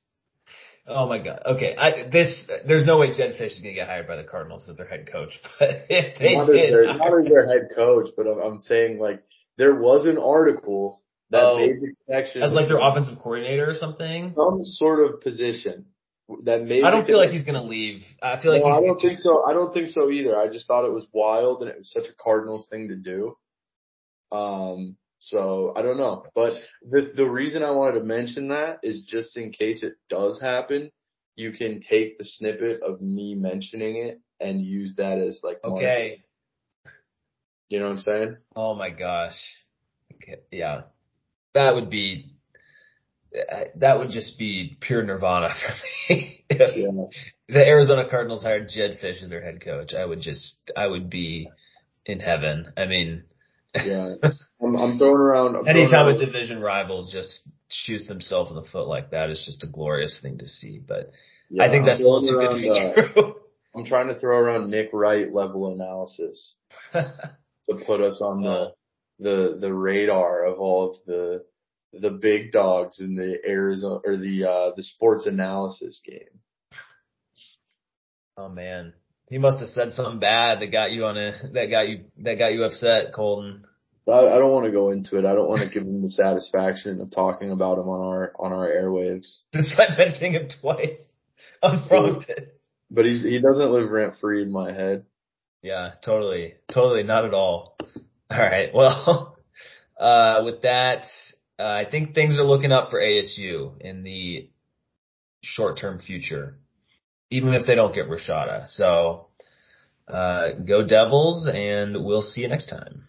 Oh 0.89 1.07
my 1.07 1.19
god. 1.19 1.43
Okay. 1.47 1.77
I 1.77 2.09
this 2.11 2.49
there's 2.67 2.85
no 2.87 2.97
way 2.99 3.09
Jedd 3.17 3.35
Fisch 3.39 3.53
is 3.53 3.61
gonna 3.61 3.75
get 3.75 3.87
hired 3.87 4.09
by 4.09 4.17
the 4.17 4.25
Cardinals 4.25 4.67
as 4.69 4.77
their 4.79 4.87
head 4.89 5.09
coach. 5.13 5.39
But 5.61 5.85
if 5.89 6.19
they 6.19 6.35
not, 6.35 6.47
did, 6.47 6.57
as 6.65 6.71
their, 6.73 6.87
not 6.97 7.13
as 7.19 7.25
their 7.27 7.47
head 7.47 7.69
coach, 7.77 8.09
but 8.17 8.27
I'm, 8.27 8.39
I'm 8.41 8.59
saying 8.59 8.99
like 8.99 9.23
there 9.57 9.75
was 9.75 10.07
an 10.07 10.19
article 10.19 11.03
that 11.31 11.43
Oh. 11.45 11.59
made 11.59 11.77
the 11.81 11.95
connection 12.07 12.43
as 12.43 12.53
like 12.53 12.67
their 12.67 12.79
offensive 12.81 13.19
coordinator 13.19 13.71
or 13.71 13.75
something. 13.75 14.33
some 14.35 14.63
sort 14.65 15.05
of 15.09 15.21
position 15.21 15.85
that 16.45 16.63
made. 16.63 16.85
I 16.85 16.91
don't 16.91 17.07
feel 17.07 17.19
like 17.19 17.31
he's 17.31 17.45
gonna 17.45 17.65
leave. 17.65 18.03
I 18.23 18.41
feel 18.41 18.53
like 18.53 18.63
no, 18.63 18.69
I 18.69 18.81
don't 18.81 19.01
think 19.01 19.21
so. 19.21 19.45
I 19.45 19.53
don't 19.53 19.73
think 19.73 19.91
so 19.91 20.11
either. 20.11 20.37
I 20.37 20.49
just 20.49 20.67
thought 20.67 20.85
it 20.85 20.93
was 20.93 21.07
wild 21.13 21.63
and 21.63 21.71
it 21.71 21.79
was 21.79 21.91
such 21.91 22.07
a 22.07 22.23
Cardinals 22.23 22.69
thing 22.71 22.89
to 22.89 22.97
do. 22.97 23.37
Um, 24.33 24.97
so 25.19 25.73
I 25.77 25.83
don't 25.83 25.99
know, 25.99 26.25
but 26.35 26.55
the 26.89 27.13
the 27.15 27.29
reason 27.29 27.63
I 27.63 27.73
wanted 27.73 27.99
to 27.99 28.05
mention 28.05 28.49
that 28.49 28.81
is 28.83 29.05
just 29.05 29.37
in 29.37 29.53
case 29.53 29.83
it 29.83 29.95
does 30.09 30.41
happen, 30.41 30.91
you 31.37 31.53
can 31.53 31.81
take 31.81 32.19
the 32.19 32.25
snippet 32.25 32.83
of 32.83 33.01
me 33.01 33.35
mentioning 33.35 33.97
it 33.97 34.21
and 34.41 34.65
use 34.65 34.95
that 34.97 35.19
as 35.19 35.41
like 35.43 35.59
marketing. 35.65 35.89
okay. 35.89 36.23
You 37.69 37.79
know 37.79 37.87
what 37.87 37.99
I'm 37.99 38.01
saying? 38.01 38.37
Oh 38.57 38.75
my 38.75 38.91
gosh. 38.91 39.39
Okay. 40.15 40.41
Yeah. 40.51 40.83
That 41.55 41.75
would 41.75 41.91
be 41.91 42.35
that 43.77 43.99
would 43.99 44.11
just 44.11 44.39
be 44.39 44.77
pure 44.81 45.03
nirvana 45.03 45.51
for 46.09 46.13
me. 46.13 46.45
If 46.49 46.77
Yeah. 46.77 47.07
the 47.49 47.65
Arizona 47.67 48.09
Cardinals 48.09 48.43
hired 48.43 48.69
Jedd 48.69 48.99
Fisch 49.03 49.23
as 49.23 49.31
their 49.31 49.43
head 49.43 49.65
coach, 49.65 49.95
I 49.95 50.05
would 50.05 50.21
just 50.21 50.71
I 50.77 50.87
would 50.87 51.09
be 51.11 51.51
in 52.07 52.21
heaven. 52.21 52.73
I 52.77 52.87
mean, 52.87 53.25
Yeah. 53.75 54.15
I'm, 54.63 54.77
I'm 54.77 54.99
throwing 54.99 55.17
around. 55.17 55.57
I'm 55.57 55.65
throwing 55.65 55.77
anytime 55.79 56.09
a 56.09 56.19
division 56.19 56.61
rival 56.61 57.09
just 57.11 57.49
shoots 57.69 58.09
himself 58.09 58.51
in 58.51 58.57
the 58.57 58.65
foot 58.65 58.89
like 58.89 59.11
that 59.13 59.31
is 59.31 59.43
just 59.47 59.63
a 59.63 59.67
glorious 59.67 60.19
thing 60.21 60.39
to 60.39 60.49
see. 60.49 60.79
But 60.87 61.13
yeah, 61.49 61.65
I 61.65 61.71
think 61.71 61.87
that's 61.87 62.01
a 62.01 62.05
little 62.05 62.21
too 62.23 62.35
good 62.35 62.41
to 62.41 62.47
around, 62.47 62.61
be 62.61 62.71
uh, 62.71 63.13
true. 63.13 63.35
I'm 63.75 63.85
trying 63.85 64.09
to 64.09 64.19
throw 64.19 64.37
around 64.37 64.71
Nick 64.71 64.91
Wright 64.93 65.33
level 65.33 65.73
analysis 65.73 66.55
to 66.93 67.85
put 67.87 68.01
us 68.01 68.21
on 68.21 68.43
the 68.43 68.73
the 69.19 69.57
the 69.61 69.73
radar 69.73 70.45
of 70.45 70.59
all 70.59 70.91
of 70.91 70.97
the 71.07 71.45
the 71.93 72.11
big 72.11 72.53
dogs 72.53 73.01
in 73.01 73.17
the 73.17 73.39
Arizona 73.47 74.01
or 74.05 74.17
the 74.17 74.45
uh 74.45 74.71
the 74.77 74.83
sports 74.83 75.27
analysis 75.27 76.01
game. 76.05 76.41
oh 78.37 78.49
man, 78.49 78.93
he 79.29 79.39
must 79.39 79.61
have 79.61 79.69
said 79.69 79.93
something 79.93 80.21
bad 80.21 80.61
that 80.61 80.73
got 80.73 80.91
you 80.91 81.05
on 81.05 81.17
a 81.17 81.33
that 81.53 81.67
got 81.67 81.89
you 81.89 82.05
that 82.19 82.39
got 82.39 82.53
you 82.53 82.65
upset, 82.65 83.13
Colton. 83.15 83.65
I, 84.09 84.13
I 84.13 84.39
don't 84.39 84.53
want 84.53 84.67
to 84.67 84.73
go 84.73 84.91
into 84.91 85.19
it. 85.19 85.25
I 85.25 85.35
don't 85.35 85.49
want 85.49 85.63
to 85.63 85.73
give 85.73 85.87
him 85.87 86.03
the 86.03 86.11
satisfaction 86.11 87.01
of 87.01 87.11
talking 87.11 87.51
about 87.51 87.79
him 87.79 87.89
on 87.89 88.01
our 88.01 88.33
on 88.39 88.53
our 88.53 88.69
airwaves. 88.69 89.43
Despite 89.53 89.99
mentioning 89.99 90.33
him 90.35 90.49
twice, 90.61 90.99
unprompted. 91.63 92.51
But 92.91 93.07
he's 93.07 93.23
he 93.23 93.41
doesn't 93.41 93.71
live 93.71 93.91
rent 93.91 94.15
free 94.21 94.43
in 94.43 94.53
my 94.53 94.73
head. 94.73 95.05
Yeah, 95.63 95.93
totally, 96.03 96.55
totally, 96.73 97.03
not 97.03 97.25
at 97.25 97.35
all. 97.35 97.77
All 98.31 98.39
right, 98.39 98.71
well, 98.75 99.37
uh, 99.99 100.43
with 100.45 100.63
that, 100.63 101.05
uh, 101.61 101.65
I 101.65 101.85
think 101.91 102.15
things 102.15 102.39
are 102.39 102.45
looking 102.45 102.73
up 102.73 102.91
for 102.91 103.01
ASU 103.01 103.79
in 103.81 104.03
the 104.03 104.49
short-term 105.43 106.01
future, 106.01 106.57
even 107.31 107.53
if 107.53 107.67
they 107.67 107.75
don't 107.75 107.95
get 107.95 108.09
Rashada. 108.09 108.67
So, 108.67 109.29
uh, 110.09 110.53
go 110.67 110.87
Devils, 110.87 111.49
and 111.53 112.05
we'll 112.05 112.23
see 112.23 112.41
you 112.41 112.49
next 112.49 112.71
time. 112.71 113.09